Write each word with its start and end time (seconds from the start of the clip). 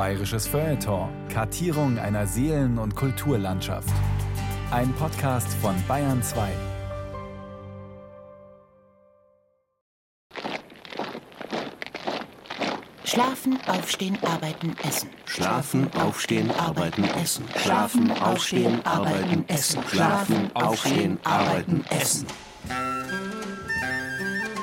Bayerisches 0.00 0.46
Feuilleton. 0.46 1.10
Kartierung 1.28 1.98
einer 1.98 2.26
Seelen- 2.26 2.78
und 2.78 2.96
Kulturlandschaft. 2.96 3.92
Ein 4.70 4.94
Podcast 4.94 5.52
von 5.60 5.74
Bayern 5.86 6.22
2. 6.22 6.48
Schlafen, 13.04 13.58
aufstehen, 13.66 14.18
arbeiten, 14.22 14.74
essen. 14.88 15.10
Schlafen, 15.26 15.92
aufstehen, 15.92 16.50
arbeiten, 16.52 17.04
essen. 17.22 17.44
Schlafen, 17.58 18.10
aufstehen, 18.22 18.80
arbeiten, 18.86 19.44
essen. 19.48 19.82
Schlafen, 19.86 20.50
aufstehen, 20.56 21.18
arbeiten, 21.24 21.84
essen. 21.90 22.26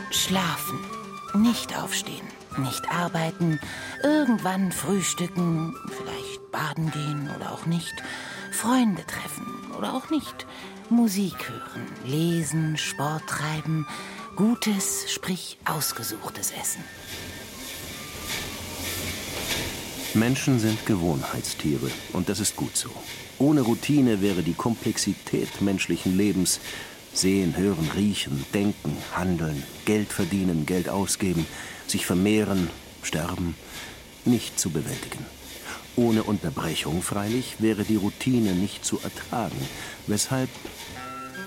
Schlafen, 0.09 0.79
nicht 1.35 1.77
aufstehen, 1.77 2.25
nicht 2.57 2.89
arbeiten, 2.91 3.59
irgendwann 4.03 4.71
frühstücken, 4.71 5.75
vielleicht 5.87 6.51
baden 6.51 6.91
gehen 6.91 7.29
oder 7.35 7.51
auch 7.51 7.65
nicht, 7.65 7.93
Freunde 8.51 9.05
treffen 9.05 9.45
oder 9.77 9.93
auch 9.93 10.09
nicht, 10.09 10.45
Musik 10.89 11.49
hören, 11.49 11.87
lesen, 12.05 12.77
Sport 12.77 13.23
treiben, 13.27 13.87
gutes, 14.35 15.11
sprich 15.11 15.57
ausgesuchtes 15.65 16.51
Essen. 16.51 16.83
Menschen 20.13 20.59
sind 20.59 20.85
Gewohnheitstiere 20.85 21.91
und 22.13 22.29
das 22.29 22.39
ist 22.39 22.55
gut 22.55 22.75
so. 22.75 22.89
Ohne 23.39 23.61
Routine 23.61 24.21
wäre 24.21 24.41
die 24.41 24.53
Komplexität 24.53 25.61
menschlichen 25.61 26.17
Lebens 26.17 26.59
Sehen, 27.17 27.57
hören, 27.57 27.89
riechen, 27.95 28.45
denken, 28.53 28.95
handeln, 29.15 29.63
Geld 29.85 30.13
verdienen, 30.13 30.67
Geld 30.67 30.87
ausgeben, 30.87 31.47
sich 31.91 32.05
vermehren, 32.05 32.69
sterben, 33.03 33.55
nicht 34.25 34.59
zu 34.59 34.69
bewältigen. 34.69 35.25
Ohne 35.95 36.23
Unterbrechung 36.23 37.01
freilich 37.01 37.55
wäre 37.59 37.83
die 37.83 37.95
Routine 37.95 38.51
nicht 38.53 38.85
zu 38.85 38.99
ertragen, 39.03 39.57
weshalb 40.05 40.49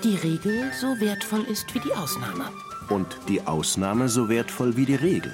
Die 0.03 0.15
Regel 0.15 0.71
so 0.79 0.99
wertvoll 0.99 1.43
ist 1.43 1.73
wie 1.73 1.79
die 1.79 1.93
Ausnahme. 1.93 2.49
und 2.89 3.07
die 3.29 3.41
Ausnahme 3.41 4.09
so 4.09 4.27
wertvoll 4.27 4.75
wie 4.75 4.85
die 4.85 4.95
Regel. 4.95 5.33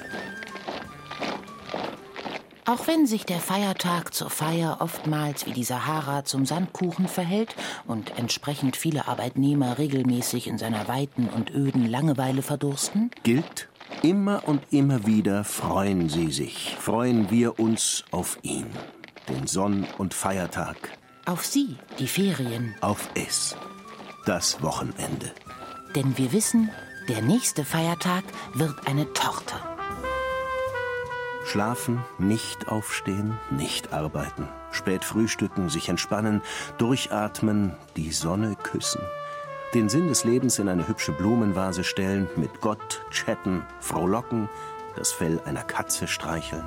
Auch 2.66 2.86
wenn 2.86 3.06
sich 3.06 3.24
der 3.24 3.38
Feiertag 3.40 4.12
zur 4.12 4.28
Feier 4.28 4.76
oftmals 4.80 5.46
wie 5.46 5.52
die 5.52 5.64
Sahara 5.64 6.26
zum 6.26 6.44
Sandkuchen 6.44 7.08
verhält 7.08 7.56
und 7.86 8.18
entsprechend 8.18 8.76
viele 8.76 9.08
Arbeitnehmer 9.08 9.78
regelmäßig 9.78 10.46
in 10.46 10.58
seiner 10.58 10.86
weiten 10.86 11.30
und 11.34 11.50
öden 11.50 11.86
Langeweile 11.88 12.42
verdursten, 12.42 13.10
Gilt, 13.22 13.67
immer 14.02 14.46
und 14.46 14.62
immer 14.70 15.06
wieder 15.06 15.44
freuen 15.44 16.08
Sie 16.08 16.30
sich, 16.30 16.76
freuen 16.78 17.30
wir 17.30 17.58
uns 17.58 18.04
auf 18.10 18.38
ihn, 18.42 18.66
den 19.28 19.46
Sonn- 19.46 19.86
und 19.98 20.14
Feiertag, 20.14 20.76
auf 21.26 21.44
sie 21.44 21.76
die 21.98 22.06
Ferien. 22.06 22.74
auf 22.80 23.08
es, 23.14 23.56
das 24.26 24.62
Wochenende. 24.62 25.32
Denn 25.94 26.16
wir 26.16 26.32
wissen, 26.32 26.70
der 27.08 27.22
nächste 27.22 27.64
Feiertag 27.64 28.24
wird 28.54 28.86
eine 28.86 29.12
Torte. 29.12 29.54
Schlafen, 31.44 32.04
nicht 32.18 32.68
aufstehen, 32.68 33.38
nicht 33.50 33.92
arbeiten, 33.94 34.48
spät 34.70 35.02
frühstücken, 35.02 35.70
sich 35.70 35.88
entspannen, 35.88 36.42
durchatmen, 36.76 37.74
die 37.96 38.12
Sonne 38.12 38.54
küssen, 38.62 39.00
den 39.74 39.88
Sinn 39.88 40.08
des 40.08 40.24
Lebens 40.24 40.58
in 40.58 40.68
eine 40.68 40.88
hübsche 40.88 41.12
Blumenvase 41.12 41.84
stellen, 41.84 42.28
mit 42.36 42.60
Gott 42.60 43.02
chatten, 43.10 43.62
frohlocken, 43.80 44.48
das 44.96 45.12
Fell 45.12 45.40
einer 45.44 45.62
Katze 45.62 46.06
streicheln. 46.06 46.64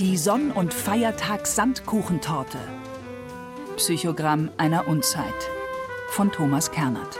Die 0.00 0.16
Sonn- 0.18 0.50
und 0.50 0.74
Feiertags-Sandkuchentorte. 0.74 2.58
Psychogramm 3.76 4.50
einer 4.58 4.88
Unzeit 4.88 5.24
von 6.08 6.32
Thomas 6.32 6.70
Kernert. 6.70 7.18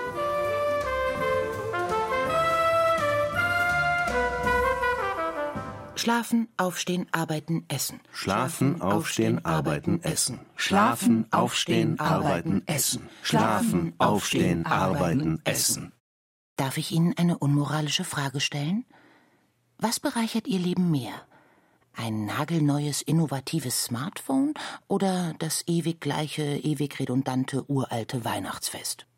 Schlafen, 6.07 6.47
aufstehen, 6.57 7.09
arbeiten, 7.11 7.65
essen. 7.67 7.99
Schlafen, 8.13 8.81
aufstehen, 8.81 9.45
arbeiten, 9.45 10.01
essen. 10.05 10.39
Schlafen, 10.55 11.27
aufstehen, 11.33 11.99
arbeiten, 11.99 12.63
essen. 12.67 13.09
Schlafen, 13.23 13.93
aufstehen, 13.99 14.67
arbeiten, 14.67 15.41
essen. 15.43 15.93
Darf 16.55 16.77
ich 16.77 16.93
Ihnen 16.93 17.15
eine 17.17 17.39
unmoralische 17.39 18.05
Frage 18.05 18.39
stellen? 18.39 18.85
Was 19.79 19.99
bereichert 19.99 20.47
Ihr 20.47 20.61
Leben 20.61 20.93
mehr? 20.93 21.11
Ein 21.93 22.25
nagelneues, 22.25 23.03
innovatives 23.03 23.87
Smartphone 23.87 24.55
oder 24.87 25.35
das 25.41 25.65
ewig 25.67 26.01
gleiche, 26.01 26.45
ewig 26.45 27.01
redundante, 27.01 27.69
uralte 27.69 28.25
Weihnachtsfest? 28.25 29.09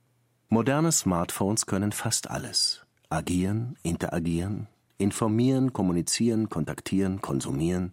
Moderne 0.48 0.90
Smartphones 0.92 1.66
können 1.66 1.92
fast 1.92 2.30
alles. 2.30 2.86
Agieren, 3.10 3.76
interagieren, 3.82 4.68
informieren, 4.98 5.72
kommunizieren, 5.72 6.48
kontaktieren, 6.48 7.22
konsumieren, 7.22 7.92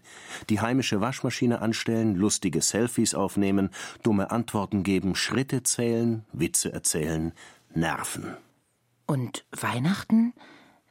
die 0.49 0.59
heimische 0.59 0.99
Waschmaschine 1.01 1.61
anstellen, 1.61 2.16
lustige 2.16 2.61
Selfies 2.61 3.13
aufnehmen, 3.16 3.69
dumme 4.03 4.31
Antworten 4.31 4.83
geben, 4.83 5.16
Schritte 5.16 5.63
zählen, 5.63 6.25
Witze 6.33 6.73
erzählen, 6.73 7.31
nerven. 7.73 8.35
Und 9.05 9.45
Weihnachten? 9.51 10.33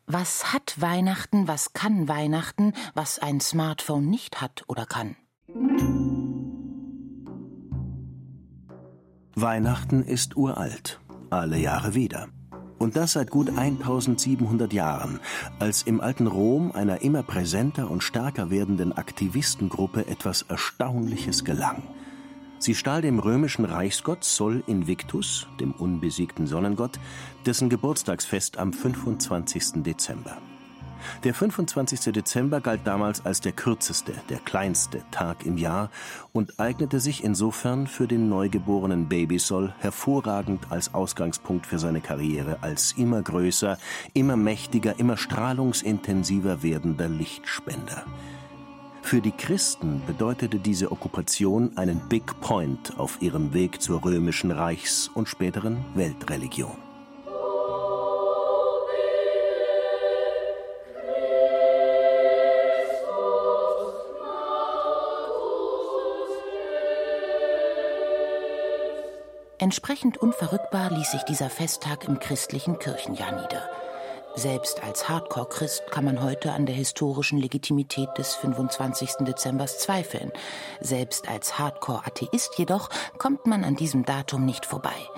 Was 0.07 0.53
hat 0.53 0.81
Weihnachten, 0.81 1.49
was 1.49 1.73
kann 1.73 2.09
Weihnachten, 2.09 2.75
was 2.95 3.19
ein 3.19 3.41
Smartphone 3.41 4.09
nicht 4.11 4.41
hat 4.41 4.65
oder 4.69 4.87
kann? 4.87 5.17
Weihnachten 9.35 10.03
ist 10.05 10.37
uralt, 10.37 11.01
alle 11.31 11.59
Jahre 11.59 11.95
wieder. 11.95 12.29
Und 12.85 12.97
das 12.97 13.13
seit 13.13 13.31
gut 13.31 13.49
1700 13.49 14.71
Jahren, 14.75 15.19
als 15.59 15.85
im 15.85 16.03
alten 16.03 16.27
Rom 16.27 16.71
einer 16.73 17.01
immer 17.01 17.23
präsenter 17.23 17.91
und 17.91 18.03
stärker 18.03 18.51
werdenden 18.51 18.93
Aktivistengruppe 18.93 20.07
etwas 20.07 20.43
Erstaunliches 20.43 21.47
gelang. 21.47 21.83
Sie 22.59 22.75
stahl 22.75 23.01
dem 23.01 23.21
römischen 23.21 23.65
Reichsgott 23.65 24.23
Sol 24.23 24.63
Invictus, 24.67 25.47
dem 25.61 25.73
unbesiegten 25.73 26.47
Sonnengott, 26.47 27.01
dessen 27.47 27.71
Geburtstagsfest 27.71 28.59
am 28.59 28.75
25. 28.75 29.83
Dezember. 29.83 30.37
Der 31.25 31.35
25. 31.35 32.13
Dezember 32.13 32.61
galt 32.61 32.83
damals 32.85 33.25
als 33.25 33.41
der 33.41 33.53
kürzeste, 33.53 34.13
der 34.29 34.39
kleinste 34.39 35.03
Tag 35.11 35.47
im 35.47 35.59
Jahr 35.59 35.91
und 36.33 36.59
eignete 36.61 37.01
sich 37.01 37.25
insofern 37.25 37.87
für 37.87 38.07
den 38.07 38.29
neugeborenen 38.29 39.09
Babysol 39.09 39.75
hervorragend 39.79 40.67
als 40.71 40.95
Ausgangspunkt 40.95 41.67
für 41.67 41.79
seine 41.79 42.01
Karriere 42.01 42.59
als 42.63 42.93
immer 42.93 43.23
größer, 43.23 43.79
immer 44.13 44.37
mächtiger, 44.37 44.99
immer 44.99 45.17
strahlungsintensiver 45.17 46.63
werdender 46.63 47.09
Lichtspender. 47.09 48.05
Für 49.03 49.21
die 49.21 49.33
Christen 49.33 50.01
bedeutete 50.07 50.59
diese 50.59 50.91
Okkupation 50.91 51.77
einen 51.77 52.09
Big 52.09 52.41
Point 52.41 52.99
auf 52.99 53.21
ihrem 53.21 53.53
Weg 53.53 53.83
zur 53.83 54.03
römischen 54.03 54.51
Reichs- 54.51 55.11
und 55.13 55.29
späteren 55.29 55.85
Weltreligion. 55.95 56.94
Entsprechend 69.65 70.19
unverrückbar 70.19 70.91
ließ 70.91 71.13
sich 71.13 71.23
dieser 71.23 71.49
Festtag 71.49 72.05
im 72.05 72.19
christlichen 72.19 72.79
Kirchenjahr 72.79 73.33
nieder. 73.33 73.67
Selbst 74.37 74.83
als 74.83 75.09
Hardcore-Christ 75.09 75.85
kann 75.91 76.05
man 76.05 76.21
heute 76.21 76.53
an 76.53 76.67
der 76.67 76.75
historischen 76.75 77.39
Legitimität 77.39 78.11
des 78.19 78.35
25. 78.35 79.21
Dezembers 79.21 79.79
zweifeln. 79.79 80.33
Selbst 80.83 81.31
als 81.31 81.59
Hardcore-Atheist 81.59 82.59
jedoch 82.59 82.91
kommt 83.17 83.47
man 83.47 83.65
an 83.65 83.75
diesem 83.75 84.05
Datum 84.05 84.45
nicht 84.45 84.67
vorbei. 84.67 85.09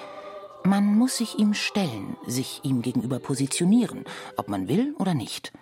Man 0.63 0.95
muss 0.95 1.17
sich 1.17 1.41
ihm 1.41 1.53
stellen, 1.53 2.17
sich 2.25 2.61
ihm 2.63 2.83
gegenüber 2.83 3.19
positionieren, 3.19 4.05
ob 4.37 4.47
man 4.47 4.69
will 4.69 4.95
oder 5.01 5.15
nicht. 5.15 5.53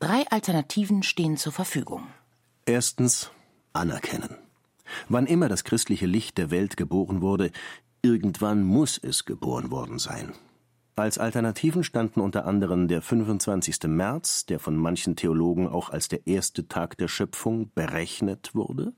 Drei 0.00 0.26
Alternativen 0.30 1.04
stehen 1.04 1.36
zur 1.36 1.52
Verfügung. 1.52 2.08
Erstens 2.66 3.30
anerkennen. 3.72 4.36
Wann 5.08 5.26
immer 5.26 5.48
das 5.48 5.62
christliche 5.62 6.06
Licht 6.06 6.38
der 6.38 6.50
Welt 6.50 6.76
geboren 6.76 7.22
wurde, 7.22 7.52
irgendwann 8.02 8.64
muss 8.64 8.98
es 8.98 9.24
geboren 9.24 9.70
worden 9.70 9.98
sein. 9.98 10.32
Als 10.94 11.16
Alternativen 11.16 11.84
standen 11.84 12.20
unter 12.20 12.44
anderem 12.44 12.86
der 12.86 13.00
25. 13.00 13.84
März, 13.84 14.44
der 14.44 14.58
von 14.60 14.76
manchen 14.76 15.16
Theologen 15.16 15.66
auch 15.66 15.88
als 15.88 16.08
der 16.08 16.26
erste 16.26 16.68
Tag 16.68 16.98
der 16.98 17.08
Schöpfung 17.08 17.70
berechnet 17.74 18.54
wurde, 18.54 18.92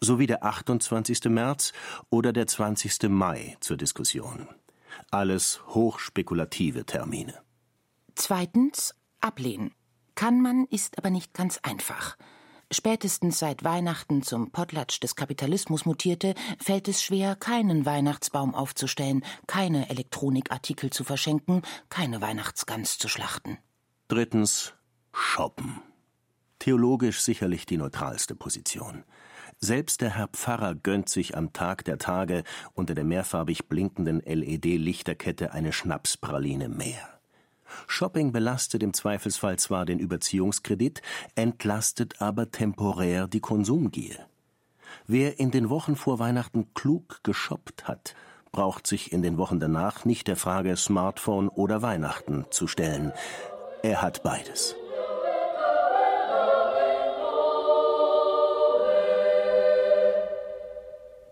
sowie 0.00 0.26
der 0.26 0.44
28. 0.44 1.24
März 1.26 1.72
oder 2.10 2.34
der 2.34 2.46
20. 2.46 3.08
Mai 3.08 3.56
zur 3.60 3.78
Diskussion. 3.78 4.46
Alles 5.10 5.60
hochspekulative 5.68 6.84
Termine. 6.84 7.34
Zweitens 8.14 8.94
ablehnen. 9.20 9.72
Kann 10.14 10.40
man, 10.40 10.66
ist 10.70 10.98
aber 10.98 11.10
nicht 11.10 11.34
ganz 11.34 11.58
einfach. 11.62 12.16
Spätestens 12.72 13.38
seit 13.38 13.62
Weihnachten 13.62 14.22
zum 14.22 14.50
Potlatsch 14.50 15.00
des 15.00 15.14
Kapitalismus 15.14 15.86
mutierte, 15.86 16.34
fällt 16.58 16.88
es 16.88 17.02
schwer, 17.02 17.36
keinen 17.36 17.86
Weihnachtsbaum 17.86 18.54
aufzustellen, 18.54 19.24
keine 19.46 19.88
Elektronikartikel 19.88 20.90
zu 20.90 21.04
verschenken, 21.04 21.62
keine 21.88 22.20
Weihnachtsgans 22.20 22.98
zu 22.98 23.08
schlachten. 23.08 23.58
Drittens 24.08 24.74
Shoppen. 25.12 25.80
Theologisch 26.58 27.20
sicherlich 27.20 27.66
die 27.66 27.76
neutralste 27.76 28.34
Position. 28.34 29.04
Selbst 29.58 30.00
der 30.00 30.16
Herr 30.16 30.28
Pfarrer 30.28 30.74
gönnt 30.74 31.08
sich 31.08 31.36
am 31.36 31.52
Tag 31.52 31.84
der 31.84 31.98
Tage 31.98 32.42
unter 32.74 32.94
der 32.94 33.04
mehrfarbig 33.04 33.68
blinkenden 33.68 34.20
LED-Lichterkette 34.20 35.52
eine 35.52 35.72
Schnapspraline 35.72 36.68
mehr. 36.68 37.15
Shopping 37.86 38.32
belastet 38.32 38.82
im 38.82 38.92
Zweifelsfall 38.92 39.58
zwar 39.58 39.86
den 39.86 39.98
Überziehungskredit, 39.98 41.02
entlastet 41.34 42.20
aber 42.20 42.50
temporär 42.50 43.26
die 43.26 43.40
Konsumgier. 43.40 44.26
Wer 45.06 45.38
in 45.38 45.50
den 45.50 45.70
Wochen 45.70 45.96
vor 45.96 46.18
Weihnachten 46.18 46.72
klug 46.74 47.20
geshoppt 47.22 47.86
hat, 47.86 48.14
braucht 48.52 48.86
sich 48.86 49.12
in 49.12 49.22
den 49.22 49.36
Wochen 49.36 49.60
danach 49.60 50.04
nicht 50.04 50.28
der 50.28 50.36
Frage 50.36 50.76
Smartphone 50.76 51.48
oder 51.48 51.82
Weihnachten 51.82 52.46
zu 52.50 52.66
stellen. 52.66 53.12
Er 53.82 54.02
hat 54.02 54.22
beides. 54.22 54.74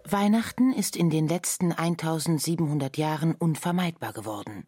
Weihnachten 0.06 0.72
ist 0.72 0.96
in 0.96 1.08
den 1.08 1.26
letzten 1.26 1.72
1700 1.72 2.98
Jahren 2.98 3.34
unvermeidbar 3.34 4.12
geworden. 4.12 4.66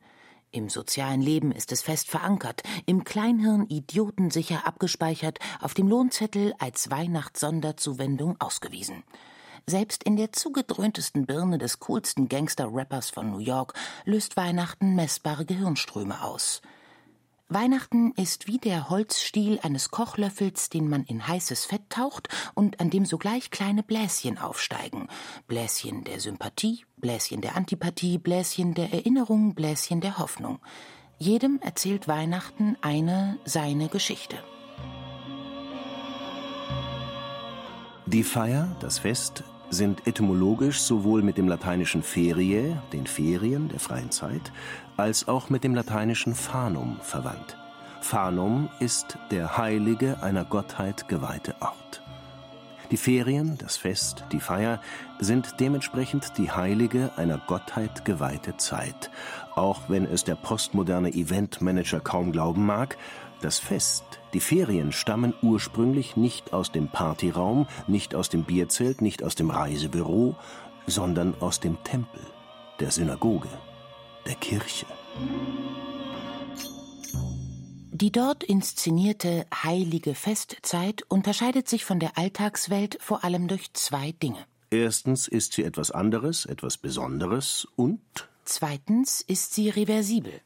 Im 0.57 0.71
sozialen 0.71 1.21
Leben 1.21 1.53
ist 1.53 1.71
es 1.71 1.83
fest 1.83 2.09
verankert, 2.09 2.63
im 2.87 3.05
Kleinhirn 3.05 3.67
idiotensicher 3.67 4.67
abgespeichert, 4.67 5.39
auf 5.61 5.75
dem 5.75 5.87
Lohnzettel 5.87 6.55
als 6.59 6.91
Weihnachtssonderzuwendung 6.91 8.41
ausgewiesen. 8.41 9.05
Selbst 9.67 10.03
in 10.05 10.17
der 10.17 10.33
zugedröhntesten 10.33 11.27
Birne 11.27 11.59
des 11.59 11.79
coolsten 11.81 12.31
Gangster-Rappers 12.31 13.11
von 13.11 13.31
New 13.31 13.39
York 13.39 13.75
löst 14.07 14.39
Weihnachten 14.39 14.95
messbare 14.95 15.45
Gehirnströme 15.45 16.25
aus. 16.25 16.63
Weihnachten 17.49 18.11
ist 18.17 18.49
wie 18.49 18.59
der 18.59 18.91
Holzstiel 18.91 19.61
eines 19.63 19.93
Kochlöffels, 19.93 20.69
den 20.69 20.89
man 20.89 21.05
in 21.05 21.29
heißes 21.29 21.65
Fett 21.65 21.89
taucht 21.91 22.29
und 22.55 22.81
an 22.81 22.91
dem 22.91 23.05
sogleich 23.05 23.53
kleine 23.53 23.85
Bläschen 23.85 24.37
aufsteigen. 24.37 25.07
Bläschen 25.47 26.03
der 26.03 26.19
Sympathie, 26.19 26.85
Bläschen 26.97 27.43
der 27.43 27.57
Antipathie, 27.57 28.19
Bläschen 28.19 28.75
der 28.75 28.93
Erinnerung, 28.93 29.55
Bläschen 29.55 30.01
der 30.01 30.19
Hoffnung. 30.19 30.59
Jedem 31.19 31.61
erzählt 31.63 32.09
Weihnachten 32.09 32.77
eine 32.81 33.39
seine 33.45 33.89
Geschichte. 33.89 34.43
Die 38.07 38.25
Feier, 38.25 38.77
das 38.81 38.99
Fest, 38.99 39.45
sind 39.71 40.07
etymologisch 40.07 40.81
sowohl 40.81 41.23
mit 41.23 41.39
dem 41.39 41.49
lateinischen 41.49 42.03
Feriae, 42.03 42.81
den 42.93 43.07
Ferien 43.07 43.69
der 43.69 43.81
freien 43.81 44.11
Zeit, 44.11 44.53
als 44.97 45.29
auch 45.29 45.51
mit 45.51 45.65
dem 45.65 45.75
lateinischen 45.75 46.35
Fanum 46.35 46.99
verwandt. 47.01 47.57
Fanum 48.01 48.69
ist 48.79 49.19
der 49.31 49.57
heilige, 49.59 50.23
einer 50.23 50.45
Gottheit 50.45 51.09
geweihte 51.09 51.55
Ort. 51.61 52.03
Die 52.93 52.97
Ferien, 52.97 53.59
das 53.59 53.77
Fest, 53.77 54.25
die 54.31 54.39
Feier 54.39 54.81
sind 55.19 55.59
dementsprechend 55.59 56.39
die 56.39 56.53
heilige, 56.53 57.11
einer 57.17 57.39
Gottheit 57.39 58.05
geweihte 58.05 58.57
Zeit, 58.59 59.11
auch 59.57 59.89
wenn 59.89 60.05
es 60.05 60.23
der 60.23 60.37
postmoderne 60.37 61.13
Eventmanager 61.13 61.99
kaum 61.99 62.31
glauben 62.31 62.65
mag, 62.65 62.97
das 63.41 63.59
Fest, 63.59 64.05
die 64.33 64.41
Ferien 64.41 64.93
stammen 64.93 65.35
ursprünglich 65.43 66.17
nicht 66.17 66.53
aus 66.53 66.73
dem 66.73 66.89
Partyraum, 66.89 67.67
nicht 67.87 68.15
aus 68.15 68.29
dem 68.29 68.45
Bierzelt, 68.45 69.03
nicht 69.03 69.23
aus 69.23 69.35
dem 69.35 69.51
Reisebüro, 69.51 70.37
sondern 70.87 71.35
aus 71.41 71.61
dem 71.61 71.83
Tempel, 71.85 72.21
der 72.81 72.91
Synagoge, 72.91 73.49
der 74.27 74.35
Kirche. 74.35 74.87
Die 77.93 78.13
dort 78.13 78.45
inszenierte 78.45 79.47
heilige 79.65 80.15
Festzeit 80.15 81.03
unterscheidet 81.09 81.67
sich 81.67 81.87
von 81.87 81.99
der 81.99 82.19
Alltagswelt 82.19 82.99
vor 83.01 83.25
allem 83.25 83.49
durch 83.49 83.73
zwei 83.73 84.13
Dinge. 84.13 84.45
Erstens 84.71 85.29
ist 85.29 85.55
sie 85.55 85.63
etwas 85.63 85.91
anderes, 85.91 86.45
etwas 86.45 86.77
Besonderes 86.77 87.67
und 87.77 88.01
zweitens 88.45 89.23
ist 89.23 89.55
sie 89.55 89.71
reversibel. 89.71 90.43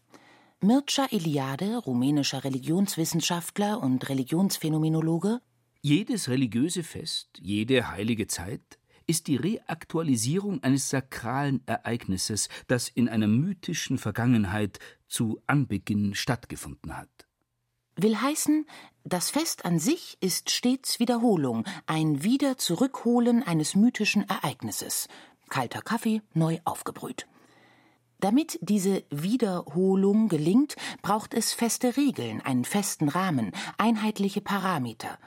Mircea 0.63 1.07
Eliade, 1.11 1.79
rumänischer 1.79 2.45
Religionswissenschaftler 2.45 3.81
und 3.81 4.07
Religionsphänomenologe 4.11 5.41
Jedes 5.81 6.29
religiöse 6.29 6.83
Fest, 6.83 7.31
jede 7.41 7.91
heilige 7.91 8.27
Zeit 8.27 8.79
ist 9.07 9.29
die 9.29 9.37
Reaktualisierung 9.37 10.63
eines 10.63 10.91
sakralen 10.91 11.63
Ereignisses, 11.67 12.51
das 12.67 12.91
in 12.91 13.09
einer 13.09 13.27
mythischen 13.27 13.97
Vergangenheit 13.97 14.79
zu 15.09 15.41
Anbeginn 15.47 16.15
stattgefunden 16.15 16.95
hat. 16.95 17.09
Will 17.97 18.21
heißen, 18.21 18.67
das 19.03 19.31
Fest 19.31 19.65
an 19.65 19.79
sich 19.79 20.19
ist 20.21 20.51
stets 20.51 21.01
Wiederholung, 21.01 21.65
ein 21.87 22.23
Wiederzurückholen 22.23 23.43
eines 23.43 23.75
mythischen 23.75 24.29
Ereignisses. 24.29 25.09
Kalter 25.49 25.81
Kaffee, 25.81 26.21
neu 26.35 26.59
aufgebrüht. 26.65 27.30
Damit 28.21 28.59
diese 28.61 29.03
Wiederholung 29.11 30.29
gelingt, 30.29 30.77
braucht 31.01 31.33
es 31.33 31.55
feste 31.55 31.97
Regeln, 31.97 32.43
einen 32.43 32.67
festen 32.67 33.09
Rahmen, 33.09 33.53
einheitliche 33.79 34.43
Parameter. 34.43 35.19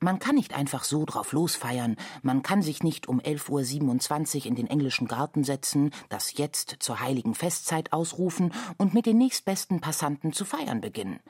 Man 0.00 0.18
kann 0.18 0.34
nicht 0.34 0.52
einfach 0.52 0.82
so 0.82 1.06
drauf 1.06 1.32
losfeiern, 1.32 1.96
man 2.22 2.42
kann 2.42 2.60
sich 2.60 2.82
nicht 2.82 3.06
um 3.08 3.20
11.27 3.20 4.40
Uhr 4.40 4.46
in 4.46 4.54
den 4.56 4.66
englischen 4.66 5.06
Garten 5.06 5.44
setzen, 5.44 5.92
das 6.08 6.36
jetzt 6.36 6.76
zur 6.80 7.00
heiligen 7.00 7.34
Festzeit 7.36 7.92
ausrufen 7.92 8.52
und 8.78 8.94
mit 8.94 9.06
den 9.06 9.16
nächstbesten 9.16 9.80
Passanten 9.80 10.32
zu 10.32 10.44
feiern 10.44 10.80
beginnen. 10.80 11.20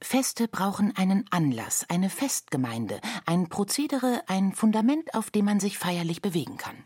Feste 0.00 0.46
brauchen 0.46 0.94
einen 0.94 1.24
Anlass, 1.30 1.86
eine 1.88 2.10
Festgemeinde, 2.10 3.00
ein 3.24 3.48
Prozedere, 3.48 4.22
ein 4.26 4.52
Fundament, 4.52 5.14
auf 5.14 5.30
dem 5.30 5.46
man 5.46 5.58
sich 5.58 5.78
feierlich 5.78 6.20
bewegen 6.20 6.58
kann. 6.58 6.76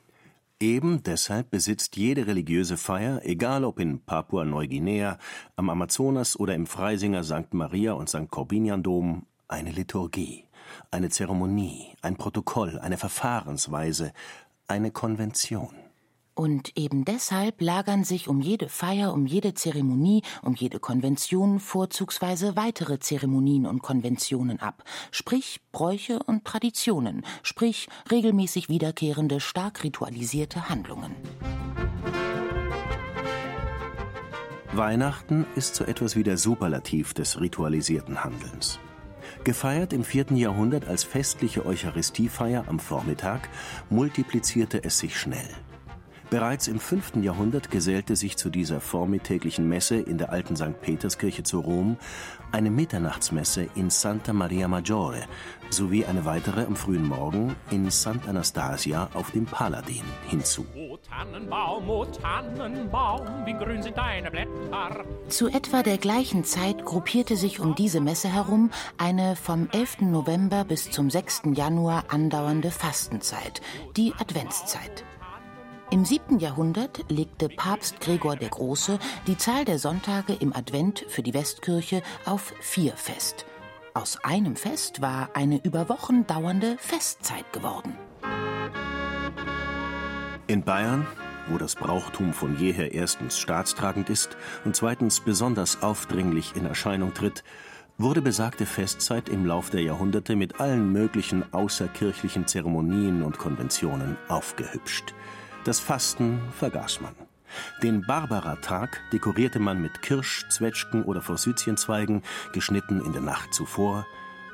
Eben 0.61 1.03
deshalb 1.05 1.51
besitzt 1.51 1.97
jede 1.97 2.27
religiöse 2.27 2.77
Feier, 2.77 3.21
egal 3.25 3.65
ob 3.65 3.79
in 3.79 4.01
Papua-Neuguinea, 4.05 5.19
am 5.57 5.71
Amazonas 5.71 6.39
oder 6.39 6.55
im 6.55 6.67
Freisinger 6.67 7.23
St. 7.23 7.55
Maria 7.55 7.93
und 7.93 8.09
St. 8.09 8.29
Corbinian 8.29 8.83
Dom, 8.83 9.27
eine 9.47 9.71
Liturgie 9.71 10.49
eine 10.91 11.09
Zeremonie, 11.09 11.95
ein 12.03 12.17
Protokoll, 12.17 12.79
eine 12.79 12.97
Verfahrensweise, 12.97 14.13
eine 14.67 14.91
Konvention. 14.91 15.75
Und 16.39 16.79
eben 16.79 17.05
deshalb 17.05 17.61
lagern 17.61 18.05
sich 18.05 18.29
um 18.29 18.41
jede 18.41 18.69
Feier, 18.69 19.13
um 19.13 19.27
jede 19.27 19.55
Zeremonie, 19.55 20.23
um 20.41 20.55
jede 20.55 20.79
Konvention 20.79 21.59
vorzugsweise 21.59 22.55
weitere 22.55 23.01
Zeremonien 23.01 23.67
und 23.67 23.83
Konventionen 23.83 24.61
ab, 24.61 24.85
sprich 25.11 25.61
Bräuche 25.73 26.21
und 26.21 26.45
Traditionen, 26.45 27.25
sprich 27.43 27.89
regelmäßig 28.09 28.69
wiederkehrende, 28.69 29.41
stark 29.41 29.83
ritualisierte 29.83 30.69
Handlungen. 30.69 31.17
Weihnachten 34.73 35.45
ist 35.57 35.75
so 35.75 35.83
etwas 35.83 36.15
wie 36.15 36.23
der 36.23 36.39
Superlativ 36.39 37.15
des 37.15 37.41
ritualisierten 37.41 38.23
Handelns. 38.23 38.79
Gefeiert 39.43 39.93
im 39.93 40.05
vierten 40.05 40.37
Jahrhundert 40.37 40.87
als 40.87 41.03
festliche 41.03 41.67
Eucharistiefeier 41.67 42.69
am 42.69 42.79
Vormittag, 42.79 43.49
multiplizierte 43.91 44.85
es 44.85 45.01
sich 45.01 45.19
schnell. 45.19 45.49
Bereits 46.31 46.69
im 46.69 46.79
5. 46.79 47.17
Jahrhundert 47.23 47.71
gesellte 47.71 48.15
sich 48.15 48.37
zu 48.37 48.51
dieser 48.51 48.83
vormittäglichen 48.83 49.67
Messe 49.67 49.97
in 49.97 50.19
der 50.19 50.31
alten 50.31 50.57
St. 50.57 50.79
Peterskirche 50.83 51.43
zu 51.43 51.61
Rom 51.61 51.97
eine 52.53 52.71
Mitternachtsmesse 52.71 53.69
in 53.75 53.89
Santa 53.89 54.35
Maria 54.35 54.69
Maggiore 54.69 55.23
sowie 55.71 56.05
eine 56.05 56.27
weitere 56.27 56.65
am 56.65 56.77
frühen 56.77 57.07
Morgen 57.07 57.57
in 57.71 57.91
St. 57.91 58.29
Anastasia 58.29 59.09
auf 59.15 59.31
dem 59.31 59.47
Paladin 59.47 60.03
hinzu. 60.29 60.67
O 60.77 60.99
Tannenbaum, 60.99 61.89
o 61.89 62.05
Tannenbaum, 62.05 63.47
wie 63.47 63.55
grün 63.55 63.83
sind 63.83 63.97
deine 63.97 64.31
Blätter. 64.31 65.05
Zu 65.29 65.49
etwa 65.49 65.83
der 65.83 65.97
gleichen 65.97 66.45
Zeit 66.45 66.85
gruppierte 66.85 67.37
sich 67.37 67.59
um 67.59 67.75
diese 67.75 68.01
Messe 68.03 68.29
herum 68.29 68.71
eine 68.99 69.35
vom 69.35 69.69
11. 69.73 70.03
November 70.03 70.65
bis 70.65 70.91
zum 70.91 71.09
6. 71.09 71.43
Januar 71.55 72.05
andauernde 72.09 72.71
Fastenzeit, 72.71 73.63
die 73.97 74.13
Adventszeit. 74.19 75.05
Im 75.91 76.05
siebten 76.05 76.39
Jahrhundert 76.39 77.07
legte 77.09 77.49
Papst 77.49 78.01
Gregor 78.01 78.37
der 78.37 78.51
Große 78.51 78.99
die 79.27 79.39
Zahl 79.39 79.65
der 79.65 79.79
Sonntage 79.79 80.35
im 80.35 80.55
Advent 80.55 81.07
für 81.09 81.23
die 81.23 81.33
Westkirche 81.33 82.03
auf 82.27 82.53
vier 82.61 82.93
fest. 82.93 83.47
Aus 83.95 84.23
einem 84.23 84.55
Fest 84.55 85.01
war 85.01 85.31
eine 85.33 85.65
über 85.65 85.89
Wochen 85.89 86.27
dauernde 86.27 86.77
Festzeit 86.79 87.51
geworden. 87.55 87.95
In 90.47 90.63
Bayern, 90.63 91.07
wo 91.49 91.57
das 91.57 91.75
Brauchtum 91.75 92.35
von 92.35 92.59
jeher 92.59 92.93
erstens 92.93 93.39
staatstragend 93.39 94.11
ist 94.11 94.37
und 94.67 94.77
zweitens 94.77 95.21
besonders 95.21 95.83
aufdringlich 95.83 96.55
in 96.55 96.67
Erscheinung 96.67 97.15
tritt, 97.15 97.45
wurde 97.97 98.21
besagte 98.21 98.67
Festzeit 98.67 99.31
im 99.31 99.47
Lauf 99.47 99.71
der 99.71 99.81
Jahrhunderte 99.81 100.37
mit 100.37 100.61
allen 100.61 100.93
möglichen 100.93 101.51
außerkirchlichen 101.55 102.47
Zeremonien 102.47 103.23
und 103.23 103.39
Konventionen 103.39 104.19
aufgehübscht. 104.29 105.15
Das 105.65 105.81
Fasten 105.81 106.41
vergaß 106.53 107.01
man. 107.01 107.15
Den 107.83 108.03
Barbara-Tag 108.07 109.01
dekorierte 109.13 109.59
man 109.59 109.81
mit 109.81 110.03
Kirsch, 110.03 110.47
Zwetschgen 110.51 111.03
oder 111.05 111.23
Forsythienzweigen, 111.23 112.23
geschnitten 112.53 113.05
in 113.05 113.13
der 113.13 113.23
Nacht 113.23 113.55
zuvor. 113.55 114.07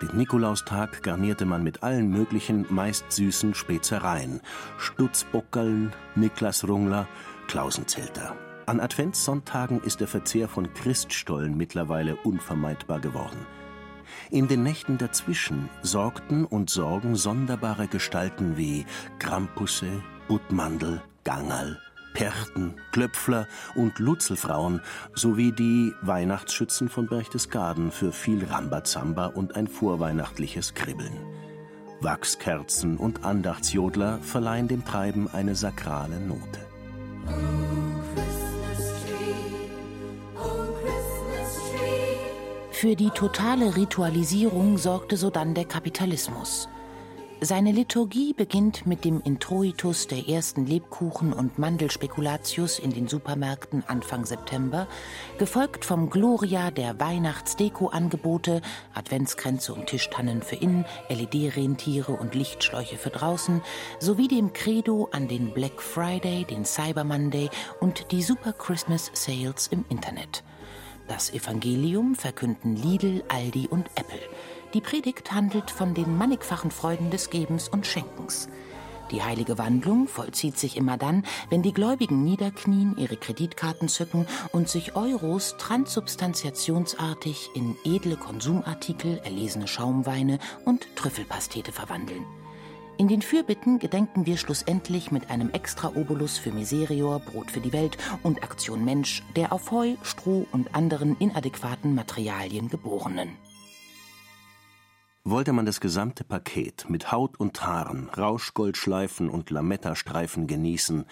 Den 0.02 0.16
Nikolaustag 0.16 1.02
garnierte 1.02 1.44
man 1.44 1.62
mit 1.62 1.82
allen 1.82 2.10
möglichen, 2.10 2.66
meist 2.68 3.10
süßen 3.12 3.54
Spezereien. 3.54 4.40
Stutzbockerln, 4.78 5.92
Niklasrungler, 6.14 7.06
Klausenzelter. 7.46 8.36
An 8.66 8.80
Adventssonntagen 8.80 9.82
ist 9.82 10.00
der 10.00 10.08
Verzehr 10.08 10.48
von 10.48 10.72
Christstollen 10.72 11.56
mittlerweile 11.56 12.16
unvermeidbar 12.16 13.00
geworden. 13.00 13.46
In 14.30 14.48
den 14.48 14.62
Nächten 14.62 14.98
dazwischen 14.98 15.68
sorgten 15.82 16.44
und 16.44 16.70
sorgen 16.70 17.14
sonderbare 17.14 17.88
Gestalten 17.88 18.56
wie 18.56 18.86
Krampusse, 19.18 20.02
Buttmandel, 20.28 21.02
Gangerl, 21.24 21.78
Perchten, 22.14 22.74
Klöpfler 22.92 23.46
und 23.74 23.98
Lutzelfrauen 23.98 24.80
sowie 25.14 25.52
die 25.52 25.92
Weihnachtsschützen 26.02 26.88
von 26.88 27.08
Berchtesgaden 27.08 27.90
für 27.90 28.12
viel 28.12 28.44
Rambazamba 28.44 29.26
und 29.26 29.56
ein 29.56 29.66
vorweihnachtliches 29.66 30.74
Kribbeln. 30.74 31.12
Wachskerzen 32.00 32.96
und 32.96 33.24
Andachtsjodler 33.24 34.18
verleihen 34.20 34.68
dem 34.68 34.84
Treiben 34.84 35.28
eine 35.32 35.54
sakrale 35.54 36.20
Note. 36.20 36.60
Für 42.70 42.96
die 42.96 43.10
totale 43.10 43.76
Ritualisierung 43.76 44.76
sorgte 44.76 45.16
sodann 45.16 45.54
der 45.54 45.64
Kapitalismus. 45.64 46.68
Seine 47.44 47.72
Liturgie 47.72 48.32
beginnt 48.32 48.86
mit 48.86 49.04
dem 49.04 49.20
Introitus 49.20 50.06
der 50.06 50.30
ersten 50.30 50.64
Lebkuchen- 50.64 51.34
und 51.34 51.58
Mandelspekulatius 51.58 52.78
in 52.78 52.90
den 52.90 53.06
Supermärkten 53.06 53.84
Anfang 53.86 54.24
September, 54.24 54.88
gefolgt 55.36 55.84
vom 55.84 56.08
Gloria 56.08 56.70
der 56.70 56.98
Weihnachtsdeko-Angebote, 56.98 58.62
Adventskränze 58.94 59.74
und 59.74 59.88
Tischtannen 59.88 60.40
für 60.40 60.56
innen, 60.56 60.86
LED-Rentiere 61.10 62.12
und 62.12 62.34
Lichtschläuche 62.34 62.96
für 62.96 63.10
draußen, 63.10 63.60
sowie 64.00 64.28
dem 64.28 64.54
Credo 64.54 65.10
an 65.12 65.28
den 65.28 65.52
Black 65.52 65.82
Friday, 65.82 66.46
den 66.46 66.64
Cyber 66.64 67.04
Monday 67.04 67.50
und 67.78 68.10
die 68.10 68.22
Super 68.22 68.54
Christmas 68.54 69.10
Sales 69.12 69.66
im 69.66 69.84
Internet. 69.90 70.44
Das 71.08 71.30
Evangelium 71.30 72.14
verkünden 72.14 72.74
Lidl, 72.74 73.22
Aldi 73.28 73.68
und 73.68 73.90
Apple. 73.96 74.20
Die 74.74 74.80
Predigt 74.80 75.30
handelt 75.30 75.70
von 75.70 75.94
den 75.94 76.18
mannigfachen 76.18 76.72
Freuden 76.72 77.10
des 77.10 77.30
Gebens 77.30 77.68
und 77.68 77.86
Schenkens. 77.86 78.48
Die 79.12 79.22
heilige 79.22 79.56
Wandlung 79.56 80.08
vollzieht 80.08 80.58
sich 80.58 80.76
immer 80.76 80.96
dann, 80.96 81.24
wenn 81.48 81.62
die 81.62 81.72
Gläubigen 81.72 82.24
niederknien, 82.24 82.96
ihre 82.98 83.16
Kreditkarten 83.16 83.88
zücken 83.88 84.26
und 84.50 84.68
sich 84.68 84.96
Euros 84.96 85.54
transsubstantiationsartig 85.58 87.50
in 87.54 87.76
edle 87.84 88.16
Konsumartikel, 88.16 89.20
erlesene 89.22 89.68
Schaumweine 89.68 90.40
und 90.64 90.84
Trüffelpastete 90.96 91.70
verwandeln. 91.70 92.24
In 92.96 93.06
den 93.06 93.22
Fürbitten 93.22 93.78
gedenken 93.78 94.26
wir 94.26 94.36
schlussendlich 94.36 95.12
mit 95.12 95.30
einem 95.30 95.50
Extra-Obolus 95.50 96.38
für 96.38 96.50
Miserior, 96.50 97.20
Brot 97.20 97.52
für 97.52 97.60
die 97.60 97.72
Welt 97.72 97.96
und 98.24 98.42
Aktion 98.42 98.84
Mensch 98.84 99.22
der 99.36 99.52
auf 99.52 99.70
Heu, 99.70 99.94
Stroh 100.02 100.46
und 100.50 100.74
anderen 100.74 101.16
inadäquaten 101.18 101.94
Materialien 101.94 102.68
Geborenen. 102.68 103.43
Wollte 105.26 105.54
man 105.54 105.64
das 105.64 105.80
gesamte 105.80 106.22
Paket 106.22 106.84
mit 106.90 107.10
Haut 107.10 107.40
und 107.40 107.64
Haaren, 107.64 108.10
Rauschgoldschleifen 108.10 109.30
und 109.30 109.48
Lametta-Streifen 109.48 110.46
genießen, 110.46 111.06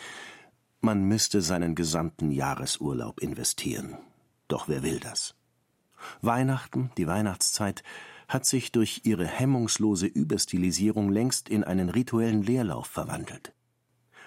man 0.82 1.04
müsste 1.04 1.40
seinen 1.40 1.74
gesamten 1.74 2.30
Jahresurlaub 2.30 3.20
investieren. 3.20 3.96
Doch 4.48 4.68
wer 4.68 4.82
will 4.82 5.00
das? 5.00 5.34
Weihnachten, 6.20 6.90
die 6.98 7.06
Weihnachtszeit, 7.06 7.82
hat 8.28 8.44
sich 8.44 8.70
durch 8.70 9.00
ihre 9.04 9.26
hemmungslose 9.26 10.08
Überstilisierung 10.08 11.08
längst 11.08 11.48
in 11.48 11.64
einen 11.64 11.88
rituellen 11.88 12.42
Leerlauf 12.42 12.88
verwandelt. 12.88 13.54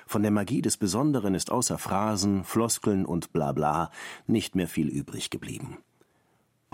Von 0.07 0.23
der 0.23 0.31
Magie 0.31 0.63
des 0.63 0.77
Besonderen 0.77 1.35
ist 1.35 1.51
außer 1.51 1.77
Phrasen, 1.77 2.43
Floskeln 2.43 3.05
und 3.05 3.33
Blabla 3.33 3.91
nicht 4.25 4.55
mehr 4.55 4.67
viel 4.67 4.87
übrig 4.87 5.29
geblieben. 5.29 5.77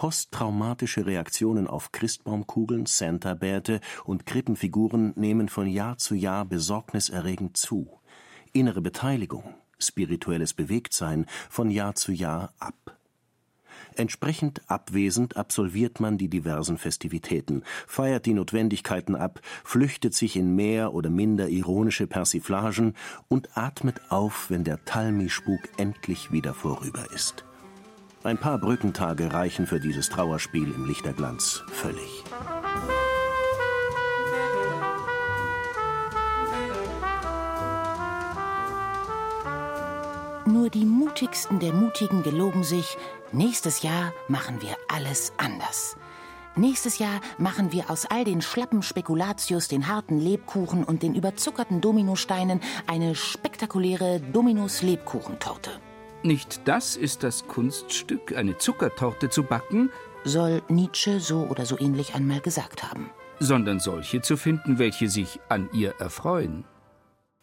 Posttraumatische 0.01 1.05
Reaktionen 1.05 1.67
auf 1.67 1.91
Christbaumkugeln, 1.91 2.87
Santa-Bärte 2.87 3.81
und 4.03 4.25
Krippenfiguren 4.25 5.13
nehmen 5.15 5.47
von 5.47 5.67
Jahr 5.67 5.99
zu 5.99 6.15
Jahr 6.15 6.43
besorgniserregend 6.43 7.55
zu. 7.55 7.99
Innere 8.51 8.81
Beteiligung, 8.81 9.53
spirituelles 9.77 10.55
Bewegtsein 10.55 11.27
von 11.51 11.69
Jahr 11.69 11.93
zu 11.93 12.13
Jahr 12.13 12.51
ab. 12.57 12.97
Entsprechend 13.95 14.67
abwesend 14.71 15.37
absolviert 15.37 15.99
man 15.99 16.17
die 16.17 16.29
diversen 16.29 16.79
Festivitäten, 16.79 17.61
feiert 17.85 18.25
die 18.25 18.33
Notwendigkeiten 18.33 19.15
ab, 19.15 19.39
flüchtet 19.63 20.15
sich 20.15 20.35
in 20.35 20.55
mehr 20.55 20.95
oder 20.95 21.11
minder 21.11 21.47
ironische 21.47 22.07
Persiflagen 22.07 22.95
und 23.27 23.55
atmet 23.55 24.01
auf, 24.09 24.49
wenn 24.49 24.63
der 24.63 24.83
Talmi-Spuk 24.83 25.59
endlich 25.77 26.31
wieder 26.31 26.55
vorüber 26.55 27.05
ist. 27.13 27.45
Ein 28.23 28.37
paar 28.37 28.59
Brückentage 28.59 29.33
reichen 29.33 29.65
für 29.65 29.79
dieses 29.79 30.09
Trauerspiel 30.09 30.71
im 30.75 30.85
Lichterglanz 30.85 31.63
völlig. 31.71 32.23
Nur 40.45 40.69
die 40.69 40.85
mutigsten 40.85 41.59
der 41.59 41.73
Mutigen 41.73 42.21
geloben 42.21 42.63
sich, 42.63 42.95
nächstes 43.31 43.81
Jahr 43.81 44.13
machen 44.27 44.61
wir 44.61 44.75
alles 44.87 45.33
anders. 45.37 45.97
Nächstes 46.55 46.99
Jahr 46.99 47.21
machen 47.39 47.71
wir 47.71 47.89
aus 47.89 48.05
all 48.05 48.23
den 48.23 48.43
schlappen 48.43 48.83
Spekulatius, 48.83 49.67
den 49.67 49.87
harten 49.87 50.19
Lebkuchen 50.19 50.83
und 50.83 51.01
den 51.01 51.15
überzuckerten 51.15 51.81
Dominosteinen 51.81 52.59
eine 52.85 53.15
spektakuläre 53.15 54.19
Dominus-Lebkuchentorte. 54.19 55.71
Nicht 56.23 56.67
das 56.67 56.95
ist 56.95 57.23
das 57.23 57.47
Kunststück, 57.47 58.35
eine 58.37 58.57
Zuckertorte 58.57 59.29
zu 59.29 59.41
backen, 59.43 59.89
soll 60.23 60.61
Nietzsche 60.69 61.19
so 61.19 61.47
oder 61.47 61.65
so 61.65 61.79
ähnlich 61.79 62.13
einmal 62.13 62.41
gesagt 62.41 62.83
haben, 62.83 63.09
sondern 63.39 63.79
solche 63.79 64.21
zu 64.21 64.37
finden, 64.37 64.77
welche 64.77 65.09
sich 65.09 65.39
an 65.49 65.67
ihr 65.73 65.95
erfreuen. 65.99 66.63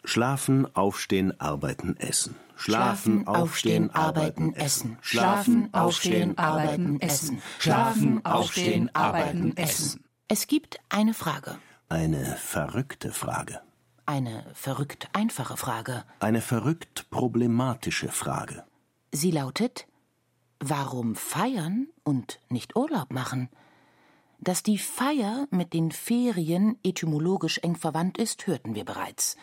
Schlafen, 0.05 0.75
aufstehen, 0.77 1.41
arbeiten, 1.41 1.97
essen. 1.97 2.37
Schlafen, 2.55 3.27
aufstehen, 3.27 3.95
arbeiten, 3.95 4.55
essen. 4.55 4.97
Schlafen, 5.01 5.75
aufstehen, 5.75 6.39
arbeiten, 6.39 7.01
essen. 7.01 7.43
Schlafen, 7.59 8.25
aufstehen, 8.25 8.95
arbeiten, 8.95 9.57
essen. 9.57 10.05
Es 10.29 10.47
gibt 10.47 10.79
eine 10.89 11.15
Frage. 11.15 11.57
Eine 11.89 12.37
verrückte 12.37 13.11
Frage. 13.11 13.61
Eine 14.07 14.47
verrückt 14.55 15.09
einfache 15.13 15.57
Frage. 15.57 16.05
Eine 16.21 16.41
verrückt 16.41 17.11
problematische 17.11 18.09
Frage. 18.09 18.65
Sie 19.13 19.31
lautet, 19.31 19.87
warum 20.61 21.15
feiern 21.15 21.89
und 22.05 22.41
nicht 22.51 22.77
Urlaub 22.77 23.11
machen? 23.11 23.49
Dass 24.39 24.63
die 24.63 24.79
Feier 24.79 25.49
mit 25.51 25.73
den 25.73 25.93
Ferien 25.93 26.79
etymologisch 26.85 27.59
eng 27.59 27.75
verwandt 27.75 28.19
ist, 28.19 28.47
hörten 28.47 28.75
wir 28.75 28.85
bereits. 28.85 29.37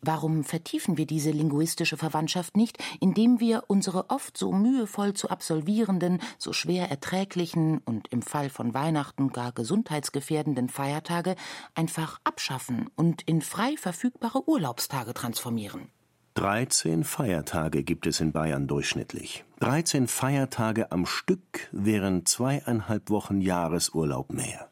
Warum 0.00 0.44
vertiefen 0.44 0.96
wir 0.96 1.06
diese 1.06 1.30
linguistische 1.30 1.96
Verwandtschaft 1.96 2.56
nicht, 2.56 2.78
indem 3.00 3.40
wir 3.40 3.64
unsere 3.66 4.10
oft 4.10 4.36
so 4.36 4.52
mühevoll 4.52 5.14
zu 5.14 5.28
absolvierenden, 5.30 6.20
so 6.38 6.52
schwer 6.52 6.88
erträglichen 6.88 7.78
und 7.78 8.08
im 8.08 8.22
Fall 8.22 8.50
von 8.50 8.74
Weihnachten 8.74 9.30
gar 9.30 9.52
gesundheitsgefährdenden 9.52 10.68
Feiertage 10.68 11.34
einfach 11.74 12.20
abschaffen 12.24 12.90
und 12.94 13.22
in 13.22 13.42
frei 13.42 13.76
verfügbare 13.76 14.48
Urlaubstage 14.48 15.14
transformieren? 15.14 15.90
13 16.38 17.02
Feiertage 17.02 17.82
gibt 17.82 18.06
es 18.06 18.20
in 18.20 18.30
Bayern 18.30 18.68
durchschnittlich. 18.68 19.44
13 19.58 20.06
Feiertage 20.06 20.92
am 20.92 21.04
Stück 21.04 21.68
wären 21.72 22.26
zweieinhalb 22.26 23.10
Wochen 23.10 23.40
Jahresurlaub 23.40 24.32
mehr. 24.32 24.68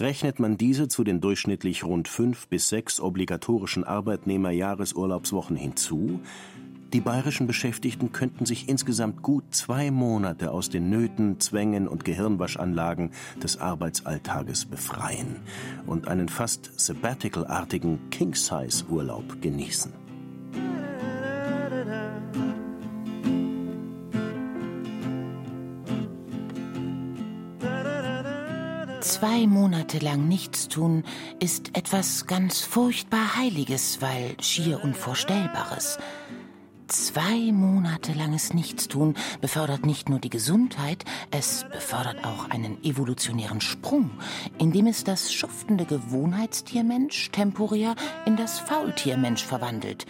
Rechnet 0.00 0.40
man 0.40 0.56
diese 0.56 0.88
zu 0.88 1.04
den 1.04 1.20
durchschnittlich 1.20 1.84
rund 1.84 2.08
fünf 2.08 2.48
bis 2.48 2.70
sechs 2.70 3.00
obligatorischen 3.00 3.84
Arbeitnehmer-Jahresurlaubswochen 3.84 5.56
hinzu, 5.56 6.20
die 6.94 7.02
bayerischen 7.02 7.46
Beschäftigten 7.46 8.12
könnten 8.12 8.46
sich 8.46 8.70
insgesamt 8.70 9.20
gut 9.20 9.44
zwei 9.54 9.90
Monate 9.90 10.52
aus 10.52 10.70
den 10.70 10.88
Nöten, 10.88 11.38
Zwängen 11.38 11.86
und 11.86 12.06
Gehirnwaschanlagen 12.06 13.10
des 13.42 13.58
Arbeitsalltages 13.58 14.64
befreien 14.64 15.36
und 15.86 16.08
einen 16.08 16.30
fast 16.30 16.80
sabbatical-artigen 16.80 18.08
King-Size-Urlaub 18.08 19.42
genießen. 19.42 20.01
Zwei 29.02 29.48
Monate 29.48 29.98
lang 29.98 30.28
nichts 30.28 30.68
tun 30.68 31.02
ist 31.40 31.76
etwas 31.76 32.28
ganz 32.28 32.60
furchtbar 32.60 33.36
Heiliges, 33.36 34.00
weil 34.00 34.36
schier 34.40 34.84
Unvorstellbares. 34.84 35.98
Zwei 36.86 37.50
Monate 37.50 38.12
langes 38.12 38.54
Nichtstun 38.54 39.16
befördert 39.40 39.84
nicht 39.84 40.08
nur 40.08 40.20
die 40.20 40.30
Gesundheit, 40.30 41.04
es 41.32 41.66
befördert 41.72 42.24
auch 42.24 42.48
einen 42.50 42.82
evolutionären 42.84 43.60
Sprung, 43.60 44.12
indem 44.60 44.86
es 44.86 45.02
das 45.02 45.32
schuftende 45.32 45.84
Gewohnheitstiermensch 45.84 47.32
temporär 47.32 47.96
in 48.24 48.36
das 48.36 48.60
Faultiermensch 48.60 49.44
verwandelt 49.44 50.06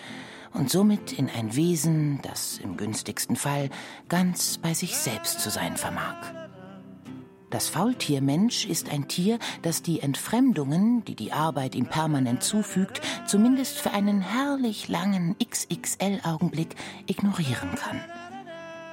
und 0.53 0.69
somit 0.69 1.15
in 1.15 1.31
ein 1.31 1.57
Wesen, 1.57 2.21
das 2.21 2.59
im 2.59 2.77
günstigsten 2.77 3.37
Fall 3.37 3.71
ganz 4.11 4.59
bei 4.59 4.75
sich 4.75 4.99
selbst 4.99 5.41
zu 5.41 5.49
sein 5.49 5.79
vermag. 5.79 6.42
Das 7.53 7.69
Faultiermensch 7.69 8.65
ist 8.65 8.91
ein 8.91 9.09
Tier, 9.09 9.39
das 9.61 9.83
die 9.83 10.01
Entfremdungen, 10.01 11.05
die 11.05 11.15
die 11.15 11.33
Arbeit 11.33 11.75
ihm 11.75 11.85
permanent 11.85 12.43
zufügt, 12.43 13.03
zumindest 13.27 13.79
für 13.79 13.91
einen 13.91 14.23
herrlich 14.23 14.89
langen 14.89 15.37
XXL-Augenblick 15.39 16.75
ignorieren 17.07 17.75
kann. 17.75 18.01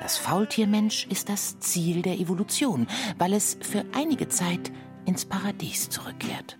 Das 0.01 0.17
Faultiermensch 0.17 1.07
ist 1.07 1.29
das 1.29 1.59
Ziel 1.59 2.01
der 2.01 2.19
Evolution, 2.19 2.87
weil 3.17 3.33
es 3.33 3.57
für 3.61 3.85
einige 3.93 4.27
Zeit 4.27 4.73
ins 5.05 5.23
Paradies 5.23 5.87
zurückkehrt. 5.89 6.59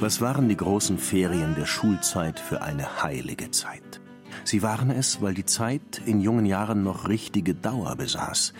Was 0.00 0.20
waren 0.22 0.48
die 0.48 0.56
großen 0.56 0.96
Ferien 0.96 1.54
der 1.54 1.66
Schulzeit 1.66 2.40
für 2.40 2.62
eine 2.62 3.02
heilige 3.02 3.50
Zeit? 3.50 3.89
Sie 4.44 4.62
waren 4.62 4.90
es, 4.90 5.22
weil 5.22 5.34
die 5.34 5.44
Zeit 5.44 6.02
in 6.06 6.20
jungen 6.20 6.46
Jahren 6.46 6.82
noch 6.82 7.08
richtige 7.08 7.54
Dauer 7.54 7.96
besaß 7.96 8.52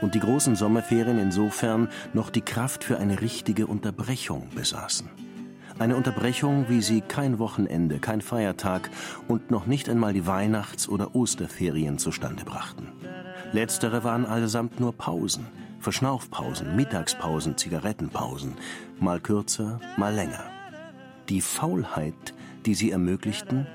und 0.00 0.14
die 0.14 0.20
großen 0.20 0.56
Sommerferien 0.56 1.18
insofern 1.18 1.88
noch 2.12 2.30
die 2.30 2.40
Kraft 2.40 2.84
für 2.84 2.98
eine 2.98 3.20
richtige 3.20 3.66
Unterbrechung 3.66 4.48
besaßen. 4.54 5.08
Eine 5.78 5.96
Unterbrechung, 5.96 6.66
wie 6.68 6.82
sie 6.82 7.02
kein 7.02 7.38
Wochenende, 7.38 8.00
kein 8.00 8.20
Feiertag 8.20 8.90
und 9.28 9.52
noch 9.52 9.66
nicht 9.66 9.88
einmal 9.88 10.12
die 10.12 10.26
Weihnachts- 10.26 10.88
oder 10.88 11.14
Osterferien 11.14 11.98
zustande 11.98 12.44
brachten. 12.44 12.88
Letztere 13.52 14.02
waren 14.02 14.26
allesamt 14.26 14.80
nur 14.80 14.92
Pausen, 14.92 15.46
Verschnaufpausen, 15.78 16.74
Mittagspausen, 16.74 17.56
Zigarettenpausen, 17.56 18.54
mal 18.98 19.20
kürzer, 19.20 19.78
mal 19.96 20.12
länger. 20.12 20.42
Die 21.28 21.40
Faulheit, 21.40 22.34
die 22.66 22.74
sie 22.74 22.90
ermöglichten, 22.90 23.68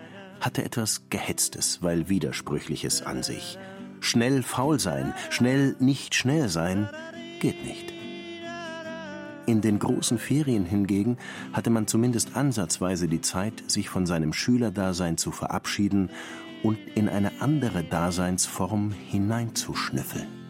hatte 0.44 0.64
etwas 0.64 1.04
Gehetztes, 1.10 1.82
weil 1.82 2.10
Widersprüchliches 2.10 3.02
an 3.02 3.24
sich. 3.24 3.58
Schnell 4.02 4.44
faul 4.44 4.80
sein, 4.80 5.14
schnell 5.30 5.76
nicht 5.80 6.14
schnell 6.14 6.50
sein, 6.50 6.90
geht 7.40 7.66
nicht. 7.66 7.94
In 9.46 9.62
den 9.62 9.80
großen 9.80 10.18
Ferien 10.20 10.66
hingegen 10.66 11.18
hatte 11.52 11.70
man 11.70 11.88
zumindest 11.88 12.36
ansatzweise 12.36 13.08
die 13.08 13.22
Zeit, 13.22 13.64
sich 13.68 13.90
von 13.90 14.06
seinem 14.06 14.34
Schülerdasein 14.34 15.18
zu 15.18 15.32
verabschieden 15.32 16.10
und 16.64 16.78
in 16.96 17.10
eine 17.10 17.42
andere 17.42 17.84
Daseinsform 17.84 18.92
hineinzuschnüffeln. 18.92 20.43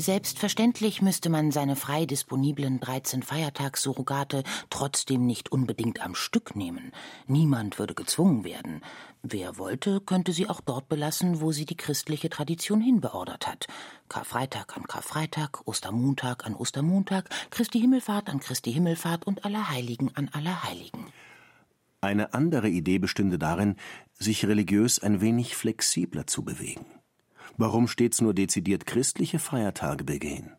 Selbstverständlich 0.00 1.02
müsste 1.02 1.28
man 1.28 1.50
seine 1.50 1.76
frei 1.76 2.06
disponiblen 2.06 2.80
13 2.80 3.22
Feiertagssurrogate 3.22 4.44
trotzdem 4.70 5.26
nicht 5.26 5.52
unbedingt 5.52 6.00
am 6.02 6.14
Stück 6.14 6.56
nehmen. 6.56 6.92
Niemand 7.26 7.78
würde 7.78 7.92
gezwungen 7.92 8.42
werden. 8.42 8.80
Wer 9.22 9.58
wollte, 9.58 10.00
könnte 10.00 10.32
sie 10.32 10.48
auch 10.48 10.62
dort 10.62 10.88
belassen, 10.88 11.42
wo 11.42 11.52
sie 11.52 11.66
die 11.66 11.76
christliche 11.76 12.30
Tradition 12.30 12.80
hinbeordert 12.80 13.46
hat. 13.46 13.66
Karfreitag 14.08 14.74
an 14.74 14.84
Karfreitag, 14.84 15.68
Ostermontag 15.68 16.46
an 16.46 16.54
Ostermontag, 16.54 17.28
Christi 17.50 17.78
Himmelfahrt 17.78 18.30
an 18.30 18.40
Christi 18.40 18.72
Himmelfahrt 18.72 19.26
und 19.26 19.44
Allerheiligen 19.44 20.16
an 20.16 20.30
Allerheiligen. 20.32 21.08
Eine 22.00 22.32
andere 22.32 22.70
Idee 22.70 22.98
bestünde 22.98 23.38
darin, 23.38 23.76
sich 24.14 24.46
religiös 24.46 24.98
ein 24.98 25.20
wenig 25.20 25.56
flexibler 25.56 26.26
zu 26.26 26.42
bewegen. 26.42 26.86
Warum 27.60 27.88
stets 27.88 28.22
nur 28.22 28.32
dezidiert 28.32 28.86
christliche 28.86 29.38
Feiertage 29.38 30.02
begehen? 30.02 30.52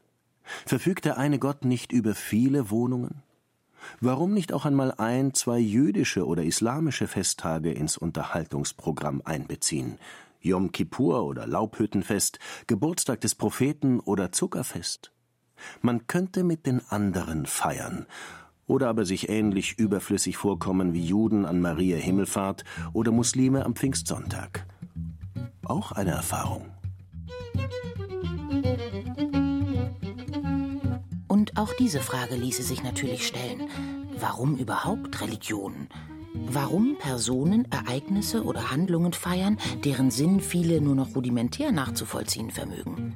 Verfügt 0.67 1.05
der 1.05 1.17
eine 1.17 1.39
Gott 1.39 1.65
nicht 1.65 1.91
über 1.91 2.13
viele 2.13 2.69
Wohnungen? 2.69 3.23
Warum 4.01 4.35
nicht 4.35 4.53
auch 4.53 4.65
einmal 4.67 4.93
ein, 4.99 5.33
zwei 5.33 5.57
jüdische 5.57 6.27
oder 6.27 6.43
islamische 6.43 7.07
Festtage 7.07 7.71
ins 7.71 7.97
Unterhaltungsprogramm 7.97 9.23
einbeziehen? 9.25 9.97
Yom 10.41 10.71
Kippur 10.71 11.25
oder 11.25 11.47
Laubhüttenfest, 11.47 12.37
Geburtstag 12.67 13.19
des 13.21 13.33
Propheten 13.33 13.99
oder 13.99 14.31
Zuckerfest? 14.31 15.11
Man 15.81 16.05
könnte 16.05 16.43
mit 16.43 16.67
den 16.67 16.87
anderen 16.87 17.47
feiern 17.47 18.05
oder 18.67 18.89
aber 18.89 19.05
sich 19.05 19.27
ähnlich 19.27 19.79
überflüssig 19.79 20.37
vorkommen 20.37 20.93
wie 20.93 21.03
Juden 21.03 21.45
an 21.47 21.61
Maria 21.61 21.97
Himmelfahrt 21.97 22.63
oder 22.93 23.11
Muslime 23.11 23.65
am 23.65 23.75
Pfingstsonntag. 23.75 24.67
Auch 25.63 25.93
eine 25.93 26.11
Erfahrung. 26.11 26.69
Und 31.27 31.57
auch 31.57 31.73
diese 31.79 31.99
Frage 31.99 32.35
ließe 32.35 32.61
sich 32.61 32.83
natürlich 32.83 33.25
stellen. 33.25 33.69
Warum 34.19 34.57
überhaupt 34.57 35.21
Religion? 35.21 35.87
Warum 36.33 36.97
Personen, 36.99 37.69
Ereignisse 37.71 38.43
oder 38.43 38.71
Handlungen 38.71 39.13
feiern, 39.13 39.57
deren 39.83 40.11
Sinn 40.11 40.39
viele 40.39 40.81
nur 40.81 40.95
noch 40.95 41.15
rudimentär 41.15 41.71
nachzuvollziehen 41.71 42.51
vermögen? 42.51 43.15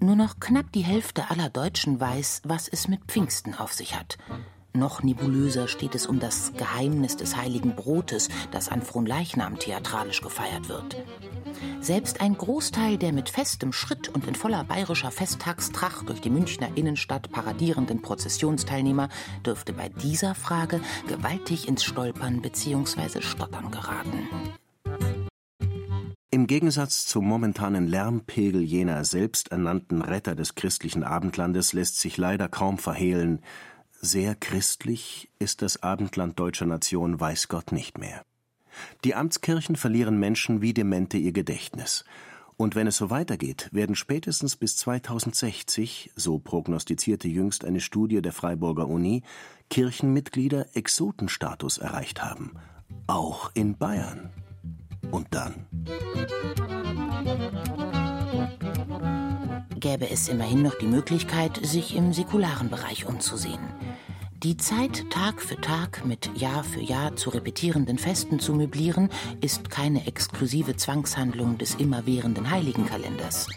Nur 0.00 0.16
noch 0.16 0.38
knapp 0.38 0.70
die 0.72 0.82
Hälfte 0.82 1.30
aller 1.30 1.50
Deutschen 1.50 2.00
weiß, 2.00 2.42
was 2.44 2.68
es 2.68 2.88
mit 2.88 3.04
Pfingsten 3.06 3.54
auf 3.54 3.72
sich 3.72 3.96
hat. 3.96 4.18
Noch 4.72 5.02
nebulöser 5.02 5.66
steht 5.66 5.94
es 5.94 6.06
um 6.06 6.20
das 6.20 6.52
Geheimnis 6.56 7.16
des 7.16 7.36
heiligen 7.36 7.74
Brotes, 7.74 8.28
das 8.52 8.68
an 8.68 8.82
Fronleichnam 8.82 9.58
theatralisch 9.58 10.20
gefeiert 10.20 10.68
wird. 10.68 10.96
Selbst 11.80 12.20
ein 12.20 12.36
Großteil 12.36 12.98
der 12.98 13.12
mit 13.12 13.28
festem 13.28 13.72
Schritt 13.72 14.08
und 14.08 14.26
in 14.26 14.34
voller 14.34 14.64
bayerischer 14.64 15.10
Festtagstracht 15.10 16.08
durch 16.08 16.20
die 16.20 16.30
Münchner 16.30 16.68
Innenstadt 16.74 17.30
paradierenden 17.30 18.02
Prozessionsteilnehmer 18.02 19.08
dürfte 19.44 19.72
bei 19.72 19.88
dieser 19.88 20.34
Frage 20.34 20.80
gewaltig 21.06 21.68
ins 21.68 21.84
Stolpern 21.84 22.42
bzw. 22.42 23.22
Stottern 23.22 23.70
geraten. 23.70 24.28
Im 26.30 26.46
Gegensatz 26.46 27.06
zum 27.06 27.26
momentanen 27.26 27.86
Lärmpegel 27.86 28.62
jener 28.62 29.04
selbsternannten 29.04 30.02
Retter 30.02 30.34
des 30.34 30.54
christlichen 30.54 31.02
Abendlandes 31.02 31.72
lässt 31.72 31.98
sich 31.98 32.18
leider 32.18 32.48
kaum 32.48 32.76
verhehlen, 32.76 33.40
sehr 34.00 34.36
christlich 34.36 35.30
ist 35.38 35.62
das 35.62 35.82
Abendland 35.82 36.38
deutscher 36.38 36.66
Nation 36.66 37.18
weiß 37.18 37.48
Gott 37.48 37.72
nicht 37.72 37.98
mehr. 37.98 38.22
Die 39.04 39.14
Amtskirchen 39.14 39.76
verlieren 39.76 40.18
Menschen 40.18 40.62
wie 40.62 40.74
Demente 40.74 41.18
ihr 41.18 41.32
Gedächtnis. 41.32 42.04
Und 42.56 42.74
wenn 42.74 42.88
es 42.88 42.96
so 42.96 43.08
weitergeht, 43.08 43.68
werden 43.70 43.94
spätestens 43.94 44.56
bis 44.56 44.76
2060, 44.78 46.10
so 46.16 46.40
prognostizierte 46.40 47.28
jüngst 47.28 47.64
eine 47.64 47.80
Studie 47.80 48.20
der 48.20 48.32
Freiburger 48.32 48.88
Uni, 48.88 49.22
Kirchenmitglieder 49.70 50.66
Exotenstatus 50.74 51.78
erreicht 51.78 52.22
haben. 52.22 52.52
Auch 53.06 53.52
in 53.54 53.76
Bayern. 53.76 54.30
Und 55.12 55.28
dann? 55.30 55.66
Gäbe 59.78 60.10
es 60.10 60.28
immerhin 60.28 60.62
noch 60.62 60.74
die 60.78 60.86
Möglichkeit, 60.86 61.60
sich 61.62 61.94
im 61.94 62.12
säkularen 62.12 62.70
Bereich 62.70 63.06
umzusehen. 63.06 63.60
Die 64.44 64.56
Zeit 64.56 65.10
Tag 65.10 65.42
für 65.42 65.60
Tag 65.60 66.04
mit 66.04 66.30
Jahr 66.38 66.62
für 66.62 66.80
Jahr 66.80 67.16
zu 67.16 67.30
repetierenden 67.30 67.98
Festen 67.98 68.38
zu 68.38 68.54
möblieren, 68.54 69.10
ist 69.40 69.68
keine 69.68 70.06
exklusive 70.06 70.76
Zwangshandlung 70.76 71.58
des 71.58 71.74
immerwährenden 71.74 72.48
Heiligenkalenders. 72.48 73.48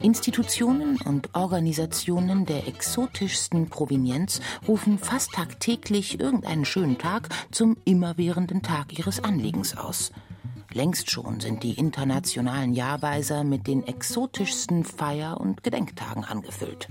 Institutionen 0.00 1.00
und 1.02 1.36
Organisationen 1.36 2.46
der 2.46 2.66
exotischsten 2.66 3.68
Provenienz 3.68 4.40
rufen 4.66 4.98
fast 4.98 5.34
tagtäglich 5.34 6.18
irgendeinen 6.18 6.64
schönen 6.64 6.98
Tag 6.98 7.28
zum 7.52 7.76
immerwährenden 7.84 8.62
Tag 8.62 8.98
ihres 8.98 9.22
Anliegens 9.22 9.76
aus. 9.76 10.10
Längst 10.72 11.12
schon 11.12 11.38
sind 11.38 11.62
die 11.62 11.74
internationalen 11.74 12.72
Jahrweiser 12.72 13.44
mit 13.44 13.68
den 13.68 13.86
exotischsten 13.86 14.82
Feier- 14.82 15.40
und 15.40 15.62
Gedenktagen 15.62 16.24
angefüllt. 16.24 16.88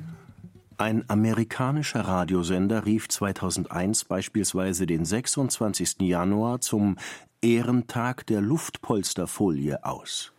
Ein 0.79 1.03
amerikanischer 1.09 1.99
Radiosender 1.99 2.85
rief 2.85 3.09
2001 3.09 4.05
beispielsweise 4.05 4.85
den 4.85 5.03
26. 5.03 5.97
Januar 5.99 6.61
zum 6.61 6.95
Ehrentag 7.41 8.25
der 8.27 8.39
Luftpolsterfolie 8.39 9.83
aus. 9.83 10.31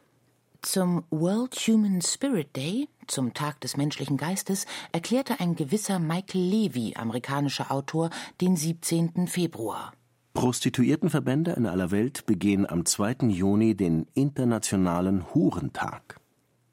Zum 0.63 1.05
World 1.11 1.55
Human 1.57 2.01
Spirit 2.01 2.57
Day, 2.57 2.89
zum 3.07 3.35
Tag 3.35 3.61
des 3.61 3.77
menschlichen 3.77 4.17
Geistes, 4.17 4.65
erklärte 4.93 5.41
ein 5.41 5.57
gewisser 5.57 5.99
Michael 5.99 6.41
Levy, 6.41 6.95
amerikanischer 6.97 7.71
Autor, 7.71 8.09
den 8.41 8.57
17. 8.57 9.27
Februar. 9.29 9.93
Prostituiertenverbände 10.33 11.51
in 11.53 11.67
aller 11.67 11.91
Welt 11.91 12.25
begehen 12.25 12.67
am 12.67 12.87
2. 12.87 13.27
Juni 13.29 13.75
den 13.75 14.07
Internationalen 14.15 15.35
Hurentag. 15.35 16.20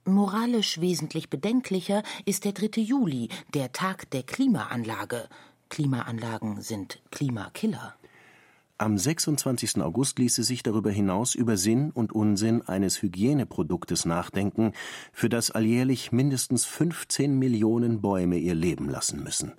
Moralisch 0.07 0.79
wesentlich 0.79 1.29
bedenklicher 1.29 2.01
ist 2.23 2.45
der 2.45 2.53
3. 2.53 2.79
Juli, 2.79 3.27
der 3.53 3.73
Tag 3.73 4.09
der 4.11 4.23
Klimaanlage. 4.23 5.27
Klimaanlagen 5.67 6.61
sind 6.61 7.01
Klimakiller. 7.11 7.93
Am 8.77 8.97
26. 8.97 9.81
August 9.81 10.17
ließe 10.17 10.43
sich 10.43 10.63
darüber 10.63 10.91
hinaus 10.91 11.35
über 11.35 11.57
Sinn 11.57 11.91
und 11.91 12.13
Unsinn 12.13 12.61
eines 12.61 13.01
Hygieneproduktes 13.01 14.05
nachdenken, 14.05 14.71
für 15.11 15.27
das 15.27 15.51
alljährlich 15.51 16.13
mindestens 16.13 16.63
15 16.63 17.37
Millionen 17.37 17.99
Bäume 17.99 18.37
ihr 18.37 18.55
Leben 18.55 18.87
lassen 18.87 19.21
müssen. 19.21 19.55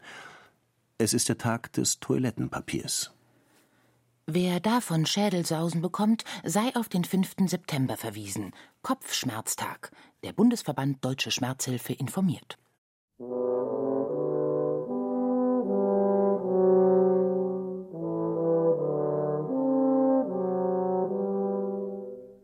Es 0.96 1.12
ist 1.12 1.28
der 1.28 1.36
Tag 1.36 1.74
des 1.74 2.00
Toilettenpapiers. 2.00 3.12
Wer 4.30 4.60
davon 4.60 5.06
Schädelsausen 5.06 5.80
bekommt, 5.80 6.24
sei 6.44 6.74
auf 6.74 6.88
den 6.88 7.04
5. 7.04 7.34
September 7.46 7.96
verwiesen. 7.96 8.52
Kopfschmerztag. 8.82 9.90
Der 10.24 10.32
Bundesverband 10.32 11.04
Deutsche 11.04 11.30
Schmerzhilfe 11.30 11.92
informiert. 11.92 12.58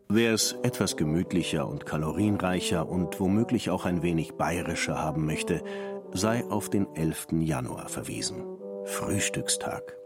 Wer 0.08 0.32
es 0.32 0.52
etwas 0.62 0.96
gemütlicher 0.96 1.66
und 1.66 1.84
kalorienreicher 1.84 2.88
und 2.88 3.18
womöglich 3.18 3.70
auch 3.70 3.86
ein 3.86 4.02
wenig 4.02 4.34
bayerischer 4.34 4.96
haben 4.96 5.26
möchte, 5.26 5.64
sei 6.12 6.44
auf 6.48 6.70
den 6.70 6.94
11. 6.94 7.26
Januar 7.40 7.88
verwiesen. 7.88 8.44
Frühstückstag. 8.84 9.96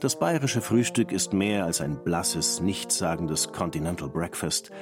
Das 0.00 0.18
bayerische 0.18 0.60
Frühstück 0.60 1.12
ist 1.12 1.32
mehr 1.32 1.66
als 1.66 1.80
ein 1.80 2.02
blasses, 2.02 2.60
nichtssagendes 2.60 3.52
Continental 3.52 4.08
Breakfast 4.08 4.72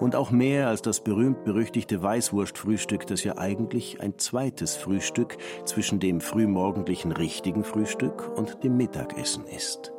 und 0.00 0.16
auch 0.16 0.30
mehr 0.30 0.68
als 0.68 0.82
das 0.82 1.00
berühmt-berüchtigte 1.00 2.02
Weißwurstfrühstück, 2.02 3.06
das 3.06 3.22
ja 3.22 3.38
eigentlich 3.38 4.00
ein 4.00 4.18
zweites 4.18 4.76
Frühstück 4.76 5.36
zwischen 5.64 6.00
dem 6.00 6.20
frühmorgendlichen 6.20 7.12
richtigen 7.12 7.62
Frühstück 7.62 8.36
und 8.36 8.64
dem 8.64 8.76
Mittagessen 8.76 9.44
ist. 9.46 9.92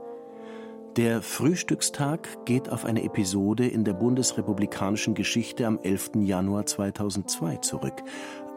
Der 0.98 1.22
Frühstückstag 1.22 2.46
geht 2.46 2.70
auf 2.70 2.84
eine 2.84 3.04
Episode 3.04 3.66
in 3.66 3.86
der 3.86 3.94
bundesrepublikanischen 3.94 5.14
Geschichte 5.14 5.66
am 5.66 5.80
11. 5.82 6.12
Januar 6.16 6.66
2002 6.66 7.58
zurück, 7.58 8.04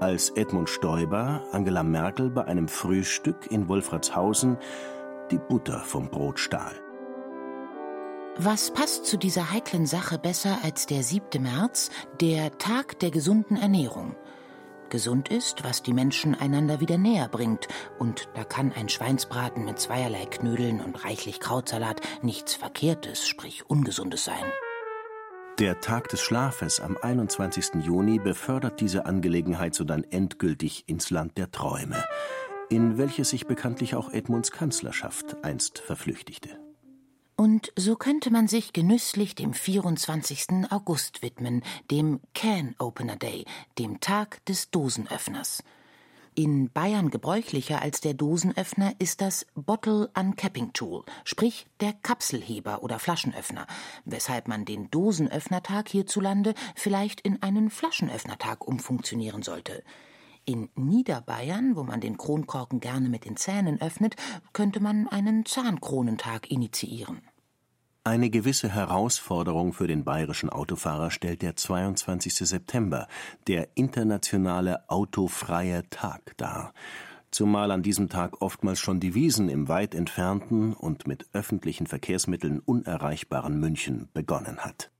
als 0.00 0.30
Edmund 0.30 0.68
Stoiber 0.68 1.44
Angela 1.52 1.84
Merkel 1.84 2.30
bei 2.30 2.44
einem 2.44 2.66
Frühstück 2.66 3.52
in 3.52 3.68
Wolfratshausen 3.68 4.58
die 5.30 5.38
Butter 5.38 5.78
vom 5.78 6.08
Brot 6.08 6.40
stahl. 6.40 6.83
Was 8.36 8.72
passt 8.72 9.06
zu 9.06 9.16
dieser 9.16 9.52
heiklen 9.52 9.86
Sache 9.86 10.18
besser 10.18 10.58
als 10.62 10.86
der 10.86 11.02
7. 11.02 11.40
März, 11.42 11.90
der 12.20 12.58
Tag 12.58 12.98
der 12.98 13.10
gesunden 13.10 13.56
Ernährung? 13.56 14.16
Gesund 14.90 15.28
ist, 15.28 15.64
was 15.64 15.82
die 15.82 15.92
Menschen 15.92 16.34
einander 16.34 16.80
wieder 16.80 16.98
näher 16.98 17.28
bringt, 17.28 17.68
und 17.98 18.28
da 18.34 18.44
kann 18.44 18.72
ein 18.72 18.88
Schweinsbraten 18.88 19.64
mit 19.64 19.78
zweierlei 19.78 20.26
Knödeln 20.26 20.80
und 20.80 21.04
reichlich 21.04 21.40
Krautsalat 21.40 22.00
nichts 22.22 22.54
Verkehrtes, 22.54 23.26
sprich 23.26 23.68
Ungesundes 23.70 24.24
sein. 24.24 24.44
Der 25.60 25.80
Tag 25.80 26.08
des 26.08 26.20
Schlafes 26.20 26.80
am 26.80 26.96
21. 27.00 27.84
Juni 27.84 28.18
befördert 28.18 28.80
diese 28.80 29.06
Angelegenheit 29.06 29.74
sodann 29.74 30.04
endgültig 30.10 30.84
ins 30.88 31.10
Land 31.10 31.38
der 31.38 31.52
Träume 31.52 32.02
in 32.70 32.98
welches 32.98 33.30
sich 33.30 33.46
bekanntlich 33.46 33.94
auch 33.94 34.12
Edmunds 34.12 34.50
Kanzlerschaft 34.50 35.36
einst 35.42 35.78
verflüchtigte. 35.78 36.63
Und 37.36 37.72
so 37.74 37.96
könnte 37.96 38.30
man 38.30 38.46
sich 38.46 38.72
genüsslich 38.72 39.34
dem 39.34 39.54
24. 39.54 40.70
August 40.70 41.22
widmen, 41.22 41.62
dem 41.90 42.20
Can 42.32 42.76
Opener 42.78 43.16
Day, 43.16 43.44
dem 43.78 43.98
Tag 44.00 44.44
des 44.46 44.70
Dosenöffners. 44.70 45.64
In 46.36 46.70
Bayern 46.70 47.10
gebräuchlicher 47.10 47.80
als 47.80 48.00
der 48.00 48.14
Dosenöffner 48.14 48.94
ist 48.98 49.20
das 49.20 49.46
Bottle 49.54 50.10
Uncapping 50.16 50.72
Tool, 50.72 51.04
sprich 51.24 51.66
der 51.80 51.92
Kapselheber 51.92 52.82
oder 52.82 52.98
Flaschenöffner, 52.98 53.66
weshalb 54.04 54.48
man 54.48 54.64
den 54.64 54.90
Dosenöffnertag 54.90 55.88
hierzulande 55.88 56.54
vielleicht 56.74 57.20
in 57.20 57.42
einen 57.42 57.70
Flaschenöffnertag 57.70 58.66
umfunktionieren 58.66 59.42
sollte. 59.42 59.84
In 60.46 60.68
Niederbayern, 60.74 61.74
wo 61.74 61.84
man 61.84 62.00
den 62.00 62.18
Kronkorken 62.18 62.80
gerne 62.80 63.08
mit 63.08 63.24
den 63.24 63.36
Zähnen 63.36 63.80
öffnet, 63.80 64.16
könnte 64.52 64.80
man 64.80 65.08
einen 65.08 65.46
Zahnkronentag 65.46 66.50
initiieren. 66.50 67.22
Eine 68.06 68.28
gewisse 68.28 68.68
Herausforderung 68.68 69.72
für 69.72 69.86
den 69.86 70.04
bayerischen 70.04 70.50
Autofahrer 70.50 71.10
stellt 71.10 71.40
der 71.40 71.56
22. 71.56 72.34
September, 72.34 73.08
der 73.46 73.68
internationale 73.76 74.90
autofreie 74.90 75.88
Tag 75.88 76.36
dar. 76.36 76.74
Zumal 77.30 77.70
an 77.70 77.82
diesem 77.82 78.10
Tag 78.10 78.42
oftmals 78.42 78.78
schon 78.78 79.00
die 79.00 79.14
Wiesen 79.14 79.48
im 79.48 79.68
weit 79.68 79.94
entfernten 79.94 80.74
und 80.74 81.06
mit 81.06 81.26
öffentlichen 81.32 81.86
Verkehrsmitteln 81.86 82.60
unerreichbaren 82.60 83.58
München 83.58 84.10
begonnen 84.12 84.58
hat. 84.58 84.90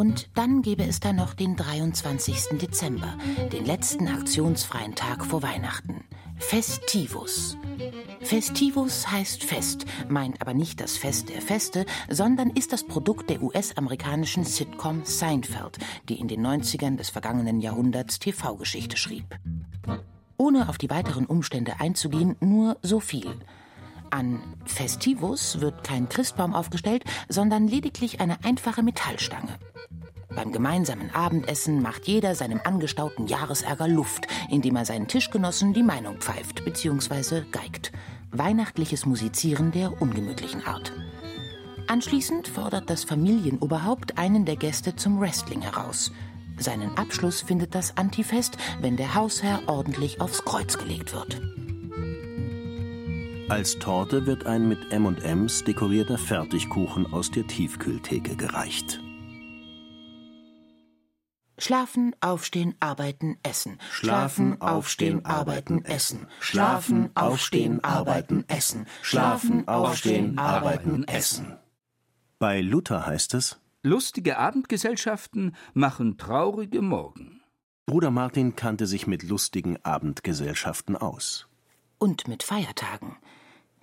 Und 0.00 0.30
dann 0.34 0.62
gäbe 0.62 0.84
es 0.84 0.98
da 0.98 1.12
noch 1.12 1.34
den 1.34 1.56
23. 1.56 2.58
Dezember, 2.58 3.18
den 3.52 3.66
letzten 3.66 4.08
aktionsfreien 4.08 4.94
Tag 4.94 5.26
vor 5.26 5.42
Weihnachten. 5.42 6.04
Festivus. 6.38 7.58
Festivus 8.22 9.10
heißt 9.10 9.44
Fest, 9.44 9.84
meint 10.08 10.40
aber 10.40 10.54
nicht 10.54 10.80
das 10.80 10.96
Fest 10.96 11.28
der 11.28 11.42
Feste, 11.42 11.84
sondern 12.08 12.48
ist 12.48 12.72
das 12.72 12.86
Produkt 12.86 13.28
der 13.28 13.42
US-amerikanischen 13.42 14.44
Sitcom 14.44 15.04
Seinfeld, 15.04 15.76
die 16.08 16.18
in 16.18 16.28
den 16.28 16.46
90ern 16.46 16.96
des 16.96 17.10
vergangenen 17.10 17.60
Jahrhunderts 17.60 18.18
TV-Geschichte 18.20 18.96
schrieb. 18.96 19.38
Ohne 20.38 20.70
auf 20.70 20.78
die 20.78 20.88
weiteren 20.88 21.26
Umstände 21.26 21.78
einzugehen, 21.78 22.36
nur 22.40 22.78
so 22.80 23.00
viel. 23.00 23.36
An 24.08 24.40
Festivus 24.64 25.60
wird 25.60 25.84
kein 25.84 26.08
Christbaum 26.08 26.54
aufgestellt, 26.54 27.04
sondern 27.28 27.68
lediglich 27.68 28.22
eine 28.22 28.42
einfache 28.44 28.82
Metallstange. 28.82 29.58
Beim 30.34 30.52
gemeinsamen 30.52 31.10
Abendessen 31.12 31.82
macht 31.82 32.06
jeder 32.06 32.34
seinem 32.34 32.60
angestauten 32.62 33.26
Jahresärger 33.26 33.88
Luft, 33.88 34.28
indem 34.48 34.76
er 34.76 34.84
seinen 34.84 35.08
Tischgenossen 35.08 35.72
die 35.72 35.82
Meinung 35.82 36.18
pfeift 36.18 36.64
bzw. 36.64 37.42
geigt. 37.50 37.92
Weihnachtliches 38.30 39.06
Musizieren 39.06 39.72
der 39.72 40.00
ungemütlichen 40.00 40.64
Art. 40.64 40.92
Anschließend 41.88 42.46
fordert 42.46 42.88
das 42.88 43.02
Familienoberhaupt 43.02 44.16
einen 44.18 44.44
der 44.44 44.54
Gäste 44.54 44.94
zum 44.94 45.20
Wrestling 45.20 45.62
heraus. 45.62 46.12
Seinen 46.56 46.96
Abschluss 46.96 47.40
findet 47.40 47.74
das 47.74 47.96
Antifest, 47.96 48.56
wenn 48.80 48.96
der 48.96 49.14
Hausherr 49.14 49.62
ordentlich 49.66 50.20
aufs 50.20 50.44
Kreuz 50.44 50.78
gelegt 50.78 51.12
wird. 51.12 51.40
Als 53.48 53.80
Torte 53.80 54.26
wird 54.26 54.46
ein 54.46 54.68
mit 54.68 54.92
M&M's 54.92 55.64
dekorierter 55.64 56.18
Fertigkuchen 56.18 57.12
aus 57.12 57.32
der 57.32 57.48
Tiefkühltheke 57.48 58.36
gereicht. 58.36 59.00
Schlafen, 61.60 62.16
aufstehen, 62.20 62.74
arbeiten, 62.80 63.38
essen. 63.42 63.78
Schlafen, 63.90 64.60
aufstehen, 64.62 65.24
arbeiten, 65.26 65.84
essen. 65.84 66.26
Schlafen, 66.40 67.14
aufstehen, 67.14 67.84
arbeiten, 67.84 68.44
essen. 68.48 68.86
Schlafen, 69.02 69.68
aufstehen, 69.68 70.38
arbeiten, 70.38 71.04
essen. 71.04 71.58
Bei 72.38 72.62
Luther 72.62 73.06
heißt 73.06 73.34
es: 73.34 73.60
Lustige 73.82 74.38
Abendgesellschaften 74.38 75.54
machen 75.74 76.16
traurige 76.16 76.80
Morgen. 76.80 77.42
Bruder 77.84 78.10
Martin 78.10 78.56
kannte 78.56 78.86
sich 78.86 79.06
mit 79.06 79.22
lustigen 79.22 79.76
Abendgesellschaften 79.84 80.96
aus. 80.96 81.46
Und 81.98 82.26
mit 82.26 82.42
Feiertagen. 82.42 83.16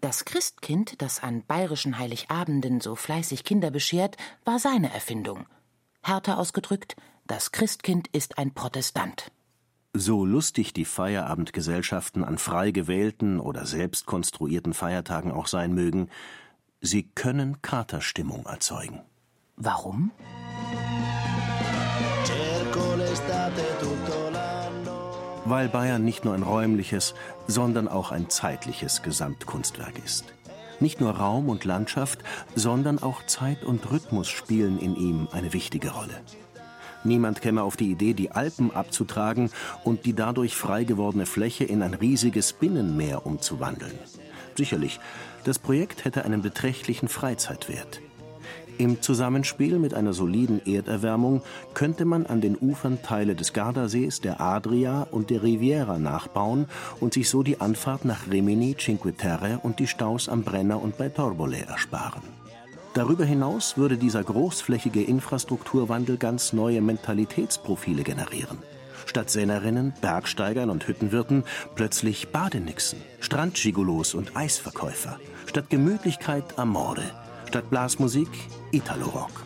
Das 0.02 0.26
Christkind, 0.26 1.02
das 1.02 1.22
an 1.22 1.44
bayerischen 1.48 2.00
Heiligabenden 2.00 2.82
so 2.82 2.96
fleißig 2.96 3.44
Kinder 3.44 3.70
beschert, 3.70 4.18
war 4.46 4.58
seine 4.58 4.94
Erfindung. 4.94 5.46
Härter 6.02 6.38
ausgedrückt, 6.38 6.96
das 7.28 7.52
Christkind 7.52 8.08
ist 8.14 8.38
ein 8.38 8.54
Protestant. 8.54 9.32
So 9.94 10.26
lustig 10.26 10.74
die 10.74 10.86
Feierabendgesellschaften 10.86 12.24
an 12.24 12.38
frei 12.38 12.72
gewählten 12.72 13.40
oder 13.40 13.66
selbst 13.66 14.06
konstruierten 14.06 14.74
Feiertagen 14.74 15.32
auch 15.32 15.48
sein 15.48 15.74
mögen, 15.74 16.10
sie 16.80 17.04
können 17.04 17.62
Katerstimmung 17.62 18.46
erzeugen. 18.46 19.02
Warum? 19.56 20.12
Weil 25.46 25.70
Bayern 25.70 26.04
nicht 26.04 26.26
nur 26.26 26.34
ein 26.34 26.44
räumliches, 26.44 27.14
sondern 27.48 27.88
auch 27.88 28.12
ein 28.12 28.30
zeitliches 28.30 29.02
Gesamtkunstwerk 29.02 30.04
ist. 30.04 30.26
Nicht 30.80 31.02
nur 31.02 31.12
Raum 31.12 31.50
und 31.50 31.66
Landschaft, 31.66 32.20
sondern 32.56 33.02
auch 33.02 33.26
Zeit 33.26 33.64
und 33.64 33.90
Rhythmus 33.90 34.30
spielen 34.30 34.80
in 34.80 34.96
ihm 34.96 35.28
eine 35.32 35.54
wichtige 35.54 35.92
Rolle. 35.92 36.22
Niemand 37.04 37.42
käme 37.42 37.64
auf 37.64 37.78
die 37.78 37.92
Idee, 37.92 38.14
die 38.14 38.32
Alpen 38.32 38.72
abzutragen 38.72 39.50
und 39.84 40.06
die 40.06 40.14
dadurch 40.14 40.56
frei 40.56 40.84
gewordene 40.84 41.26
Fläche 41.26 41.64
in 41.64 41.82
ein 41.82 41.94
riesiges 41.94 42.54
Binnenmeer 42.54 43.26
umzuwandeln. 43.26 43.98
Sicherlich, 44.56 45.00
Das 45.44 45.60
Projekt 45.60 46.04
hätte 46.04 46.26
einen 46.26 46.42
beträchtlichen 46.42 47.08
Freizeitwert. 47.08 48.02
Im 48.78 49.02
Zusammenspiel 49.02 49.80
mit 49.80 49.94
einer 49.94 50.12
soliden 50.12 50.62
Erderwärmung 50.66 51.42
könnte 51.74 52.06
man 52.06 52.26
an 52.26 52.42
den 52.42 52.58
Ufern 52.58 53.02
Teile 53.02 53.34
des 53.34 53.54
Gardasees, 53.54 54.20
der 54.20 54.42
Adria 54.42 55.08
und 55.10 55.30
der 55.30 55.42
Riviera 55.42 55.98
nachbauen 55.98 56.68
und 57.00 57.14
sich 57.14 57.30
so 57.30 57.44
die 57.44 57.62
Anfahrt 57.62 58.06
nach 58.06 58.30
Rimini, 58.30 58.76
Cinque 58.76 59.16
Terre 59.16 59.60
und 59.64 59.80
die 59.80 59.88
Staus 59.88 60.28
am 60.30 60.44
Brenner 60.44 60.82
und 60.82 60.98
bei 60.98 61.10
Torbole 61.10 61.60
ersparen. 61.66 62.22
Darüber 62.98 63.26
hinaus 63.26 63.78
würde 63.78 63.96
dieser 63.96 64.24
großflächige 64.24 65.04
Infrastrukturwandel 65.04 66.18
ganz 66.18 66.52
neue 66.52 66.82
Mentalitätsprofile 66.82 68.02
generieren. 68.02 68.58
Statt 69.06 69.30
Sennerinnen, 69.30 69.94
Bergsteigern 70.02 70.72
und 70.72 70.88
Hüttenwirten 70.88 71.44
plötzlich 71.76 72.30
Badenixen, 72.30 73.00
Strandgigolos 73.20 74.16
und 74.16 74.36
Eisverkäufer. 74.36 75.20
Statt 75.46 75.70
Gemütlichkeit 75.70 76.58
Amore. 76.58 77.04
Statt 77.48 77.70
Blasmusik 77.70 78.30
Italo-Rock. 78.72 79.46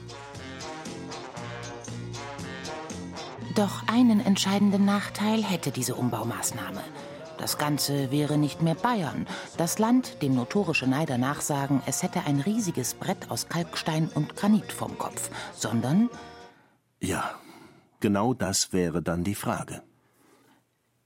Doch 3.56 3.86
einen 3.88 4.22
entscheidenden 4.22 4.86
Nachteil 4.86 5.44
hätte 5.44 5.72
diese 5.72 5.96
Umbaumaßnahme. 5.96 6.80
Das 7.42 7.58
Ganze 7.58 8.12
wäre 8.12 8.38
nicht 8.38 8.62
mehr 8.62 8.76
Bayern. 8.76 9.26
Das 9.58 9.80
Land, 9.80 10.22
dem 10.22 10.36
notorische 10.36 10.86
Neider 10.86 11.18
nachsagen, 11.18 11.82
es 11.88 12.04
hätte 12.04 12.24
ein 12.28 12.40
riesiges 12.40 12.94
Brett 12.94 13.32
aus 13.32 13.50
Kalkstein 13.50 14.10
und 14.14 14.36
Granit 14.36 14.72
vom 14.72 14.96
Kopf, 15.00 15.32
sondern. 15.56 16.08
Ja, 17.00 17.34
genau 18.00 18.36
das 18.36 18.74
wäre 18.74 19.02
dann 19.02 19.24
die 19.24 19.34
Frage. 19.34 19.82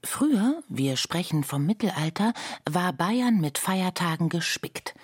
Früher, 0.04 0.62
wir 0.68 0.98
sprechen 0.98 1.42
vom 1.42 1.64
Mittelalter, 1.64 2.34
war 2.68 2.92
Bayern 2.92 3.40
mit 3.40 3.56
Feiertagen 3.56 4.28
gespickt. 4.28 4.94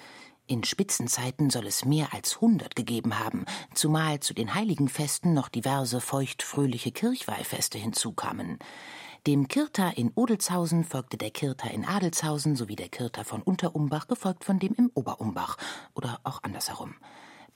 In 0.47 0.64
Spitzenzeiten 0.64 1.49
soll 1.49 1.66
es 1.66 1.87
mehr 1.87 2.12
als 2.12 2.42
hundert 2.42 2.77
gegeben 2.77 3.18
haben, 3.18 3.47
zumal 3.73 4.21
zu 4.21 4.35
den 4.35 4.55
Heiligenfesten 4.55 5.33
noch 5.33 5.49
diverse 5.49 6.03
feuchtfröhliche 6.03 6.92
Kirchweihfeste 6.92 7.79
hinzukamen. 7.79 8.59
Dem 9.28 9.46
Kirter 9.46 9.96
in 9.96 10.11
Odelshausen 10.16 10.82
folgte 10.82 11.16
der 11.16 11.30
Kirter 11.30 11.70
in 11.70 11.85
Adelshausen 11.85 12.56
sowie 12.56 12.74
der 12.74 12.88
Kirter 12.88 13.24
von 13.24 13.40
Unterumbach, 13.40 14.08
gefolgt 14.08 14.44
von 14.44 14.58
dem 14.58 14.74
im 14.74 14.90
Oberumbach 14.94 15.58
oder 15.94 16.18
auch 16.24 16.42
andersherum. 16.42 16.96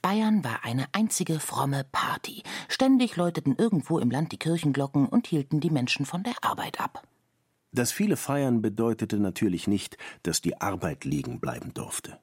Bayern 0.01 0.45
war 0.45 0.65
eine 0.65 0.87
einzige 0.93 1.41
fromme 1.41 1.85
Party. 1.91 2.45
Ständig 2.69 3.17
läuteten 3.17 3.57
irgendwo 3.59 3.99
im 3.99 4.13
Land 4.13 4.31
die 4.31 4.39
Kirchenglocken 4.39 5.09
und 5.09 5.27
hielten 5.27 5.59
die 5.59 5.71
Menschen 5.71 6.07
von 6.07 6.23
der 6.23 6.35
Arbeit 6.41 6.79
ab. 6.79 7.03
Das 7.73 7.91
viele 7.91 8.17
Feiern 8.17 8.63
bedeutete 8.63 9.19
natürlich 9.19 9.67
nicht, 9.67 9.99
dass 10.23 10.41
die 10.41 10.61
Arbeit 10.61 11.05
liegen 11.05 11.41
bleiben 11.41 11.75
durfte. 11.75 12.21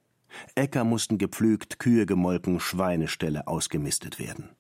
Äcker 0.56 0.86
mussten 0.86 1.18
gepflügt, 1.18 1.80
Kühe 1.80 2.06
gemolken, 2.06 2.62
Schweineställe 2.62 3.46
ausgemistet 3.46 4.20
werden. 4.20 4.56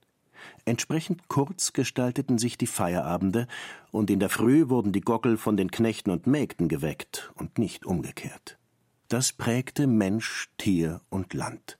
Entsprechend 0.65 1.27
kurz 1.27 1.73
gestalteten 1.73 2.38
sich 2.38 2.58
die 2.58 2.67
Feierabende, 2.67 3.47
und 3.91 4.10
in 4.10 4.19
der 4.19 4.29
Früh 4.29 4.69
wurden 4.69 4.91
die 4.91 5.01
Gockel 5.01 5.38
von 5.38 5.58
den 5.58 5.71
Knechten 5.71 6.12
und 6.12 6.27
Mägden 6.27 6.67
geweckt 6.67 7.32
und 7.36 7.58
nicht 7.58 7.86
umgekehrt. 7.86 8.58
Das 9.10 9.34
prägte 9.34 9.88
Mensch, 9.88 10.49
Tier 10.58 11.01
und 11.10 11.34
Land. 11.34 11.77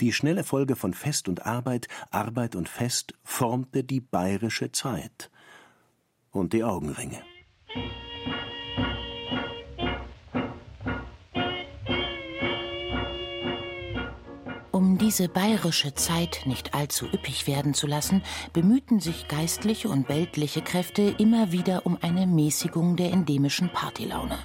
Die 0.00 0.12
schnelle 0.12 0.44
Folge 0.44 0.76
von 0.76 0.94
Fest 0.94 1.28
und 1.28 1.46
Arbeit, 1.46 1.88
Arbeit 2.10 2.56
und 2.56 2.68
Fest 2.68 3.14
formte 3.22 3.84
die 3.84 4.00
bayerische 4.00 4.72
Zeit 4.72 5.30
und 6.30 6.52
die 6.52 6.64
Augenringe. 6.64 7.22
Diese 15.10 15.28
bayerische 15.28 15.92
Zeit 15.92 16.42
nicht 16.44 16.72
allzu 16.72 17.04
üppig 17.06 17.48
werden 17.48 17.74
zu 17.74 17.88
lassen, 17.88 18.22
bemühten 18.52 19.00
sich 19.00 19.26
geistliche 19.26 19.88
und 19.88 20.08
weltliche 20.08 20.62
Kräfte 20.62 21.16
immer 21.18 21.50
wieder 21.50 21.84
um 21.84 21.98
eine 22.00 22.28
Mäßigung 22.28 22.94
der 22.94 23.10
endemischen 23.10 23.72
Partylaune. 23.72 24.38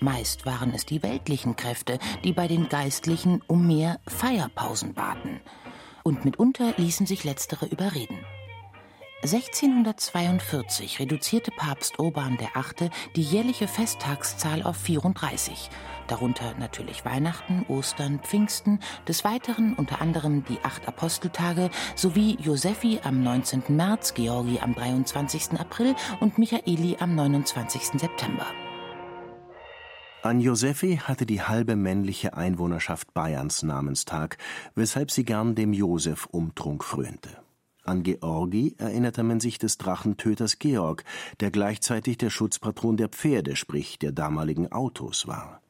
Meist 0.00 0.44
waren 0.44 0.74
es 0.74 0.84
die 0.84 1.02
weltlichen 1.02 1.56
Kräfte, 1.56 1.98
die 2.22 2.34
bei 2.34 2.48
den 2.48 2.68
Geistlichen 2.68 3.40
um 3.46 3.66
mehr 3.66 3.98
Feierpausen 4.06 4.92
baten. 4.92 5.40
Und 6.02 6.26
mitunter 6.26 6.74
ließen 6.76 7.06
sich 7.06 7.24
letztere 7.24 7.64
überreden. 7.64 8.18
1642 9.24 11.00
reduzierte 11.00 11.50
Papst 11.50 11.98
Urban 11.98 12.38
VIII. 12.38 12.90
die 13.16 13.22
jährliche 13.22 13.66
Festtagszahl 13.66 14.62
auf 14.62 14.76
34, 14.76 15.70
darunter 16.08 16.54
natürlich 16.58 17.06
Weihnachten, 17.06 17.64
Ostern, 17.68 18.18
Pfingsten, 18.18 18.80
des 19.08 19.24
Weiteren 19.24 19.72
unter 19.76 20.02
anderem 20.02 20.44
die 20.44 20.58
acht 20.62 20.86
Aposteltage 20.86 21.70
sowie 21.94 22.36
Josephi 22.38 23.00
am 23.02 23.22
19. 23.22 23.62
März, 23.68 24.12
Georgi 24.12 24.58
am 24.60 24.74
23. 24.74 25.58
April 25.58 25.94
und 26.20 26.36
Michaeli 26.36 26.98
am 27.00 27.14
29. 27.14 27.98
September. 27.98 28.44
An 30.22 30.38
Josephi 30.40 30.98
hatte 30.98 31.24
die 31.24 31.40
halbe 31.40 31.76
männliche 31.76 32.36
Einwohnerschaft 32.36 33.14
Bayerns 33.14 33.62
Namenstag, 33.62 34.36
weshalb 34.74 35.10
sie 35.10 35.24
gern 35.24 35.54
dem 35.54 35.72
Josef 35.72 36.26
Umtrunk 36.26 36.84
frönte. 36.84 37.43
An 37.84 38.02
Georgi 38.02 38.74
erinnerte 38.78 39.22
man 39.22 39.40
sich 39.40 39.58
des 39.58 39.76
Drachentöters 39.76 40.58
Georg, 40.58 41.04
der 41.40 41.50
gleichzeitig 41.50 42.16
der 42.16 42.30
Schutzpatron 42.30 42.96
der 42.96 43.08
Pferde, 43.08 43.56
sprich 43.56 43.98
der 43.98 44.12
damaligen 44.12 44.72
Autos 44.72 45.26
war. 45.26 45.60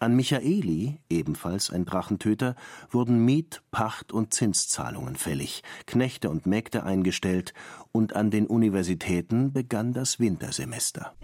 An 0.00 0.16
Michaeli, 0.16 0.98
ebenfalls 1.08 1.70
ein 1.70 1.84
Drachentöter, 1.84 2.56
wurden 2.90 3.24
Miet-, 3.24 3.62
Pacht- 3.70 4.12
und 4.12 4.34
Zinszahlungen 4.34 5.14
fällig, 5.14 5.62
Knechte 5.86 6.30
und 6.30 6.46
Mägde 6.46 6.84
eingestellt, 6.84 7.54
und 7.92 8.16
an 8.16 8.30
den 8.30 8.46
Universitäten 8.46 9.52
begann 9.52 9.92
das 9.92 10.18
Wintersemester. 10.18 11.14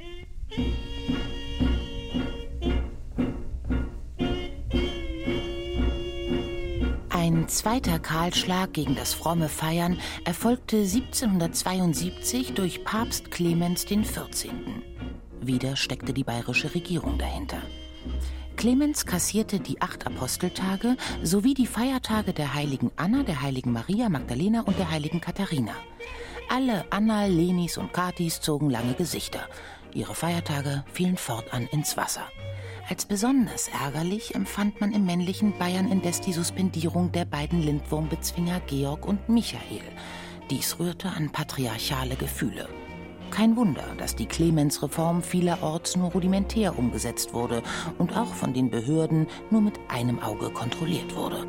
Zweiter 7.51 7.99
Kahlschlag 7.99 8.73
gegen 8.73 8.95
das 8.95 9.13
fromme 9.13 9.49
Feiern 9.49 9.99
erfolgte 10.25 10.79
1772 10.79 12.55
durch 12.55 12.85
Papst 12.85 13.31
Clemens 13.31 13.85
XIV. 13.85 14.53
Wieder 15.41 15.77
steckte 15.77 16.13
die 16.13 16.25
bayerische 16.25 16.75
Regierung 16.75 17.19
dahinter. 17.19 17.61
Clemens 18.57 19.05
kassierte 19.05 19.59
die 19.59 19.81
acht 19.83 20.07
Aposteltage 20.07 20.97
sowie 21.23 21.55
die 21.55 21.67
Feiertage 21.67 22.33
der 22.33 22.55
heiligen 22.55 22.93
Anna, 22.97 23.23
der 23.23 23.43
heiligen 23.43 23.73
Maria 23.73 24.09
Magdalena 24.09 24.61
und 24.61 24.79
der 24.79 24.91
heiligen 24.91 25.21
Katharina. 25.21 25.75
Alle 26.49 26.85
Anna, 26.91 27.27
Lenis 27.27 27.79
und 27.79 27.93
Katis 27.93 28.41
zogen 28.41 28.71
lange 28.71 28.95
Gesichter. 28.95 29.49
Ihre 29.93 30.15
Feiertage 30.15 30.85
fielen 30.93 31.17
fortan 31.17 31.67
ins 31.73 31.97
Wasser. 31.97 32.29
Als 32.90 33.07
besonders 33.07 33.68
ärgerlich 33.68 34.35
empfand 34.35 34.81
man 34.81 34.92
im 34.92 35.07
männlichen 35.07 35.57
Bayern 35.57 35.92
indes 35.92 36.20
die 36.20 36.33
Suspendierung 36.33 37.12
der 37.12 37.24
beiden 37.24 37.62
Lindwurmbezwinger 37.62 38.59
Georg 38.66 39.07
und 39.07 39.29
Michael. 39.29 39.85
Dies 40.50 40.81
rührte 40.81 41.09
an 41.09 41.31
patriarchale 41.31 42.16
Gefühle. 42.16 42.68
Kein 43.31 43.55
Wunder, 43.55 43.94
dass 43.96 44.16
die 44.16 44.26
Clemens-Reform 44.26 45.22
vielerorts 45.22 45.94
nur 45.94 46.11
rudimentär 46.11 46.76
umgesetzt 46.76 47.33
wurde 47.33 47.62
und 47.98 48.16
auch 48.16 48.35
von 48.35 48.55
den 48.55 48.70
Behörden 48.70 49.29
nur 49.53 49.61
mit 49.61 49.79
einem 49.87 50.18
Auge 50.18 50.50
kontrolliert 50.50 51.14
wurde. 51.14 51.46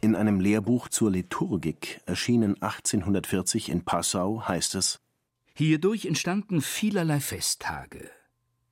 In 0.00 0.14
einem 0.14 0.40
Lehrbuch 0.40 0.88
zur 0.88 1.10
Liturgik, 1.10 2.00
erschienen 2.06 2.54
1840 2.62 3.68
in 3.68 3.84
Passau, 3.84 4.48
heißt 4.48 4.76
es: 4.76 4.98
Hierdurch 5.52 6.06
entstanden 6.06 6.62
vielerlei 6.62 7.20
Festtage. 7.20 8.10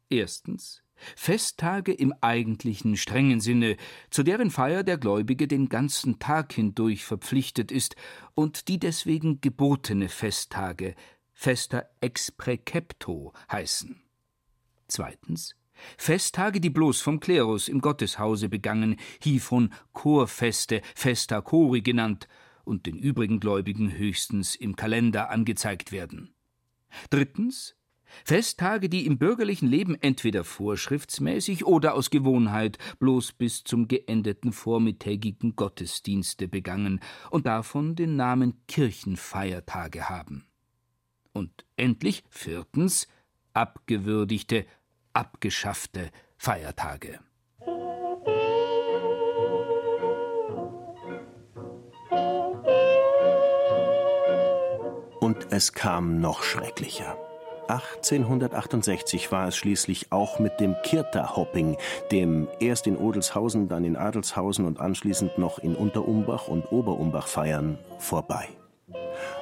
Erstens 0.09 0.84
Festtage 1.17 1.93
im 1.93 2.14
eigentlichen 2.21 2.97
strengen 2.97 3.40
Sinne, 3.40 3.77
zu 4.11 4.23
deren 4.23 4.51
Feier 4.51 4.83
der 4.83 4.99
Gläubige 4.99 5.49
den 5.49 5.69
ganzen 5.69 6.19
Tag 6.19 6.53
hindurch 6.53 7.05
verpflichtet 7.05 7.73
ist, 7.73 7.97
und 8.35 8.69
die 8.69 8.79
deswegen 8.79 9.40
gebotene 9.40 10.09
Festtage, 10.09 10.95
Festa 11.33 11.85
ex 12.01 12.31
praecepto 12.31 13.33
heißen. 13.51 14.03
Zweitens 14.88 15.57
Festtage, 15.99 16.61
die 16.61 16.71
bloß 16.71 17.01
vom 17.01 17.21
Klerus 17.21 17.69
im 17.69 17.81
Gotteshause 17.81 18.49
begangen, 18.49 18.97
hievon 19.21 19.73
Chorfeste, 19.93 20.83
Festa 20.95 21.40
Chori 21.40 21.83
genannt, 21.83 22.29
und 22.64 22.87
den 22.87 22.99
übrigen 22.99 23.40
Gläubigen 23.40 23.93
höchstens 23.93 24.55
im 24.55 24.75
Kalender 24.77 25.31
angezeigt 25.31 25.93
werden. 25.93 26.35
Drittens 27.11 27.77
Festtage, 28.24 28.88
die 28.88 29.07
im 29.07 29.18
bürgerlichen 29.18 29.68
Leben 29.68 29.94
entweder 30.00 30.44
vorschriftsmäßig 30.44 31.64
oder 31.64 31.94
aus 31.94 32.11
Gewohnheit 32.11 32.79
bloß 32.98 33.33
bis 33.33 33.64
zum 33.64 33.88
geendeten 33.88 34.53
vormittägigen 34.53 35.57
Gottesdienste 35.57 36.48
begangen 36.48 37.00
und 37.31 37.46
davon 37.46 37.96
den 37.96 38.16
Namen 38.16 38.61
Kirchenfeiertage 38.68 40.09
haben. 40.09 40.46
Und 41.33 41.64
endlich 41.77 42.24
viertens 42.29 43.09
abgewürdigte, 43.53 44.66
abgeschaffte 45.12 46.11
Feiertage. 46.37 47.20
Und 55.20 55.46
es 55.50 55.72
kam 55.72 56.20
noch 56.20 56.42
schrecklicher. 56.42 57.16
1868 57.68 59.33
war 59.33 59.48
es 59.48 59.57
schließlich 59.57 60.12
auch 60.12 60.38
mit 60.38 60.61
dem 60.61 60.74
Kirta-Hopping, 60.83 61.77
dem 62.11 62.48
erst 62.61 62.87
in 62.87 62.96
Odelshausen, 62.96 63.68
dann 63.68 63.85
in 63.85 63.96
Adelshausen 63.96 64.66
und 64.66 64.81
anschließend 64.81 65.38
noch 65.38 65.59
in 65.59 65.74
Unterumbach 65.74 66.48
und 66.48 66.70
Oberumbach 66.70 67.27
feiern, 67.27 67.79
vorbei. 67.98 68.48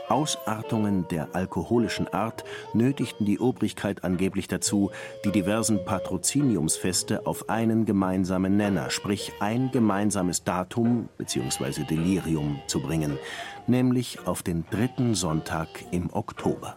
Ausartungen 0.09 1.09
der 1.09 1.35
alkoholischen 1.35 2.13
Art 2.13 2.45
nötigten 2.75 3.25
die 3.25 3.39
Obrigkeit 3.39 4.05
angeblich 4.05 4.47
dazu, 4.47 4.91
die 5.25 5.33
diversen 5.33 5.85
Patroziniumsfeste 5.87 7.27
auf 7.27 7.49
einen 7.49 7.87
gemeinsamen 7.87 8.57
Nenner, 8.57 8.91
sprich 8.91 9.33
ein 9.41 9.71
gemeinsames 9.73 10.45
Datum 10.45 11.09
bzw. 11.17 11.85
Delirium 11.85 12.61
zu 12.67 12.81
bringen, 12.81 13.19
nämlich 13.67 14.27
auf 14.27 14.43
den 14.43 14.67
dritten 14.71 15.15
Sonntag 15.15 15.69
im 15.93 16.13
Oktober. 16.13 16.77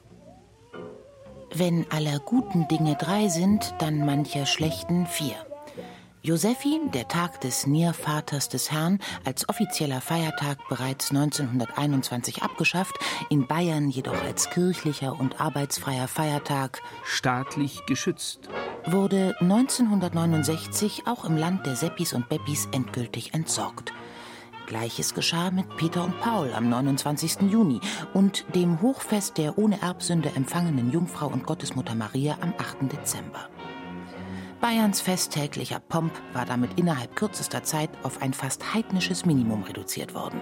Wenn 1.57 1.89
aller 1.89 2.19
guten 2.19 2.67
Dinge 2.67 2.97
drei 2.97 3.29
sind, 3.29 3.75
dann 3.79 4.05
mancher 4.05 4.45
schlechten 4.45 5.07
vier. 5.07 5.35
Josephi, 6.21 6.81
der 6.93 7.07
Tag 7.07 7.39
des 7.39 7.65
Niervaters 7.65 8.49
des 8.49 8.73
Herrn, 8.73 8.99
als 9.23 9.47
offizieller 9.47 10.01
Feiertag 10.01 10.57
bereits 10.67 11.11
1921 11.11 12.43
abgeschafft, 12.43 12.97
in 13.29 13.47
Bayern 13.47 13.87
jedoch 13.87 14.21
als 14.21 14.49
kirchlicher 14.49 15.17
und 15.17 15.39
arbeitsfreier 15.39 16.09
Feiertag 16.09 16.81
staatlich 17.05 17.85
geschützt, 17.85 18.49
wurde 18.85 19.33
1969 19.39 21.03
auch 21.07 21.23
im 21.23 21.37
Land 21.37 21.65
der 21.65 21.77
Seppis 21.77 22.11
und 22.11 22.27
Beppis 22.27 22.67
endgültig 22.73 23.33
entsorgt. 23.33 23.93
Gleiches 24.65 25.13
geschah 25.13 25.51
mit 25.51 25.77
Peter 25.77 26.03
und 26.03 26.19
Paul 26.19 26.53
am 26.53 26.69
29. 26.69 27.51
Juni 27.51 27.79
und 28.13 28.45
dem 28.55 28.81
Hochfest 28.81 29.37
der 29.37 29.57
ohne 29.57 29.81
Erbsünde 29.81 30.31
empfangenen 30.35 30.91
Jungfrau 30.91 31.27
und 31.27 31.45
Gottesmutter 31.45 31.95
Maria 31.95 32.37
am 32.41 32.53
8. 32.57 32.91
Dezember. 32.91 33.49
Bayerns 34.61 35.01
festtäglicher 35.01 35.79
Pomp 35.79 36.13
war 36.33 36.45
damit 36.45 36.79
innerhalb 36.79 37.15
kürzester 37.15 37.63
Zeit 37.63 37.89
auf 38.03 38.21
ein 38.21 38.33
fast 38.33 38.73
heidnisches 38.73 39.25
Minimum 39.25 39.63
reduziert 39.63 40.13
worden. 40.15 40.41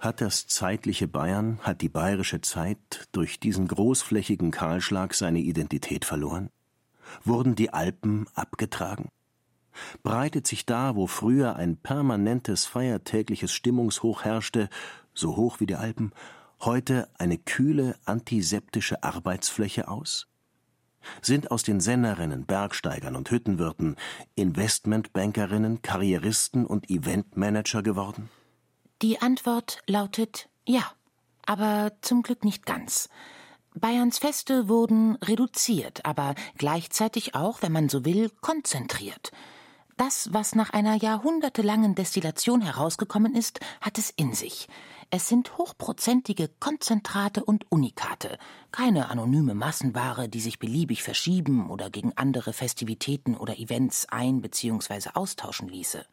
Hat 0.00 0.20
das 0.20 0.46
zeitliche 0.46 1.08
Bayern, 1.08 1.58
hat 1.62 1.82
die 1.82 1.88
bayerische 1.88 2.40
Zeit 2.40 3.08
durch 3.12 3.40
diesen 3.40 3.66
großflächigen 3.66 4.52
Kahlschlag 4.52 5.12
seine 5.12 5.40
Identität 5.40 6.04
verloren? 6.04 6.50
Wurden 7.24 7.56
die 7.56 7.72
Alpen 7.72 8.26
abgetragen? 8.34 9.08
Breitet 10.02 10.46
sich 10.46 10.66
da, 10.66 10.96
wo 10.96 11.06
früher 11.06 11.56
ein 11.56 11.76
permanentes 11.76 12.66
feiertägliches 12.66 13.52
Stimmungshoch 13.52 14.24
herrschte, 14.24 14.68
so 15.14 15.36
hoch 15.36 15.60
wie 15.60 15.66
die 15.66 15.76
Alpen, 15.76 16.12
heute 16.60 17.08
eine 17.18 17.38
kühle 17.38 17.96
antiseptische 18.04 19.02
Arbeitsfläche 19.02 19.88
aus? 19.88 20.28
Sind 21.22 21.50
aus 21.50 21.62
den 21.62 21.80
Sennerinnen, 21.80 22.44
Bergsteigern 22.44 23.16
und 23.16 23.30
Hüttenwirten 23.30 23.96
Investmentbankerinnen, 24.34 25.82
Karrieristen 25.82 26.66
und 26.66 26.90
Eventmanager 26.90 27.82
geworden? 27.82 28.28
Die 29.00 29.20
Antwort 29.20 29.78
lautet 29.86 30.48
ja, 30.66 30.82
aber 31.46 31.92
zum 32.02 32.22
Glück 32.22 32.44
nicht 32.44 32.66
ganz. 32.66 33.08
Bayerns 33.74 34.18
Feste 34.18 34.68
wurden 34.68 35.16
reduziert, 35.16 36.04
aber 36.04 36.34
gleichzeitig 36.56 37.34
auch, 37.34 37.62
wenn 37.62 37.72
man 37.72 37.88
so 37.88 38.04
will, 38.04 38.30
konzentriert. 38.40 39.30
Das, 39.98 40.32
was 40.32 40.54
nach 40.54 40.70
einer 40.70 40.94
jahrhundertelangen 40.94 41.96
Destillation 41.96 42.60
herausgekommen 42.60 43.34
ist, 43.34 43.58
hat 43.80 43.98
es 43.98 44.10
in 44.10 44.32
sich. 44.32 44.68
Es 45.10 45.28
sind 45.28 45.58
hochprozentige 45.58 46.48
Konzentrate 46.60 47.44
und 47.44 47.66
Unikate, 47.68 48.38
keine 48.70 49.10
anonyme 49.10 49.54
Massenware, 49.54 50.28
die 50.28 50.40
sich 50.40 50.60
beliebig 50.60 51.02
verschieben 51.02 51.68
oder 51.68 51.90
gegen 51.90 52.12
andere 52.16 52.52
Festivitäten 52.52 53.36
oder 53.36 53.58
Events 53.58 54.06
ein- 54.08 54.40
bzw. 54.40 55.10
austauschen 55.14 55.68
ließe. 55.68 56.06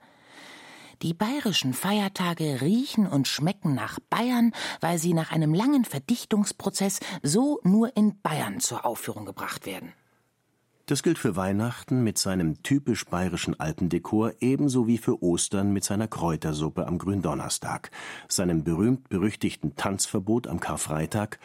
Die 1.04 1.14
bayerischen 1.14 1.76
Feiertage 1.76 2.62
riechen 2.62 3.06
und 3.06 3.28
schmecken 3.28 3.76
nach 3.76 4.00
Bayern, 4.10 4.52
weil 4.82 4.98
sie 4.98 5.14
nach 5.14 5.32
einem 5.32 5.54
langen 5.54 5.86
Verdichtungsprozess 5.86 7.02
so 7.22 7.60
nur 7.64 7.96
in 7.96 8.20
Bayern 8.24 8.60
zur 8.60 8.84
Aufführung 8.84 9.26
gebracht 9.26 9.68
werden. 9.68 9.94
Das 10.88 11.02
gilt 11.02 11.18
für 11.18 11.36
Weihnachten 11.36 12.04
mit 12.04 12.20
seinem 12.20 12.62
typisch 12.62 13.06
bayerischen 13.06 13.60
Alpendekor 13.60 14.34
ebenso 14.40 14.86
wie 14.86 15.00
für 15.00 15.24
Ostern 15.24 15.74
mit 15.74 15.84
seiner 15.84 16.08
Kräutersuppe 16.08 16.86
am 16.86 17.00
Gründonnerstag, 17.00 17.90
seinem 18.28 18.64
berühmt-berüchtigten 18.64 19.76
Tanzverbot 19.76 20.46
am 20.46 20.60
Karfreitag 20.60 21.40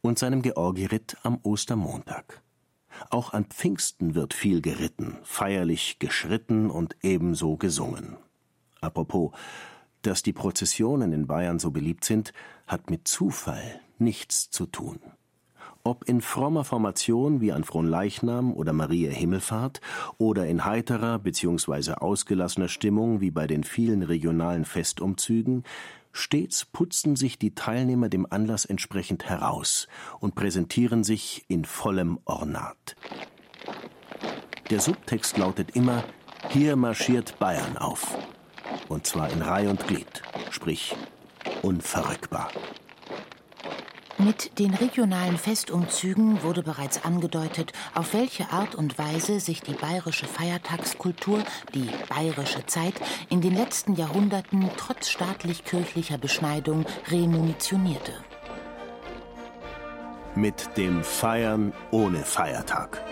und 0.00 0.18
seinem 0.18 0.40
Georgiritt 0.40 1.18
am 1.24 1.38
Ostermontag. 1.42 2.42
Auch 3.10 3.34
an 3.34 3.44
Pfingsten 3.44 4.14
wird 4.14 4.32
viel 4.32 4.62
geritten, 4.62 5.18
feierlich 5.24 5.98
geschritten 5.98 6.70
und 6.70 6.96
ebenso 7.02 7.58
gesungen. 7.58 8.16
Apropos, 8.80 9.32
dass 10.00 10.22
die 10.22 10.32
Prozessionen 10.32 11.12
in 11.12 11.26
Bayern 11.26 11.58
so 11.58 11.70
beliebt 11.70 12.06
sind, 12.06 12.32
hat 12.66 12.88
mit 12.88 13.06
Zufall 13.06 13.80
nichts 13.98 14.50
zu 14.50 14.64
tun. 14.64 15.00
Ob 15.86 16.08
in 16.08 16.20
frommer 16.20 16.64
Formation 16.64 17.40
wie 17.40 17.52
an 17.52 17.62
Fronleichnam 17.62 18.52
oder 18.52 18.72
Maria 18.72 19.12
Himmelfahrt 19.12 19.80
oder 20.18 20.44
in 20.48 20.64
heiterer 20.64 21.20
bzw. 21.20 21.92
ausgelassener 21.92 22.66
Stimmung 22.66 23.20
wie 23.20 23.30
bei 23.30 23.46
den 23.46 23.62
vielen 23.62 24.02
regionalen 24.02 24.64
Festumzügen, 24.64 25.62
stets 26.10 26.64
putzen 26.64 27.14
sich 27.14 27.38
die 27.38 27.54
Teilnehmer 27.54 28.08
dem 28.08 28.26
Anlass 28.28 28.64
entsprechend 28.64 29.28
heraus 29.28 29.86
und 30.18 30.34
präsentieren 30.34 31.04
sich 31.04 31.44
in 31.46 31.64
vollem 31.64 32.18
Ornat. 32.24 32.96
Der 34.70 34.80
Subtext 34.80 35.38
lautet 35.38 35.76
immer 35.76 36.02
Hier 36.48 36.74
marschiert 36.74 37.38
Bayern 37.38 37.76
auf. 37.76 38.18
Und 38.88 39.06
zwar 39.06 39.30
in 39.30 39.40
Reih 39.40 39.70
und 39.70 39.86
Glied, 39.86 40.20
sprich 40.50 40.96
unverrückbar. 41.62 42.50
Mit 44.18 44.58
den 44.58 44.72
regionalen 44.72 45.36
Festumzügen 45.36 46.42
wurde 46.42 46.62
bereits 46.62 47.04
angedeutet, 47.04 47.72
auf 47.94 48.14
welche 48.14 48.50
Art 48.50 48.74
und 48.74 48.98
Weise 48.98 49.40
sich 49.40 49.60
die 49.60 49.74
bayerische 49.74 50.24
Feiertagskultur, 50.24 51.42
die 51.74 51.90
bayerische 52.08 52.64
Zeit, 52.64 52.94
in 53.28 53.42
den 53.42 53.54
letzten 53.54 53.94
Jahrhunderten 53.94 54.70
trotz 54.78 55.10
staatlich-kirchlicher 55.10 56.16
Beschneidung 56.16 56.86
remunitionierte. 57.08 58.14
Mit 60.34 60.70
dem 60.78 61.04
Feiern 61.04 61.74
ohne 61.90 62.20
Feiertag. 62.20 63.02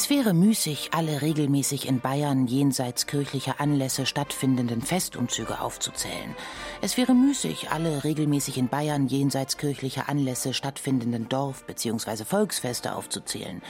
Es 0.00 0.10
wäre 0.10 0.32
müßig, 0.32 0.90
alle 0.92 1.22
regelmäßig 1.22 1.88
in 1.88 1.98
Bayern 1.98 2.46
jenseits 2.46 3.08
kirchlicher 3.08 3.60
Anlässe 3.60 4.06
stattfindenden 4.06 4.80
Festumzüge 4.80 5.60
aufzuzählen. 5.60 6.36
Es 6.80 6.96
wäre 6.96 7.14
müßig, 7.14 7.72
alle 7.72 8.04
regelmäßig 8.04 8.58
in 8.58 8.68
Bayern 8.68 9.08
jenseits 9.08 9.56
kirchlicher 9.56 10.08
Anlässe 10.08 10.54
stattfindenden 10.54 11.28
Dorf- 11.28 11.64
bzw. 11.64 12.24
Volksfeste 12.24 12.94
aufzuzählen. 12.94 13.60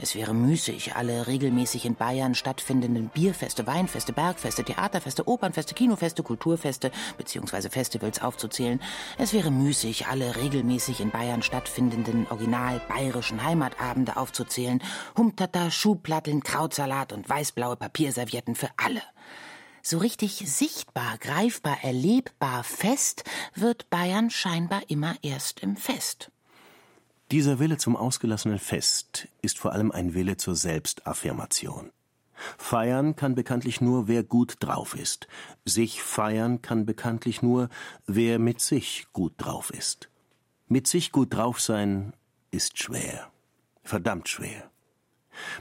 Es 0.00 0.14
wäre 0.14 0.32
müßig, 0.32 0.96
alle 0.96 1.26
regelmäßig 1.26 1.84
in 1.84 1.96
Bayern 1.96 2.34
stattfindenden 2.34 3.10
Bierfeste, 3.10 3.66
Weinfeste, 3.66 4.14
Bergfeste, 4.14 4.64
Theaterfeste, 4.64 5.28
Opernfeste, 5.28 5.74
Kinofeste, 5.74 6.22
Kulturfeste 6.22 6.92
bzw. 7.18 7.68
Festivals 7.68 8.22
aufzuzählen. 8.22 8.80
Es 9.18 9.34
wäre 9.34 9.50
müßig, 9.50 10.06
alle 10.06 10.34
regelmäßig 10.36 11.00
in 11.00 11.10
Bayern 11.10 11.42
stattfindenden 11.42 12.26
original 12.30 12.80
bayerischen 12.88 13.44
Heimatabende 13.44 14.16
aufzuzählen. 14.16 14.82
Humtata, 15.14 15.70
Schuhplatteln, 15.74 16.42
Krautsalat 16.42 17.12
und 17.12 17.28
weißblaue 17.28 17.76
Papierservietten 17.76 18.54
für 18.54 18.70
alle. 18.76 19.02
So 19.82 19.98
richtig 19.98 20.38
sichtbar, 20.46 21.18
greifbar, 21.18 21.76
erlebbar, 21.82 22.64
fest 22.64 23.24
wird 23.54 23.90
Bayern 23.90 24.30
scheinbar 24.30 24.82
immer 24.88 25.14
erst 25.22 25.60
im 25.60 25.76
Fest. 25.76 26.30
Dieser 27.30 27.58
Wille 27.58 27.76
zum 27.76 27.96
ausgelassenen 27.96 28.58
Fest 28.58 29.28
ist 29.42 29.58
vor 29.58 29.72
allem 29.72 29.92
ein 29.92 30.14
Wille 30.14 30.36
zur 30.36 30.56
Selbstaffirmation. 30.56 31.90
Feiern 32.58 33.16
kann 33.16 33.34
bekanntlich 33.34 33.80
nur, 33.80 34.08
wer 34.08 34.22
gut 34.22 34.56
drauf 34.60 34.94
ist. 34.94 35.28
Sich 35.64 36.02
feiern 36.02 36.62
kann 36.62 36.86
bekanntlich 36.86 37.42
nur, 37.42 37.68
wer 38.06 38.38
mit 38.38 38.60
sich 38.60 39.06
gut 39.12 39.34
drauf 39.38 39.70
ist. 39.70 40.08
Mit 40.66 40.86
sich 40.86 41.12
gut 41.12 41.34
drauf 41.34 41.60
sein 41.60 42.12
ist 42.50 42.78
schwer. 42.78 43.30
Verdammt 43.82 44.28
schwer. 44.28 44.70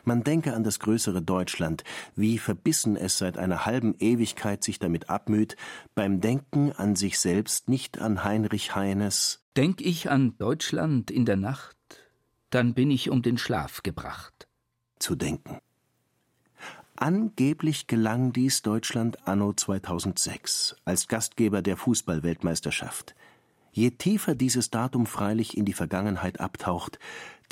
Man 0.04 0.24
denke 0.24 0.54
an 0.54 0.64
das 0.64 0.80
größere 0.80 1.22
Deutschland, 1.22 1.84
wie 2.16 2.38
verbissen 2.38 2.96
es 2.96 3.18
seit 3.18 3.38
einer 3.38 3.66
halben 3.66 3.96
Ewigkeit 4.00 4.64
sich 4.64 4.80
damit 4.80 5.10
abmüht, 5.10 5.56
beim 5.96 6.22
Denken 6.22 6.72
an 6.72 6.96
sich 6.96 7.20
selbst 7.20 7.70
nicht 7.70 8.00
an 8.00 8.24
Heinrich 8.24 8.76
Heines 8.76 9.44
Denk 9.56 9.82
ich 9.82 10.10
an 10.10 10.36
Deutschland 10.38 11.12
in 11.12 11.26
der 11.26 11.38
Nacht, 11.38 11.78
dann 12.50 12.74
bin 12.74 12.90
ich 12.90 13.12
um 13.12 13.22
den 13.22 13.38
Schlaf 13.38 13.84
gebracht. 13.84 14.48
zu 14.98 15.16
denken. 15.16 15.60
Angeblich 16.96 17.88
gelang 17.88 18.32
dies 18.32 18.62
Deutschland 18.62 19.28
anno 19.28 19.54
2006 19.54 20.76
als 20.86 21.08
Gastgeber 21.08 21.62
der 21.62 21.76
Fußballweltmeisterschaft. 21.76 23.16
Je 23.72 23.92
tiefer 23.92 24.36
dieses 24.36 24.70
Datum 24.70 25.06
freilich 25.08 25.58
in 25.58 25.66
die 25.66 25.74
Vergangenheit 25.74 26.40
abtaucht, 26.40 27.00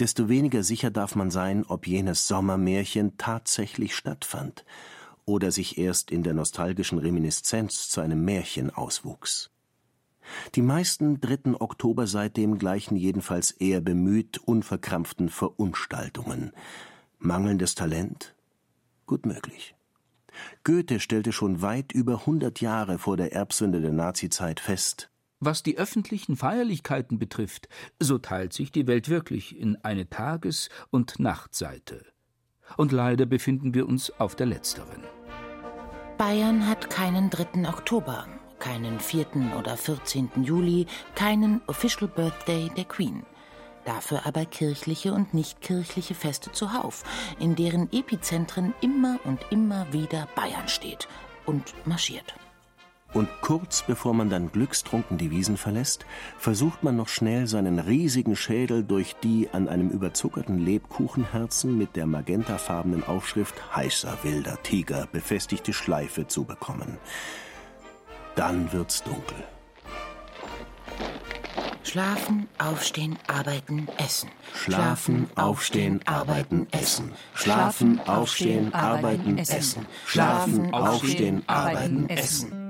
desto 0.02 0.30
weniger 0.30 0.64
sicher 0.64 0.90
darf 0.90 1.16
man 1.16 1.30
sein, 1.30 1.64
ob 1.64 1.86
jenes 1.86 2.28
Sommermärchen 2.28 3.18
tatsächlich 3.18 3.96
stattfand 3.96 4.66
oder 5.26 5.52
sich 5.52 5.78
erst 5.78 6.10
in 6.10 6.24
der 6.24 6.34
nostalgischen 6.34 6.98
Reminiszenz 6.98 7.88
zu 7.88 8.02
einem 8.02 8.26
Märchen 8.26 8.72
auswuchs. 8.72 9.52
Die 10.56 10.64
meisten 10.64 11.22
dritten 11.22 11.56
Oktober 11.56 12.08
seitdem 12.08 12.58
gleichen 12.58 12.96
jedenfalls 12.96 13.52
eher 13.52 13.80
bemüht 13.80 14.40
unverkrampften 14.40 15.30
Verunstaltungen. 15.30 16.52
Mangelndes 17.20 17.76
Talent? 17.76 18.34
Gut 19.06 19.28
möglich. 19.28 19.76
Goethe 20.64 21.00
stellte 21.00 21.32
schon 21.32 21.62
weit 21.62 21.92
über 21.92 22.26
hundert 22.26 22.60
Jahre 22.60 22.98
vor 22.98 23.18
der 23.18 23.34
Erbsünde 23.34 23.82
der 23.82 23.92
Nazizeit 23.92 24.60
fest, 24.60 25.11
was 25.42 25.64
die 25.64 25.78
öffentlichen 25.78 26.38
Feierlichkeiten 26.38 27.20
betrifft, 27.20 27.68
so 28.00 28.18
teilt 28.20 28.54
sich 28.54 28.72
die 28.72 28.88
Welt 28.88 29.10
wirklich 29.10 29.60
in 29.60 29.76
eine 29.84 30.10
Tages- 30.10 30.70
und 30.92 31.20
Nachtseite. 31.20 32.06
Und 32.78 32.94
leider 32.94 33.26
befinden 33.26 33.74
wir 33.74 33.88
uns 33.88 34.12
auf 34.20 34.36
der 34.36 34.46
letzteren. 34.46 35.04
Bayern 36.18 36.68
hat 36.68 36.90
keinen 36.90 37.30
3. 37.30 37.68
Oktober, 37.68 38.28
keinen 38.60 39.00
4. 39.00 39.26
oder 39.58 39.76
14. 39.76 40.30
Juli, 40.44 40.86
keinen 41.16 41.62
Official 41.68 42.08
Birthday 42.08 42.70
der 42.78 42.86
Queen. 42.86 43.26
Dafür 43.86 44.28
aber 44.28 44.46
kirchliche 44.46 45.12
und 45.14 45.34
nicht-kirchliche 45.34 46.14
Feste 46.14 46.52
zuhauf, 46.52 47.04
in 47.40 47.56
deren 47.56 47.92
Epizentren 47.92 48.76
immer 48.82 49.20
und 49.24 49.40
immer 49.50 49.92
wieder 49.92 50.28
Bayern 50.36 50.68
steht 50.68 51.08
und 51.48 51.74
marschiert. 51.88 52.36
Und 53.14 53.28
kurz 53.42 53.82
bevor 53.82 54.14
man 54.14 54.30
dann 54.30 54.52
glückstrunken 54.52 55.18
die 55.18 55.32
Wiesen 55.32 55.58
verlässt, 55.58 56.06
versucht 56.38 56.84
man 56.84 56.96
noch 56.96 57.10
schnell 57.10 57.46
seinen 57.46 57.80
riesigen 57.80 58.36
Schädel 58.36 58.84
durch 58.84 59.16
die 59.22 59.50
an 59.52 59.68
einem 59.68 59.90
überzuckerten 59.90 60.60
Lebkuchenherzen 60.60 61.78
mit 61.78 61.96
der 61.96 62.06
magentafarbenen 62.06 63.04
Aufschrift 63.04 63.76
heißer 63.76 64.18
wilder 64.24 64.62
Tiger 64.64 65.08
befestigte 65.12 65.74
Schleife 65.74 66.28
zu 66.28 66.46
bekommen. 66.46 66.98
Dann 68.36 68.72
wird's 68.72 69.04
dunkel. 69.04 69.44
Schlafen, 71.84 72.48
aufstehen, 72.58 73.18
arbeiten, 73.28 73.88
essen. 73.98 74.30
Schlafen, 74.54 75.28
aufstehen, 75.36 76.00
arbeiten, 76.06 76.68
essen. 76.72 77.12
Schlafen, 77.34 78.00
aufstehen, 78.08 78.74
arbeiten, 78.74 79.38
essen. 79.38 79.86
Schlafen, 80.06 80.74
aufstehen, 80.74 81.44
arbeiten, 81.48 82.08
essen. 82.08 82.61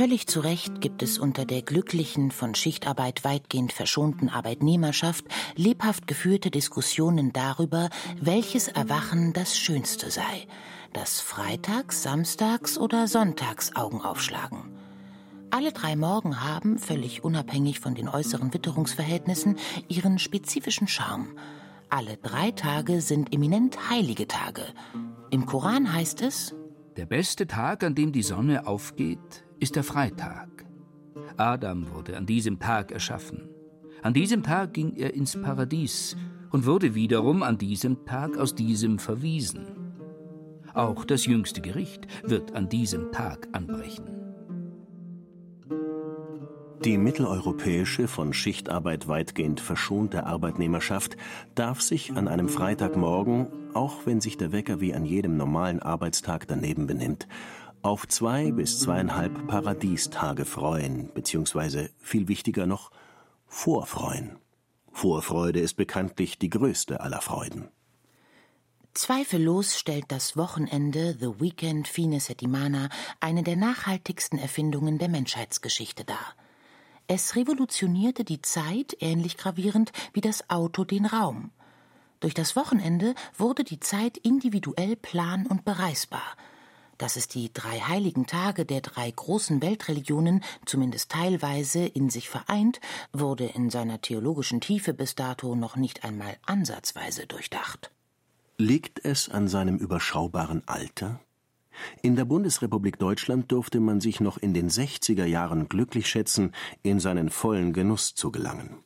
Völlig 0.00 0.26
zu 0.28 0.40
Recht 0.40 0.80
gibt 0.80 1.02
es 1.02 1.18
unter 1.18 1.44
der 1.44 1.60
glücklichen, 1.60 2.30
von 2.30 2.54
Schichtarbeit 2.54 3.22
weitgehend 3.22 3.70
verschonten 3.70 4.30
Arbeitnehmerschaft 4.30 5.26
lebhaft 5.56 6.06
geführte 6.06 6.50
Diskussionen 6.50 7.34
darüber, 7.34 7.90
welches 8.18 8.68
Erwachen 8.68 9.34
das 9.34 9.58
Schönste 9.58 10.10
sei. 10.10 10.46
Das 10.94 11.20
Freitags, 11.20 12.02
Samstags 12.02 12.78
oder 12.78 13.08
Sonntags 13.08 13.76
Augen 13.76 14.00
aufschlagen. 14.00 14.74
Alle 15.50 15.70
drei 15.70 15.96
Morgen 15.96 16.42
haben, 16.42 16.78
völlig 16.78 17.22
unabhängig 17.22 17.78
von 17.78 17.94
den 17.94 18.08
äußeren 18.08 18.54
Witterungsverhältnissen, 18.54 19.58
ihren 19.88 20.18
spezifischen 20.18 20.88
Charme. 20.88 21.36
Alle 21.90 22.16
drei 22.16 22.52
Tage 22.52 23.02
sind 23.02 23.34
eminent 23.34 23.90
heilige 23.90 24.26
Tage. 24.26 24.62
Im 25.28 25.44
Koran 25.44 25.92
heißt 25.92 26.22
es, 26.22 26.54
der 26.96 27.04
beste 27.04 27.46
Tag, 27.46 27.84
an 27.84 27.94
dem 27.94 28.12
die 28.12 28.22
Sonne 28.22 28.66
aufgeht, 28.66 29.44
ist 29.60 29.76
der 29.76 29.84
Freitag. 29.84 30.48
Adam 31.36 31.90
wurde 31.94 32.16
an 32.16 32.26
diesem 32.26 32.58
Tag 32.58 32.90
erschaffen. 32.90 33.48
An 34.02 34.14
diesem 34.14 34.42
Tag 34.42 34.72
ging 34.72 34.96
er 34.96 35.14
ins 35.14 35.40
Paradies 35.40 36.16
und 36.50 36.66
wurde 36.66 36.94
wiederum 36.94 37.42
an 37.42 37.58
diesem 37.58 38.04
Tag 38.06 38.38
aus 38.38 38.54
diesem 38.54 38.98
verwiesen. 38.98 39.66
Auch 40.72 41.04
das 41.04 41.26
jüngste 41.26 41.60
Gericht 41.60 42.06
wird 42.24 42.54
an 42.54 42.68
diesem 42.68 43.12
Tag 43.12 43.48
anbrechen. 43.52 44.20
Die 46.84 46.96
mitteleuropäische, 46.96 48.08
von 48.08 48.32
Schichtarbeit 48.32 49.06
weitgehend 49.06 49.60
verschonte 49.60 50.24
Arbeitnehmerschaft 50.24 51.18
darf 51.54 51.82
sich 51.82 52.16
an 52.16 52.26
einem 52.26 52.48
Freitagmorgen, 52.48 53.48
auch 53.74 54.06
wenn 54.06 54.22
sich 54.22 54.38
der 54.38 54.52
Wecker 54.52 54.80
wie 54.80 54.94
an 54.94 55.04
jedem 55.04 55.36
normalen 55.36 55.80
Arbeitstag 55.80 56.48
daneben 56.48 56.86
benimmt, 56.86 57.28
auf 57.82 58.06
zwei 58.06 58.52
bis 58.52 58.80
zweieinhalb 58.80 59.46
Paradiestage 59.46 60.44
freuen, 60.44 61.10
beziehungsweise 61.14 61.90
viel 61.98 62.28
wichtiger 62.28 62.66
noch, 62.66 62.90
vorfreuen. 63.46 64.38
Vorfreude 64.92 65.60
ist 65.60 65.74
bekanntlich 65.74 66.38
die 66.38 66.50
größte 66.50 67.00
aller 67.00 67.20
Freuden. 67.20 67.68
Zweifellos 68.92 69.78
stellt 69.78 70.06
das 70.08 70.36
Wochenende 70.36 71.16
The 71.18 71.40
Weekend 71.40 71.86
Fine 71.86 72.20
Settimana 72.20 72.88
eine 73.20 73.42
der 73.42 73.56
nachhaltigsten 73.56 74.38
Erfindungen 74.38 74.98
der 74.98 75.08
Menschheitsgeschichte 75.08 76.04
dar. 76.04 76.34
Es 77.06 77.34
revolutionierte 77.34 78.24
die 78.24 78.42
Zeit 78.42 78.96
ähnlich 79.00 79.36
gravierend 79.36 79.92
wie 80.12 80.20
das 80.20 80.50
Auto 80.50 80.84
den 80.84 81.06
Raum. 81.06 81.50
Durch 82.18 82.34
das 82.34 82.56
Wochenende 82.56 83.14
wurde 83.38 83.64
die 83.64 83.80
Zeit 83.80 84.18
individuell 84.18 84.96
plan 84.96 85.46
und 85.46 85.64
bereisbar– 85.64 86.22
dass 87.00 87.16
es 87.16 87.28
die 87.28 87.52
drei 87.52 87.80
heiligen 87.80 88.26
Tage 88.26 88.64
der 88.64 88.80
drei 88.80 89.10
großen 89.10 89.62
Weltreligionen 89.62 90.44
zumindest 90.66 91.10
teilweise 91.10 91.84
in 91.84 92.10
sich 92.10 92.28
vereint, 92.28 92.80
wurde 93.12 93.46
in 93.46 93.70
seiner 93.70 94.00
theologischen 94.00 94.60
Tiefe 94.60 94.92
bis 94.92 95.14
dato 95.14 95.54
noch 95.54 95.76
nicht 95.76 96.04
einmal 96.04 96.36
ansatzweise 96.44 97.26
durchdacht. 97.26 97.90
Liegt 98.58 99.04
es 99.04 99.28
an 99.30 99.48
seinem 99.48 99.76
überschaubaren 99.76 100.62
Alter? 100.66 101.20
In 102.02 102.16
der 102.16 102.26
Bundesrepublik 102.26 102.98
Deutschland 102.98 103.50
durfte 103.50 103.80
man 103.80 104.00
sich 104.00 104.20
noch 104.20 104.36
in 104.36 104.52
den 104.52 104.68
60er 104.68 105.24
Jahren 105.24 105.68
glücklich 105.68 106.08
schätzen, 106.08 106.52
in 106.82 107.00
seinen 107.00 107.30
vollen 107.30 107.72
Genuss 107.72 108.14
zu 108.14 108.30
gelangen. 108.30 108.76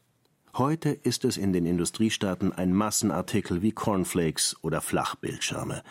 Heute 0.56 0.90
ist 0.90 1.24
es 1.24 1.36
in 1.36 1.52
den 1.52 1.66
Industriestaaten 1.66 2.52
ein 2.52 2.72
Massenartikel 2.72 3.62
wie 3.62 3.72
Cornflakes 3.72 4.56
oder 4.62 4.80
Flachbildschirme. 4.80 5.82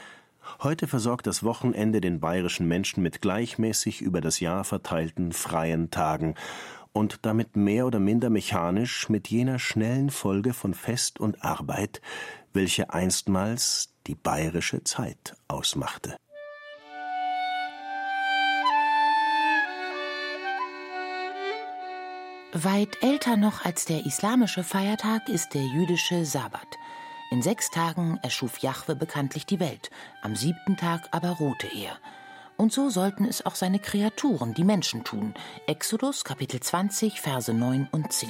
Heute 0.62 0.88
versorgt 0.88 1.28
das 1.28 1.44
Wochenende 1.44 2.02
den 2.02 2.20
bayerischen 2.20 2.68
Menschen 2.68 3.04
mit 3.04 3.22
gleichmäßig 3.22 4.02
über 4.02 4.22
das 4.22 4.40
Jahr 4.40 4.64
verteilten 4.64 5.32
freien 5.32 5.92
Tagen 5.92 6.36
und 6.94 7.26
damit 7.26 7.56
mehr 7.56 7.86
oder 7.86 8.00
minder 8.00 8.30
mechanisch 8.30 9.10
mit 9.10 9.28
jener 9.28 9.60
schnellen 9.60 10.10
Folge 10.10 10.54
von 10.54 10.74
Fest 10.74 11.20
und 11.20 11.44
Arbeit, 11.44 12.02
welche 12.54 12.94
einstmals 12.94 13.94
die 14.08 14.16
bayerische 14.16 14.84
Zeit 14.84 15.36
ausmachte. 15.48 16.16
Weit 22.56 23.02
älter 23.02 23.36
noch 23.36 23.66
als 23.66 23.86
der 23.86 24.06
islamische 24.06 24.64
Feiertag 24.64 25.28
ist 25.28 25.56
der 25.56 25.64
jüdische 25.64 26.24
Sabbat. 26.24 26.78
In 27.34 27.42
sechs 27.42 27.72
Tagen 27.72 28.20
erschuf 28.22 28.60
Jahwe 28.60 28.96
bekanntlich 28.96 29.48
die 29.48 29.60
Welt, 29.60 29.90
am 30.22 30.36
siebten 30.36 30.78
Tag 30.78 31.08
aber 31.10 31.30
ruhte 31.30 31.66
er. 31.66 31.98
Und 32.58 32.72
so 32.72 32.92
sollten 32.92 33.26
es 33.26 33.44
auch 33.44 33.56
seine 33.56 33.80
Kreaturen, 33.80 34.54
die 34.54 34.64
Menschen, 34.64 35.04
tun. 35.04 35.34
Exodus 35.66 36.24
Kapitel 36.26 36.60
20, 36.60 37.20
Verse 37.20 37.52
9 37.52 37.90
und 37.92 38.14
10. 38.14 38.30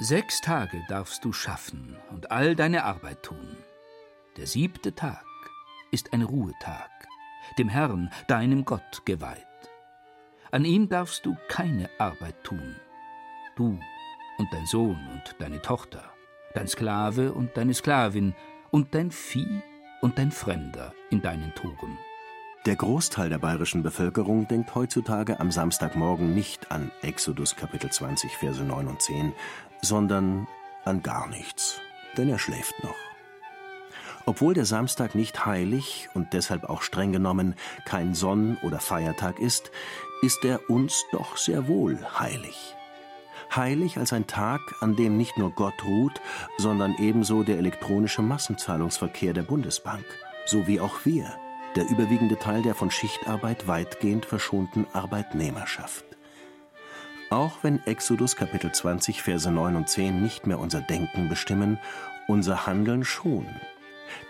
Sechs 0.00 0.40
Tage 0.40 0.82
darfst 0.88 1.24
du 1.24 1.32
schaffen 1.32 1.96
und 2.10 2.32
all 2.32 2.56
deine 2.56 2.82
Arbeit 2.82 3.22
tun. 3.22 3.58
Der 4.36 4.48
siebte 4.48 4.92
Tag 4.92 5.24
ist 5.92 6.12
ein 6.12 6.22
Ruhetag, 6.22 6.90
dem 7.58 7.68
Herrn, 7.68 8.10
deinem 8.26 8.64
Gott, 8.64 9.02
geweiht. 9.04 9.46
An 10.50 10.64
ihm 10.64 10.88
darfst 10.88 11.24
du 11.26 11.36
keine 11.46 11.88
Arbeit 12.00 12.42
tun. 12.42 12.74
Du 13.54 13.78
und 14.38 14.52
dein 14.52 14.66
Sohn 14.66 14.98
und 15.12 15.36
deine 15.38 15.62
Tochter 15.62 16.11
dein 16.54 16.68
Sklave 16.68 17.32
und 17.32 17.56
deine 17.56 17.74
Sklavin 17.74 18.34
und 18.70 18.94
dein 18.94 19.10
Vieh 19.10 19.62
und 20.00 20.18
dein 20.18 20.30
Fremder 20.30 20.92
in 21.10 21.22
deinen 21.22 21.54
Toren. 21.54 21.98
Der 22.64 22.76
Großteil 22.76 23.28
der 23.28 23.38
bayerischen 23.38 23.82
Bevölkerung 23.82 24.46
denkt 24.46 24.74
heutzutage 24.74 25.40
am 25.40 25.50
Samstagmorgen 25.50 26.32
nicht 26.34 26.70
an 26.70 26.92
Exodus 27.02 27.56
Kapitel 27.56 27.90
20, 27.90 28.36
Verse 28.36 28.62
9 28.62 28.86
und 28.86 29.02
10, 29.02 29.32
sondern 29.80 30.46
an 30.84 31.02
gar 31.02 31.28
nichts, 31.28 31.80
denn 32.16 32.28
er 32.28 32.38
schläft 32.38 32.74
noch. 32.84 32.94
Obwohl 34.26 34.54
der 34.54 34.64
Samstag 34.64 35.16
nicht 35.16 35.44
heilig 35.44 36.08
und 36.14 36.32
deshalb 36.32 36.64
auch 36.70 36.82
streng 36.82 37.10
genommen 37.10 37.56
kein 37.84 38.14
Sonn- 38.14 38.56
oder 38.62 38.78
Feiertag 38.78 39.40
ist, 39.40 39.72
ist 40.22 40.44
er 40.44 40.70
uns 40.70 41.04
doch 41.10 41.36
sehr 41.36 41.66
wohl 41.66 41.98
heilig. 42.18 42.76
Heilig 43.54 43.98
als 43.98 44.14
ein 44.14 44.26
Tag, 44.26 44.60
an 44.80 44.96
dem 44.96 45.18
nicht 45.18 45.36
nur 45.36 45.50
Gott 45.50 45.84
ruht, 45.84 46.20
sondern 46.56 46.94
ebenso 46.98 47.42
der 47.42 47.58
elektronische 47.58 48.22
Massenzahlungsverkehr 48.22 49.34
der 49.34 49.42
Bundesbank, 49.42 50.04
so 50.46 50.66
wie 50.66 50.80
auch 50.80 51.04
wir, 51.04 51.30
der 51.76 51.88
überwiegende 51.90 52.38
Teil 52.38 52.62
der 52.62 52.74
von 52.74 52.90
Schichtarbeit 52.90 53.68
weitgehend 53.68 54.24
verschonten 54.24 54.86
Arbeitnehmerschaft. 54.94 56.04
Auch 57.28 57.58
wenn 57.62 57.84
Exodus 57.86 58.36
Kapitel 58.36 58.72
20 58.72 59.22
Verse 59.22 59.50
9 59.50 59.76
und 59.76 59.88
10 59.88 60.22
nicht 60.22 60.46
mehr 60.46 60.58
unser 60.58 60.80
Denken 60.80 61.28
bestimmen, 61.28 61.78
unser 62.28 62.66
Handeln 62.66 63.04
schon. 63.04 63.46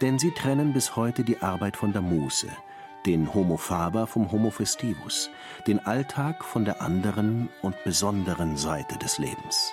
Denn 0.00 0.18
sie 0.18 0.32
trennen 0.32 0.72
bis 0.72 0.96
heute 0.96 1.22
die 1.22 1.42
Arbeit 1.42 1.76
von 1.76 1.92
der 1.92 2.02
Muße, 2.02 2.48
den 3.06 3.34
Homo 3.34 3.56
faber 3.56 4.06
vom 4.06 4.30
Homo 4.30 4.50
festivus, 4.50 5.30
den 5.66 5.78
Alltag 5.80 6.44
von 6.44 6.64
der 6.64 6.80
anderen 6.80 7.48
und 7.62 7.82
besonderen 7.84 8.56
Seite 8.56 8.98
des 8.98 9.18
Lebens. 9.18 9.72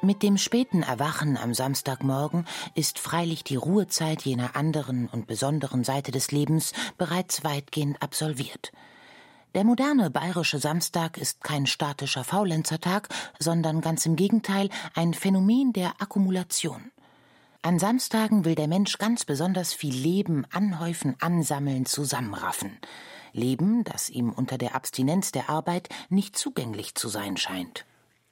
Mit 0.00 0.22
dem 0.22 0.36
späten 0.36 0.84
Erwachen 0.84 1.36
am 1.36 1.54
Samstagmorgen 1.54 2.46
ist 2.74 3.00
freilich 3.00 3.42
die 3.42 3.56
Ruhezeit 3.56 4.22
jener 4.22 4.54
anderen 4.54 5.08
und 5.08 5.26
besonderen 5.26 5.82
Seite 5.82 6.12
des 6.12 6.30
Lebens 6.30 6.72
bereits 6.98 7.42
weitgehend 7.42 8.00
absolviert. 8.00 8.70
Der 9.54 9.64
moderne 9.64 10.10
bayerische 10.10 10.60
Samstag 10.60 11.18
ist 11.18 11.42
kein 11.42 11.66
statischer 11.66 12.22
Faulenzertag, 12.22 13.08
sondern 13.40 13.80
ganz 13.80 14.06
im 14.06 14.14
Gegenteil 14.14 14.68
ein 14.94 15.14
Phänomen 15.14 15.72
der 15.72 16.00
Akkumulation. 16.00 16.92
An 17.60 17.80
Samstagen 17.80 18.44
will 18.44 18.54
der 18.54 18.68
Mensch 18.68 18.98
ganz 18.98 19.24
besonders 19.24 19.72
viel 19.74 19.94
Leben 19.94 20.46
anhäufen, 20.52 21.16
ansammeln, 21.20 21.86
zusammenraffen. 21.86 22.78
Leben, 23.32 23.82
das 23.82 24.08
ihm 24.10 24.30
unter 24.30 24.58
der 24.58 24.76
Abstinenz 24.76 25.32
der 25.32 25.50
Arbeit 25.50 25.88
nicht 26.08 26.38
zugänglich 26.38 26.94
zu 26.94 27.08
sein 27.08 27.36
scheint. 27.36 27.84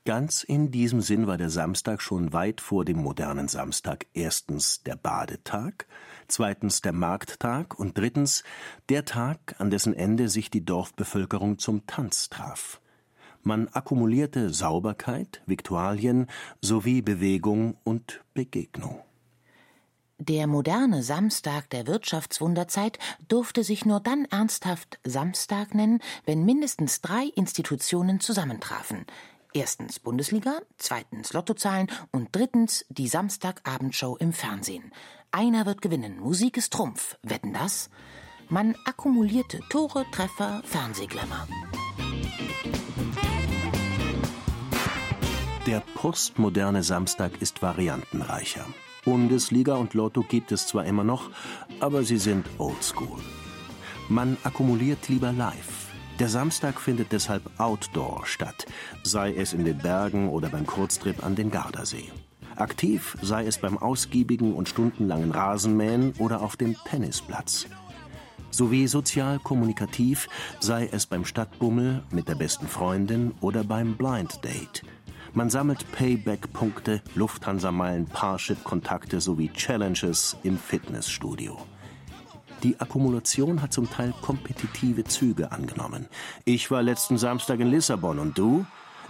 Ganz 0.05 0.45
in 0.45 0.70
diesem 0.70 1.01
Sinn 1.01 1.27
war 1.27 1.37
der 1.37 1.51
Samstag 1.51 2.01
schon 2.01 2.33
weit 2.33 2.61
vor 2.61 2.85
dem 2.85 2.99
modernen 2.99 3.49
Samstag 3.49 4.07
erstens 4.14 4.85
der 4.85 4.95
Badetag, 4.95 5.87
zweitens 6.29 6.81
der 6.81 6.93
Markttag 6.93 7.77
und 7.77 7.99
drittens 7.99 8.45
der 8.89 9.05
Tag, 9.05 9.57
an 9.59 9.70
dessen 9.70 9.93
Ende 9.93 10.29
sich 10.29 10.49
die 10.49 10.64
Dorfbevölkerung 10.64 11.59
zum 11.59 11.85
Tanz 11.89 12.29
traf. 12.29 12.81
Man 13.43 13.66
akkumulierte 13.66 14.55
Sauberkeit, 14.55 15.43
Viktualien 15.47 16.29
sowie 16.62 17.03
Bewegung 17.03 17.77
und 17.83 18.24
Begegnung. 18.33 19.03
Der 20.18 20.46
moderne 20.46 21.02
Samstag 21.02 21.68
der 21.68 21.86
Wirtschaftswunderzeit 21.86 22.98
durfte 23.28 23.62
sich 23.62 23.84
nur 23.84 24.00
dann 24.00 24.24
ernsthaft 24.24 24.98
Samstag 25.04 25.74
nennen, 25.74 26.00
wenn 26.24 26.46
mindestens 26.46 27.02
drei 27.02 27.24
Institutionen 27.34 28.20
zusammentrafen. 28.20 29.04
Erstens 29.52 30.00
Bundesliga, 30.00 30.60
zweitens 30.78 31.34
Lottozahlen 31.34 31.88
und 32.12 32.34
drittens 32.34 32.86
die 32.88 33.08
Samstagabendshow 33.08 34.16
im 34.16 34.32
Fernsehen. 34.32 34.90
Einer 35.32 35.66
wird 35.66 35.82
gewinnen, 35.82 36.18
Musik 36.18 36.56
ist 36.56 36.72
Trumpf, 36.72 37.18
wetten 37.22 37.52
das? 37.52 37.90
Man 38.48 38.74
akkumulierte 38.86 39.60
Tore, 39.68 40.06
Treffer, 40.12 40.62
Fernsehglämmer. 40.64 41.46
Der 45.66 45.80
postmoderne 45.94 46.82
Samstag 46.82 47.42
ist 47.42 47.60
variantenreicher. 47.60 48.66
Bundesliga 49.07 49.76
und 49.76 49.94
Lotto 49.94 50.22
gibt 50.22 50.50
es 50.50 50.66
zwar 50.66 50.84
immer 50.84 51.04
noch, 51.04 51.30
aber 51.78 52.02
sie 52.02 52.18
sind 52.18 52.44
oldschool. 52.59 53.20
Man 54.09 54.36
akkumuliert 54.42 55.09
lieber 55.09 55.32
live. 55.32 55.86
Der 56.18 56.28
Samstag 56.28 56.80
findet 56.80 57.12
deshalb 57.12 57.42
outdoor 57.59 58.26
statt, 58.26 58.66
sei 59.04 59.32
es 59.32 59.52
in 59.52 59.64
den 59.64 59.78
Bergen 59.78 60.28
oder 60.28 60.48
beim 60.48 60.66
Kurztrip 60.66 61.24
an 61.24 61.36
den 61.36 61.52
Gardasee. 61.52 62.11
Aktiv 62.57 63.16
sei 63.22 63.46
es 63.46 63.59
beim 63.59 63.78
ausgiebigen 63.78 64.52
und 64.54 64.68
stundenlangen 64.68 65.30
Rasenmähen 65.30 66.12
oder 66.18 66.42
auf 66.42 66.57
dem 66.57 66.74
Tennisplatz. 66.84 67.66
Sowie 68.50 68.88
sozial 68.88 69.38
kommunikativ 69.38 70.28
sei 70.59 70.88
es 70.90 71.07
beim 71.07 71.24
Stadtbummel 71.24 72.02
mit 72.11 72.26
der 72.26 72.34
besten 72.34 72.66
Freundin 72.66 73.34
oder 73.40 73.62
beim 73.62 73.96
Blind 73.96 74.44
Date– 74.44 74.82
man 75.37 75.51
sammelt 75.51 75.93
Payback-Punkte, 75.93 77.03
Lufthansa-Meilen, 77.14 78.07
Parship-Kontakte 78.07 79.20
sowie 79.20 79.51
Challenges 79.53 80.34
im 80.43 80.59
Fitnessstudio. 80.59 81.59
Die 82.62 82.80
Akkumulation 82.80 83.61
hat 83.61 83.72
zum 83.72 83.89
Teil 83.91 84.14
kompetitive 84.22 85.05
Züge 85.05 85.53
angenommen. 85.53 86.09
Ich 86.47 86.70
war 86.70 86.82
letzten 86.82 87.18
Samstag 87.18 87.61
in 87.61 87.70
Lissabon 87.70 88.18
und 88.18 88.39
du? 88.39 88.64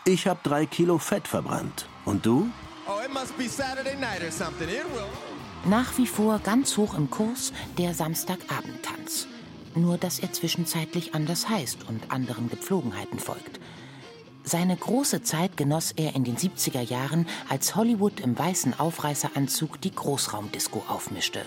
Ich 0.05 0.27
habe 0.27 0.41
drei 0.43 0.67
Kilo 0.67 0.99
Fett 0.99 1.29
verbrannt. 1.29 1.89
Und 2.05 2.27
du? 2.27 2.49
Oh, 2.89 2.99
Nach 5.65 5.97
wie 5.97 6.07
vor 6.09 6.41
ganz 6.41 6.77
hoch 6.77 6.99
im 6.99 7.09
Kurs 7.09 7.53
der 7.79 7.95
Samstagabendtanz. 7.95 9.29
Nur 9.77 9.97
dass 9.97 10.19
er 10.19 10.33
zwischenzeitlich 10.33 11.15
anders 11.15 11.49
heißt 11.49 11.89
und 11.89 12.11
anderen 12.11 12.51
Gepflogenheiten 12.51 13.21
folgt. 13.21 13.61
Seine 14.49 14.77
große 14.77 15.23
Zeit 15.23 15.57
genoss 15.57 15.91
er 15.97 16.15
in 16.15 16.23
den 16.23 16.37
70er 16.37 16.81
Jahren, 16.81 17.27
als 17.49 17.75
Hollywood 17.75 18.21
im 18.21 18.39
weißen 18.39 18.79
Aufreißeranzug 18.79 19.81
die 19.81 19.93
Großraumdisco 19.93 20.85
aufmischte. 20.87 21.43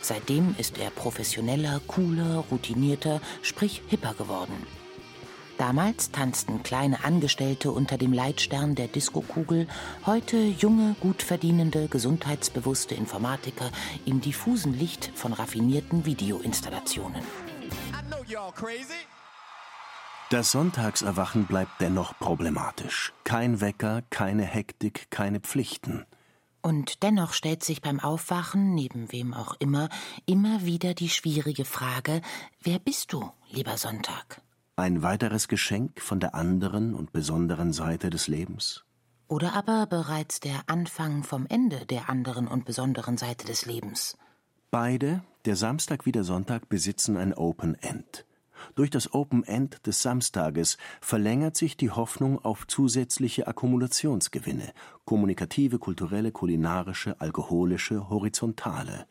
Seitdem 0.00 0.54
ist 0.56 0.78
er 0.78 0.90
professioneller, 0.90 1.80
cooler, 1.88 2.44
routinierter, 2.48 3.20
sprich 3.42 3.82
hipper 3.88 4.14
geworden. 4.14 4.54
Damals 5.58 6.12
tanzten 6.12 6.62
kleine 6.62 7.04
Angestellte 7.04 7.72
unter 7.72 7.98
dem 7.98 8.12
Leitstern 8.12 8.76
der 8.76 8.86
Diskokugel, 8.86 9.66
heute 10.06 10.36
junge, 10.36 10.94
gut 11.00 11.24
verdienende, 11.24 11.88
gesundheitsbewusste 11.88 12.94
Informatiker 12.94 13.72
im 14.06 14.20
diffusen 14.20 14.78
Licht 14.78 15.10
von 15.16 15.32
raffinierten 15.32 16.06
Videoinstallationen. 16.06 17.22
I 17.92 18.00
know 18.08 18.22
das 20.32 20.52
Sonntagserwachen 20.52 21.44
bleibt 21.44 21.80
dennoch 21.80 22.18
problematisch. 22.18 23.12
Kein 23.22 23.60
Wecker, 23.60 24.02
keine 24.08 24.44
Hektik, 24.44 25.10
keine 25.10 25.40
Pflichten. 25.40 26.06
Und 26.62 27.02
dennoch 27.02 27.34
stellt 27.34 27.62
sich 27.62 27.82
beim 27.82 28.00
Aufwachen, 28.00 28.74
neben 28.74 29.12
wem 29.12 29.34
auch 29.34 29.56
immer, 29.58 29.90
immer 30.24 30.64
wieder 30.64 30.94
die 30.94 31.10
schwierige 31.10 31.66
Frage, 31.66 32.22
wer 32.62 32.78
bist 32.78 33.12
du, 33.12 33.30
lieber 33.50 33.76
Sonntag? 33.76 34.40
Ein 34.76 35.02
weiteres 35.02 35.48
Geschenk 35.48 36.00
von 36.00 36.18
der 36.18 36.34
anderen 36.34 36.94
und 36.94 37.12
besonderen 37.12 37.74
Seite 37.74 38.08
des 38.08 38.26
Lebens? 38.26 38.84
Oder 39.28 39.52
aber 39.54 39.86
bereits 39.86 40.40
der 40.40 40.62
Anfang 40.66 41.24
vom 41.24 41.46
Ende 41.46 41.84
der 41.84 42.08
anderen 42.08 42.48
und 42.48 42.64
besonderen 42.64 43.18
Seite 43.18 43.44
des 43.44 43.66
Lebens? 43.66 44.16
Beide, 44.70 45.22
der 45.44 45.56
Samstag 45.56 46.06
wie 46.06 46.12
der 46.12 46.24
Sonntag, 46.24 46.70
besitzen 46.70 47.18
ein 47.18 47.34
Open 47.34 47.74
End. 47.74 48.24
Durch 48.74 48.88
das 48.88 49.12
Open 49.12 49.44
End 49.44 49.86
des 49.86 50.00
Samstages 50.00 50.78
verlängert 51.00 51.56
sich 51.56 51.76
die 51.76 51.90
Hoffnung 51.90 52.42
auf 52.42 52.66
zusätzliche 52.66 53.46
Akkumulationsgewinne, 53.46 54.72
kommunikative, 55.04 55.78
kulturelle, 55.78 56.32
kulinarische, 56.32 57.20
alkoholische, 57.20 58.08
horizontale. 58.08 59.06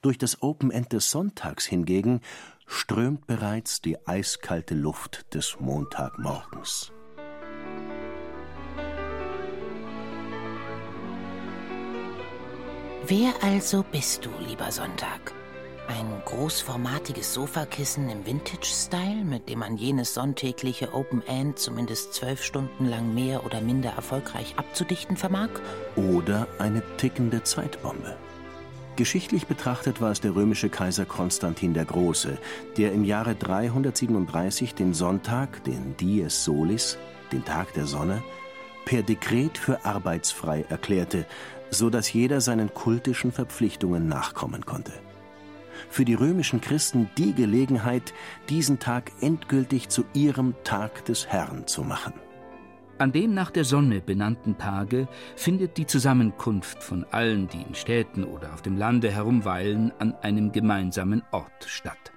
Durch 0.00 0.18
das 0.18 0.42
Open 0.42 0.70
End 0.70 0.92
des 0.92 1.10
Sonntags 1.10 1.66
hingegen 1.66 2.20
strömt 2.66 3.26
bereits 3.26 3.80
die 3.80 4.06
eiskalte 4.06 4.74
Luft 4.74 5.34
des 5.34 5.58
Montagmorgens. 5.58 6.92
Wer 13.06 13.34
also 13.42 13.84
bist 13.90 14.24
du, 14.24 14.30
lieber 14.46 14.70
Sonntag? 14.70 15.34
Ein 15.86 16.22
großformatiges 16.24 17.34
Sofakissen 17.34 18.08
im 18.08 18.24
Vintage-Style, 18.24 19.22
mit 19.22 19.50
dem 19.50 19.58
man 19.58 19.76
jenes 19.76 20.14
sonntägliche 20.14 20.94
Open 20.94 21.22
End 21.26 21.58
zumindest 21.58 22.14
zwölf 22.14 22.42
Stunden 22.42 22.86
lang 22.86 23.12
mehr 23.12 23.44
oder 23.44 23.60
minder 23.60 23.90
erfolgreich 23.90 24.54
abzudichten 24.56 25.18
vermag? 25.18 25.50
Oder 25.94 26.48
eine 26.58 26.82
tickende 26.96 27.42
Zeitbombe. 27.42 28.16
Geschichtlich 28.96 29.46
betrachtet 29.46 30.00
war 30.00 30.10
es 30.10 30.22
der 30.22 30.34
römische 30.34 30.70
Kaiser 30.70 31.04
Konstantin 31.04 31.74
der 31.74 31.84
Große, 31.84 32.38
der 32.78 32.92
im 32.92 33.04
Jahre 33.04 33.34
337 33.34 34.74
den 34.74 34.94
Sonntag, 34.94 35.64
den 35.64 35.96
Dies 35.98 36.44
Solis, 36.44 36.96
den 37.30 37.44
Tag 37.44 37.74
der 37.74 37.84
Sonne, 37.84 38.22
per 38.86 39.02
Dekret 39.02 39.58
für 39.58 39.84
arbeitsfrei 39.84 40.64
erklärte, 40.70 41.26
so 41.70 41.90
dass 41.90 42.10
jeder 42.12 42.40
seinen 42.40 42.72
kultischen 42.72 43.32
Verpflichtungen 43.32 44.08
nachkommen 44.08 44.64
konnte 44.64 44.92
für 45.94 46.04
die 46.04 46.14
römischen 46.14 46.60
Christen 46.60 47.08
die 47.16 47.32
Gelegenheit, 47.32 48.12
diesen 48.48 48.80
Tag 48.80 49.12
endgültig 49.20 49.88
zu 49.88 50.04
ihrem 50.12 50.54
Tag 50.64 51.04
des 51.04 51.28
Herrn 51.28 51.68
zu 51.68 51.84
machen. 51.84 52.14
An 52.98 53.12
dem 53.12 53.32
nach 53.32 53.52
der 53.52 53.64
Sonne 53.64 54.00
benannten 54.00 54.58
Tage 54.58 55.06
findet 55.36 55.76
die 55.76 55.86
Zusammenkunft 55.86 56.82
von 56.82 57.04
allen, 57.12 57.46
die 57.46 57.62
in 57.62 57.76
Städten 57.76 58.24
oder 58.24 58.52
auf 58.54 58.62
dem 58.62 58.76
Lande 58.76 59.08
herumweilen, 59.08 59.92
an 60.00 60.14
einem 60.14 60.50
gemeinsamen 60.50 61.22
Ort 61.30 61.64
statt. 61.66 62.12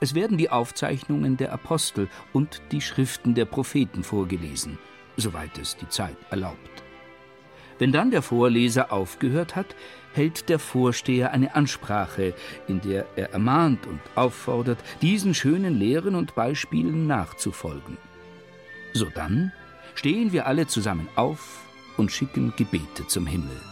Es 0.00 0.16
werden 0.16 0.36
die 0.36 0.50
Aufzeichnungen 0.50 1.36
der 1.36 1.52
Apostel 1.52 2.08
und 2.32 2.60
die 2.72 2.80
Schriften 2.80 3.34
der 3.36 3.44
Propheten 3.44 4.02
vorgelesen, 4.02 4.78
soweit 5.16 5.58
es 5.58 5.76
die 5.76 5.88
Zeit 5.88 6.16
erlaubt. 6.30 6.79
Wenn 7.80 7.92
dann 7.92 8.10
der 8.10 8.20
Vorleser 8.20 8.92
aufgehört 8.92 9.56
hat, 9.56 9.74
hält 10.12 10.50
der 10.50 10.58
Vorsteher 10.58 11.32
eine 11.32 11.54
Ansprache, 11.54 12.34
in 12.68 12.82
der 12.82 13.06
er 13.16 13.32
ermahnt 13.32 13.86
und 13.86 14.00
auffordert, 14.14 14.78
diesen 15.00 15.32
schönen 15.32 15.78
Lehren 15.78 16.14
und 16.14 16.34
Beispielen 16.34 17.06
nachzufolgen. 17.06 17.96
Sodann 18.92 19.52
stehen 19.94 20.30
wir 20.30 20.46
alle 20.46 20.66
zusammen 20.66 21.08
auf 21.16 21.62
und 21.96 22.12
schicken 22.12 22.52
Gebete 22.54 23.06
zum 23.06 23.26
Himmel. 23.26 23.69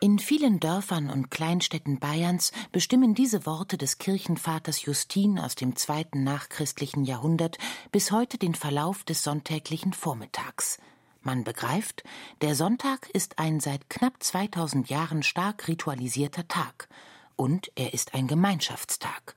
In 0.00 0.20
vielen 0.20 0.60
Dörfern 0.60 1.10
und 1.10 1.28
Kleinstädten 1.32 1.98
Bayerns 1.98 2.52
bestimmen 2.70 3.16
diese 3.16 3.46
Worte 3.46 3.76
des 3.76 3.98
Kirchenvaters 3.98 4.84
Justin 4.84 5.40
aus 5.40 5.56
dem 5.56 5.74
zweiten 5.74 6.22
nachchristlichen 6.22 7.04
Jahrhundert 7.04 7.58
bis 7.90 8.12
heute 8.12 8.38
den 8.38 8.54
Verlauf 8.54 9.02
des 9.02 9.24
sonntäglichen 9.24 9.92
Vormittags. 9.92 10.78
Man 11.22 11.42
begreift, 11.42 12.04
der 12.42 12.54
Sonntag 12.54 13.10
ist 13.10 13.40
ein 13.40 13.58
seit 13.58 13.90
knapp 13.90 14.22
2000 14.22 14.88
Jahren 14.88 15.24
stark 15.24 15.66
ritualisierter 15.66 16.46
Tag 16.46 16.88
und 17.34 17.72
er 17.74 17.92
ist 17.92 18.14
ein 18.14 18.28
Gemeinschaftstag. 18.28 19.34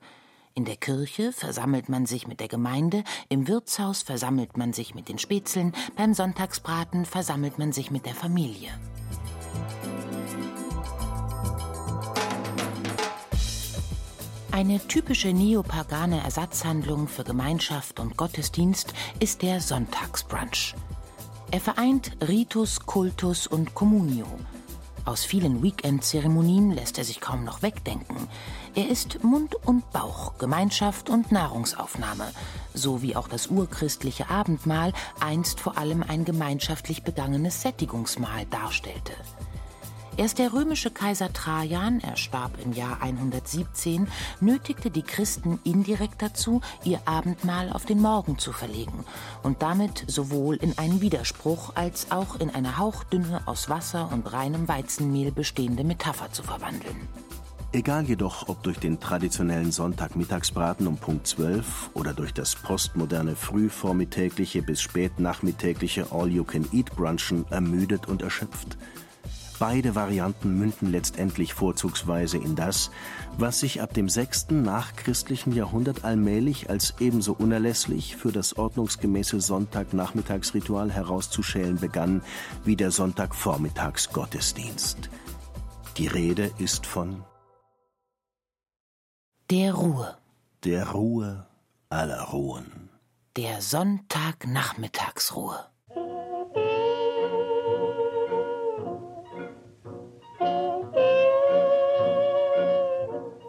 In 0.54 0.64
der 0.64 0.76
Kirche 0.76 1.32
versammelt 1.32 1.88
man 1.88 2.06
sich 2.06 2.28
mit 2.28 2.38
der 2.38 2.48
Gemeinde, 2.48 3.02
im 3.28 3.48
Wirtshaus 3.48 4.02
versammelt 4.02 4.56
man 4.56 4.72
sich 4.72 4.94
mit 4.94 5.08
den 5.08 5.18
Spätzeln, 5.18 5.72
beim 5.96 6.14
Sonntagsbraten 6.14 7.04
versammelt 7.04 7.58
man 7.58 7.72
sich 7.72 7.90
mit 7.90 8.06
der 8.06 8.14
Familie. 8.14 8.70
Eine 14.52 14.86
typische 14.86 15.32
neopagane 15.32 16.22
Ersatzhandlung 16.22 17.08
für 17.08 17.24
Gemeinschaft 17.24 17.98
und 17.98 18.18
Gottesdienst 18.18 18.92
ist 19.18 19.40
der 19.40 19.62
Sonntagsbrunch. 19.62 20.74
Er 21.50 21.60
vereint 21.60 22.12
Ritus, 22.28 22.80
Kultus 22.80 23.46
und 23.46 23.74
Communio. 23.74 24.26
Aus 25.06 25.24
vielen 25.24 25.62
Weekend-Zeremonien 25.62 26.70
lässt 26.70 26.98
er 26.98 27.04
sich 27.04 27.22
kaum 27.22 27.44
noch 27.44 27.62
wegdenken. 27.62 28.28
Er 28.74 28.90
ist 28.90 29.24
Mund 29.24 29.54
und 29.64 29.90
Bauch, 29.90 30.36
Gemeinschaft 30.36 31.08
und 31.08 31.32
Nahrungsaufnahme, 31.32 32.30
so 32.74 33.00
wie 33.00 33.16
auch 33.16 33.28
das 33.28 33.46
urchristliche 33.46 34.28
Abendmahl 34.28 34.92
einst 35.18 35.60
vor 35.60 35.78
allem 35.78 36.04
ein 36.06 36.26
gemeinschaftlich 36.26 37.04
begangenes 37.04 37.62
Sättigungsmahl 37.62 38.44
darstellte. 38.50 39.14
Erst 40.18 40.38
der 40.38 40.52
römische 40.52 40.90
Kaiser 40.90 41.32
Trajan, 41.32 42.00
er 42.00 42.18
starb 42.18 42.58
im 42.62 42.74
Jahr 42.74 43.00
117, 43.00 44.06
nötigte 44.40 44.90
die 44.90 45.02
Christen 45.02 45.58
indirekt 45.64 46.20
dazu, 46.20 46.60
ihr 46.84 47.00
Abendmahl 47.06 47.72
auf 47.72 47.86
den 47.86 47.98
Morgen 47.98 48.38
zu 48.38 48.52
verlegen 48.52 49.06
und 49.42 49.62
damit 49.62 50.04
sowohl 50.08 50.56
in 50.56 50.76
einen 50.76 51.00
Widerspruch 51.00 51.76
als 51.76 52.10
auch 52.10 52.38
in 52.38 52.50
eine 52.50 52.76
hauchdünne, 52.76 53.40
aus 53.46 53.70
Wasser 53.70 54.10
und 54.12 54.30
reinem 54.30 54.68
Weizenmehl 54.68 55.32
bestehende 55.32 55.82
Metapher 55.82 56.30
zu 56.30 56.42
verwandeln. 56.42 57.08
Egal 57.72 58.04
jedoch, 58.04 58.50
ob 58.50 58.62
durch 58.62 58.78
den 58.78 59.00
traditionellen 59.00 59.72
Sonntagmittagsbraten 59.72 60.86
um 60.86 60.98
Punkt 60.98 61.26
12 61.26 61.88
oder 61.94 62.12
durch 62.12 62.34
das 62.34 62.54
postmoderne 62.54 63.34
frühvormittägliche 63.34 64.60
bis 64.60 64.82
spätnachmittägliche 64.82 66.08
All-You-Can-Eat-Brunchen 66.12 67.46
ermüdet 67.48 68.08
und 68.08 68.20
erschöpft– 68.20 68.76
Beide 69.58 69.94
Varianten 69.94 70.58
münden 70.58 70.90
letztendlich 70.90 71.54
vorzugsweise 71.54 72.36
in 72.36 72.56
das, 72.56 72.90
was 73.38 73.60
sich 73.60 73.80
ab 73.80 73.94
dem 73.94 74.08
6. 74.08 74.50
nachchristlichen 74.50 75.52
Jahrhundert 75.52 76.04
allmählich 76.04 76.68
als 76.70 76.94
ebenso 76.98 77.32
unerlässlich 77.32 78.16
für 78.16 78.32
das 78.32 78.56
ordnungsgemäße 78.56 79.40
Sonntagnachmittagsritual 79.40 80.90
herauszuschälen 80.90 81.78
begann 81.78 82.22
wie 82.64 82.74
der 82.76 82.90
Sonntagvormittagsgottesdienst. 82.90 85.10
Die 85.96 86.06
Rede 86.06 86.50
ist 86.58 86.86
von 86.86 87.24
der 89.50 89.74
Ruhe. 89.74 90.16
Der 90.64 90.90
Ruhe 90.90 91.46
aller 91.90 92.22
Ruhen. 92.22 92.88
Der 93.36 93.60
Sonntagnachmittagsruhe. 93.60 95.71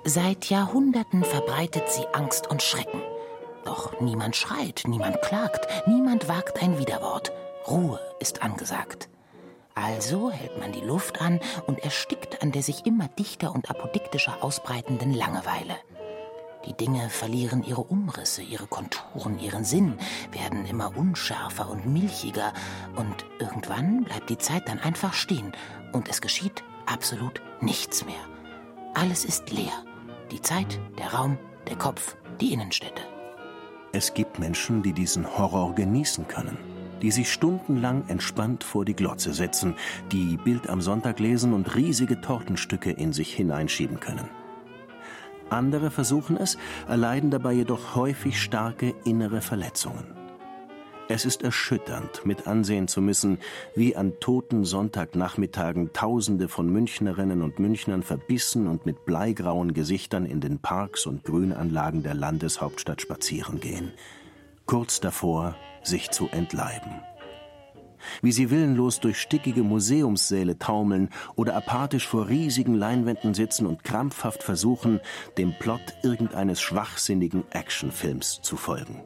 Seit 0.06 0.49
Jahrhunderten 0.49 1.24
verbreitet 1.24 1.89
sie 1.89 2.06
Angst 2.12 2.49
und 2.49 2.62
Schrecken. 2.62 3.01
Doch 3.64 4.01
niemand 4.01 4.36
schreit, 4.36 4.84
niemand 4.86 5.22
klagt, 5.22 5.66
niemand 5.88 6.28
wagt 6.28 6.62
ein 6.62 6.78
Widerwort. 6.78 7.32
Ruhe 7.70 8.01
ist 8.20 8.43
angesagt. 8.43 9.08
Also 9.76 10.30
hält 10.30 10.60
man 10.60 10.74
die 10.74 10.82
Luft 10.82 11.22
an 11.22 11.39
und 11.68 11.80
erstickt 11.80 12.43
an 12.43 12.51
der 12.51 12.64
sich 12.64 12.86
immer 12.86 13.08
dichter 13.08 13.56
und 13.56 13.70
apodiktischer 13.70 14.43
ausbreitenden 14.43 15.14
Langeweile. 15.14 15.78
Die 16.66 16.74
Dinge 16.74 17.10
verlieren 17.10 17.64
ihre 17.64 17.82
Umrisse, 17.82 18.41
ihre 18.41 18.68
Konturen, 18.68 19.39
ihren 19.39 19.64
Sinn, 19.64 19.97
werden 20.32 20.66
immer 20.66 20.97
unschärfer 20.97 21.70
und 21.70 21.86
milchiger 21.86 22.51
und 22.97 23.26
irgendwann 23.39 24.04
bleibt 24.04 24.30
die 24.30 24.38
Zeit 24.38 24.68
dann 24.68 24.80
einfach 24.80 25.14
stehen 25.14 25.54
und 25.93 26.10
es 26.10 26.20
geschieht 26.20 26.62
absolut 26.86 27.41
nichts 27.62 28.06
mehr. 28.06 28.16
Alles 28.93 29.24
ist 29.24 29.49
leer 29.49 29.72
die 30.32 30.41
Zeit, 30.41 30.80
der 30.97 31.13
Raum, 31.13 31.38
der 31.67 31.76
Kopf, 31.76 32.15
die 32.39 32.53
Innenstädte. 32.53 33.01
Es 33.91 34.13
gibt 34.13 34.39
Menschen, 34.39 34.82
die 34.82 34.93
diesen 34.93 35.38
Horror 35.38 35.76
genießen 35.76 36.28
können, 36.28 36.57
die 37.01 37.11
sich 37.11 37.32
stundenlang 37.32 38.07
entspannt 38.07 38.63
vor 38.63 38.86
die 38.86 38.95
Glotze 38.95 39.34
setzen, 39.34 39.76
die 40.11 40.38
Bild 40.38 40.69
am 40.69 40.82
Sonntag 40.82 41.19
lesen 41.19 41.53
und 41.53 41.76
riesige 41.76 42.19
Tortenstücke 42.19 42.91
in 42.91 43.13
sich 43.13 43.34
hineinschieben 43.34 43.99
können. 43.99 44.30
Andere 45.49 45.91
versuchen 45.91 46.38
es, 46.38 46.57
erleiden 46.88 47.30
dabei 47.30 47.53
jedoch 47.53 47.95
häufig 47.95 48.41
starke 48.41 48.95
innere 49.03 49.41
Verletzungen. 49.41 50.22
Es 51.10 51.26
ist 51.26 51.43
erschütternd, 51.43 52.26
mit 52.26 52.47
ansehen 52.47 52.88
zu 52.88 53.01
müssen, 53.01 53.38
wie 53.76 53.95
an 53.95 54.14
toten 54.22 54.64
Sonntagnachmittagen 54.64 55.91
Tausende 55.91 56.47
von 56.47 56.72
Münchnerinnen 56.72 57.41
und 57.41 57.60
Münchnern 57.60 58.04
verbissen 58.04 58.68
und 58.68 58.86
mit 58.86 59.04
bleigrauen 59.04 59.74
Gesichtern 59.74 60.26
in 60.26 60.39
den 60.39 60.60
Parks 60.60 61.06
und 61.06 61.26
Grünanlagen 61.26 62.04
der 62.04 62.14
Landeshauptstadt 62.14 63.01
spazieren 63.01 63.60
gehen, 63.60 63.91
kurz 64.66 65.01
davor, 65.01 65.58
sich 65.84 66.10
zu 66.12 66.30
entleiben. 66.30 67.01
Wie 68.22 68.32
sie 68.32 68.49
willenlos 68.49 69.01
durch 69.01 69.20
stickige 69.20 69.64
Museumssäle 69.64 70.58
taumeln 70.58 71.10
oder 71.36 71.56
apathisch 71.56 72.08
vor 72.08 72.30
riesigen 72.30 72.76
Leinwänden 72.76 73.34
sitzen 73.34 73.66
und 73.66 73.84
krampfhaft 73.84 74.41
versuchen, 74.41 75.01
dem 75.38 75.54
Plot 75.60 75.82
irgendeines 76.01 76.62
schwachsinnigen 76.62 77.43
Actionfilms 77.51 78.41
zu 78.41 78.56
folgen. 78.56 79.04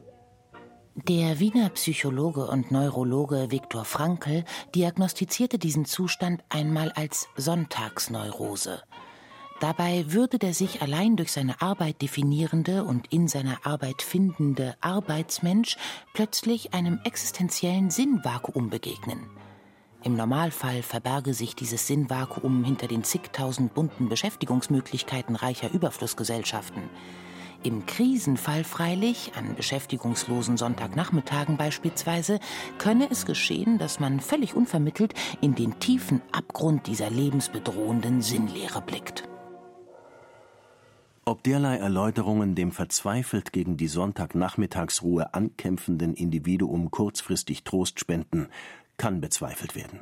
Der 1.06 1.38
Wiener 1.38 1.68
Psychologe 1.70 2.48
und 2.48 2.72
Neurologe 2.72 3.52
Viktor 3.52 3.84
Frankl 3.84 4.44
diagnostizierte 4.74 5.56
diesen 5.56 5.84
Zustand 5.84 6.42
einmal 6.48 6.90
als 6.90 7.28
Sonntagsneurose. 7.36 8.82
Dabei 9.60 10.06
würde 10.08 10.40
der 10.40 10.52
sich 10.54 10.82
allein 10.82 11.14
durch 11.14 11.30
seine 11.30 11.62
Arbeit 11.62 12.02
definierende 12.02 12.82
und 12.82 13.12
in 13.12 13.28
seiner 13.28 13.64
Arbeit 13.64 14.02
findende 14.02 14.74
Arbeitsmensch 14.80 15.76
plötzlich 16.14 16.74
einem 16.74 16.98
existenziellen 17.04 17.90
Sinnvakuum 17.90 18.68
begegnen. 18.68 19.20
Im 20.02 20.16
Normalfall 20.16 20.82
verberge 20.82 21.32
sich 21.32 21.54
dieses 21.54 21.86
Sinnvakuum 21.86 22.64
hinter 22.64 22.88
den 22.88 23.04
zigtausend 23.04 23.72
bunten 23.72 24.08
Beschäftigungsmöglichkeiten 24.08 25.36
reicher 25.36 25.72
Überflussgesellschaften. 25.72 26.82
Im 27.64 27.86
Krisenfall 27.86 28.62
freilich, 28.62 29.32
an 29.36 29.56
beschäftigungslosen 29.56 30.56
Sonntagnachmittagen 30.56 31.56
beispielsweise, 31.56 32.38
könne 32.78 33.10
es 33.10 33.26
geschehen, 33.26 33.78
dass 33.78 33.98
man 33.98 34.20
völlig 34.20 34.54
unvermittelt 34.54 35.12
in 35.40 35.56
den 35.56 35.78
tiefen 35.80 36.22
Abgrund 36.30 36.86
dieser 36.86 37.10
lebensbedrohenden 37.10 38.22
Sinnlehre 38.22 38.80
blickt. 38.80 39.24
Ob 41.24 41.42
derlei 41.42 41.76
Erläuterungen 41.76 42.54
dem 42.54 42.72
verzweifelt 42.72 43.52
gegen 43.52 43.76
die 43.76 43.88
Sonntagnachmittagsruhe 43.88 45.34
ankämpfenden 45.34 46.14
Individuum 46.14 46.90
kurzfristig 46.90 47.64
Trost 47.64 48.00
spenden, 48.00 48.48
kann 48.96 49.20
bezweifelt 49.20 49.74
werden. 49.74 50.00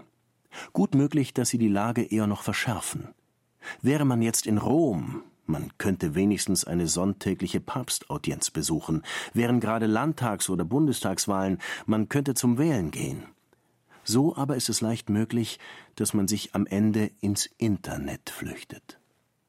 Gut 0.73 0.95
möglich, 0.95 1.35
dass 1.35 1.49
sie 1.49 1.59
die 1.59 1.69
Lage 1.69 2.03
eher 2.03 2.27
noch 2.27 2.43
verschärfen. 2.43 3.09
Wäre 3.83 4.05
man 4.05 4.23
jetzt 4.23 4.47
in 4.47 4.59
Rom, 4.59 5.23
man 5.49 5.71
könnte 5.79 6.15
wenigstens 6.15 6.65
eine 6.65 6.89
sonntägliche 6.89 7.61
Papstaudienz 7.61 8.51
besuchen, 8.51 9.03
wären 9.35 9.61
gerade 9.61 9.87
Landtags- 9.87 10.51
oder 10.51 10.65
Bundestagswahlen, 10.65 11.59
man 11.87 12.09
könnte 12.09 12.35
zum 12.35 12.59
Wählen 12.59 12.91
gehen. 12.91 13.25
So 14.05 14.37
aber 14.37 14.57
ist 14.57 14.69
es 14.69 14.81
leicht 14.81 15.11
möglich, 15.11 15.59
dass 15.97 16.15
man 16.15 16.29
sich 16.29 16.55
am 16.55 16.67
Ende 16.67 17.11
ins 17.21 17.47
Internet 17.59 18.31
flüchtet. 18.31 18.99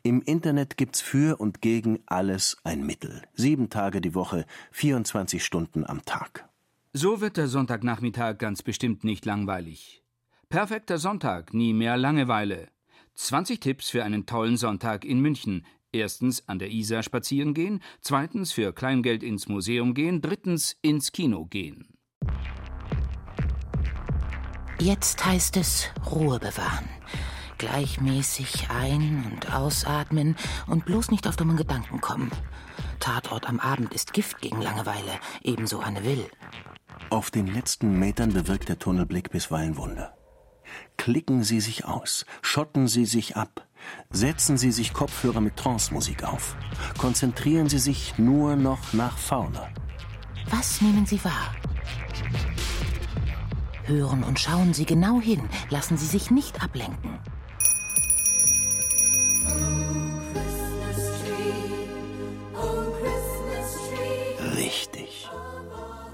Im 0.01 0.21
Internet 0.21 0.77
gibt's 0.77 1.01
für 1.01 1.39
und 1.39 1.61
gegen 1.61 1.99
alles 2.05 2.57
ein 2.63 2.85
Mittel. 2.85 3.21
Sieben 3.33 3.69
Tage 3.69 4.01
die 4.01 4.15
Woche, 4.15 4.45
24 4.71 5.43
Stunden 5.43 5.85
am 5.85 6.05
Tag. 6.05 6.47
So 6.93 7.21
wird 7.21 7.37
der 7.37 7.47
Sonntagnachmittag 7.47 8.37
ganz 8.37 8.63
bestimmt 8.63 9.03
nicht 9.03 9.25
langweilig. 9.25 10.01
Perfekter 10.49 10.97
Sonntag, 10.97 11.53
nie 11.53 11.73
mehr 11.73 11.97
Langeweile. 11.97 12.69
20 13.15 13.59
Tipps 13.59 13.89
für 13.89 14.03
einen 14.03 14.25
tollen 14.25 14.57
Sonntag 14.57 15.03
in 15.03 15.19
München. 15.19 15.65
Erstens 15.91 16.47
an 16.47 16.59
der 16.59 16.69
Isar 16.71 17.03
spazieren 17.03 17.53
gehen, 17.53 17.81
zweitens 18.01 18.51
für 18.51 18.73
Kleingeld 18.73 19.23
ins 19.23 19.47
Museum 19.47 19.93
gehen, 19.93 20.21
drittens 20.21 20.75
ins 20.81 21.11
Kino 21.11 21.45
gehen. 21.45 21.87
Jetzt 24.79 25.25
heißt 25.25 25.57
es 25.57 25.89
Ruhe 26.11 26.39
bewahren. 26.39 26.87
Gleichmäßig 27.57 28.69
ein- 28.69 29.25
und 29.31 29.51
ausatmen 29.51 30.35
und 30.67 30.85
bloß 30.85 31.09
nicht 31.09 31.27
auf 31.27 31.35
dummen 31.35 31.57
Gedanken 31.57 31.99
kommen. 32.01 32.31
Tatort 32.99 33.49
am 33.49 33.59
Abend 33.59 33.93
ist 33.93 34.13
Gift 34.13 34.41
gegen 34.41 34.61
Langeweile, 34.61 35.19
ebenso 35.41 35.79
Anne 35.79 36.03
Will. 36.03 36.29
Auf 37.09 37.31
den 37.31 37.47
letzten 37.47 37.97
Metern 37.97 38.33
bewirkt 38.33 38.69
der 38.69 38.77
Tunnelblick 38.77 39.31
bisweilen 39.31 39.77
Wunder. 39.77 40.15
Klicken 40.97 41.43
Sie 41.43 41.61
sich 41.61 41.85
aus, 41.85 42.25
schotten 42.41 42.87
Sie 42.87 43.05
sich 43.05 43.35
ab, 43.35 43.66
setzen 44.09 44.57
Sie 44.57 44.71
sich 44.71 44.93
Kopfhörer 44.93 45.41
mit 45.41 45.57
Trance-Musik 45.57 46.23
auf, 46.23 46.55
konzentrieren 46.97 47.69
Sie 47.69 47.79
sich 47.79 48.17
nur 48.17 48.55
noch 48.55 48.93
nach 48.93 49.17
vorne. 49.17 49.67
Was 50.49 50.81
nehmen 50.81 51.05
Sie 51.05 51.23
wahr? 51.23 51.55
Hören 53.85 54.23
und 54.23 54.39
schauen 54.39 54.73
Sie 54.73 54.85
genau 54.85 55.21
hin, 55.21 55.41
lassen 55.69 55.97
Sie 55.97 56.05
sich 56.05 56.31
nicht 56.31 56.61
ablenken. 56.61 57.19
Richtig. 64.55 65.29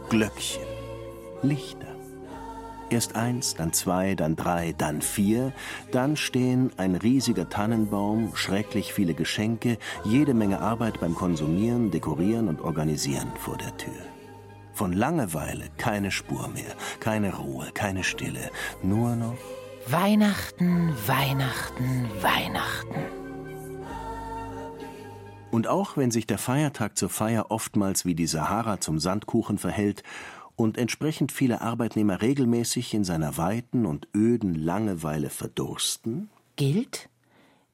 Glöckchen. 0.09 0.61
Lichter. 1.41 1.92
Erst 2.93 3.15
eins, 3.15 3.55
dann 3.55 3.73
zwei, 3.73 4.13
dann 4.13 4.35
drei, 4.35 4.75
dann 4.77 5.01
vier, 5.01 5.51
dann 5.91 6.15
stehen 6.15 6.69
ein 6.77 6.93
riesiger 6.93 7.49
Tannenbaum, 7.49 8.35
schrecklich 8.35 8.93
viele 8.93 9.15
Geschenke, 9.15 9.79
jede 10.03 10.35
Menge 10.35 10.59
Arbeit 10.59 10.99
beim 10.99 11.15
Konsumieren, 11.15 11.89
Dekorieren 11.89 12.47
und 12.47 12.61
Organisieren 12.61 13.31
vor 13.39 13.57
der 13.57 13.75
Tür. 13.77 13.99
Von 14.73 14.93
Langeweile 14.93 15.69
keine 15.79 16.11
Spur 16.11 16.49
mehr, 16.49 16.75
keine 16.99 17.35
Ruhe, 17.35 17.71
keine 17.73 18.03
Stille, 18.03 18.51
nur 18.83 19.15
noch 19.15 19.37
Weihnachten, 19.87 20.93
Weihnachten, 21.07 22.11
Weihnachten. 22.21 23.23
Und 25.49 25.67
auch 25.67 25.97
wenn 25.97 26.11
sich 26.11 26.27
der 26.27 26.37
Feiertag 26.37 26.95
zur 26.95 27.09
Feier 27.09 27.47
oftmals 27.49 28.05
wie 28.05 28.13
die 28.13 28.27
Sahara 28.27 28.79
zum 28.79 28.99
Sandkuchen 28.99 29.57
verhält 29.57 30.03
und 30.63 30.77
entsprechend 30.77 31.33
viele 31.33 31.59
Arbeitnehmer 31.59 32.21
regelmäßig 32.21 32.93
in 32.93 33.03
seiner 33.03 33.37
weiten 33.37 33.85
und 33.85 34.07
öden 34.15 34.55
Langeweile 34.55 35.29
verdursten, 35.29 36.29
gilt, 36.55 37.09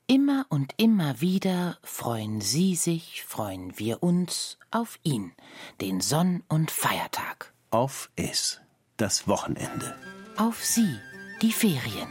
immer 0.08 0.48
und 0.50 0.74
immer 0.78 1.22
wieder 1.22 1.78
freuen 1.84 2.42
Sie 2.42 2.76
sich, 2.76 3.24
freuen 3.24 3.78
wir 3.78 4.02
uns 4.02 4.58
auf 4.72 4.98
ihn, 5.04 5.34
den 5.82 6.02
Sonn- 6.02 6.42
und 6.50 6.72
Feiertag. 6.72 7.54
Auf 7.70 8.10
es, 8.16 8.60
das 8.98 9.28
Wochenende. 9.28 9.96
Auf 10.38 10.66
Sie, 10.66 10.98
die 11.44 11.52
Ferien. 11.52 12.10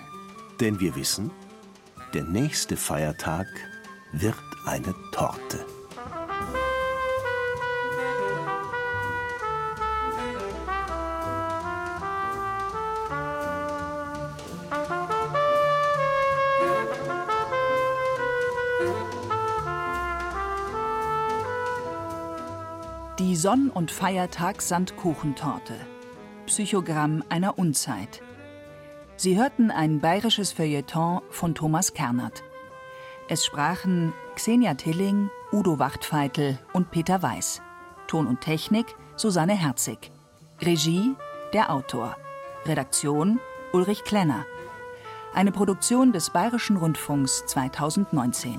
Denn 0.60 0.78
wir 0.78 0.94
wissen, 0.94 1.32
der 2.14 2.22
nächste 2.22 2.76
Feiertag 2.76 3.48
wird 4.12 4.36
eine 4.64 4.94
Torte. 5.10 5.77
Sonn- 23.38 23.70
und 23.70 23.92
Feiertag 23.92 24.60
Sandkuchentorte. 24.60 25.74
Psychogramm 26.46 27.22
einer 27.28 27.56
Unzeit. 27.56 28.20
Sie 29.14 29.38
hörten 29.38 29.70
ein 29.70 30.00
bayerisches 30.00 30.50
Feuilleton 30.50 31.20
von 31.30 31.54
Thomas 31.54 31.94
Kernert. 31.94 32.42
Es 33.28 33.46
sprachen 33.46 34.12
Xenia 34.34 34.74
Tilling, 34.74 35.30
Udo 35.52 35.78
Wachtfeitel 35.78 36.58
und 36.72 36.90
Peter 36.90 37.22
Weiß. 37.22 37.62
Ton 38.08 38.26
und 38.26 38.40
Technik 38.40 38.86
Susanne 39.14 39.54
Herzig. 39.54 40.10
Regie 40.60 41.14
der 41.52 41.72
Autor. 41.72 42.16
Redaktion 42.66 43.38
Ulrich 43.72 44.02
Klenner. 44.02 44.46
Eine 45.32 45.52
Produktion 45.52 46.12
des 46.12 46.30
Bayerischen 46.30 46.76
Rundfunks 46.76 47.46
2019. 47.46 48.58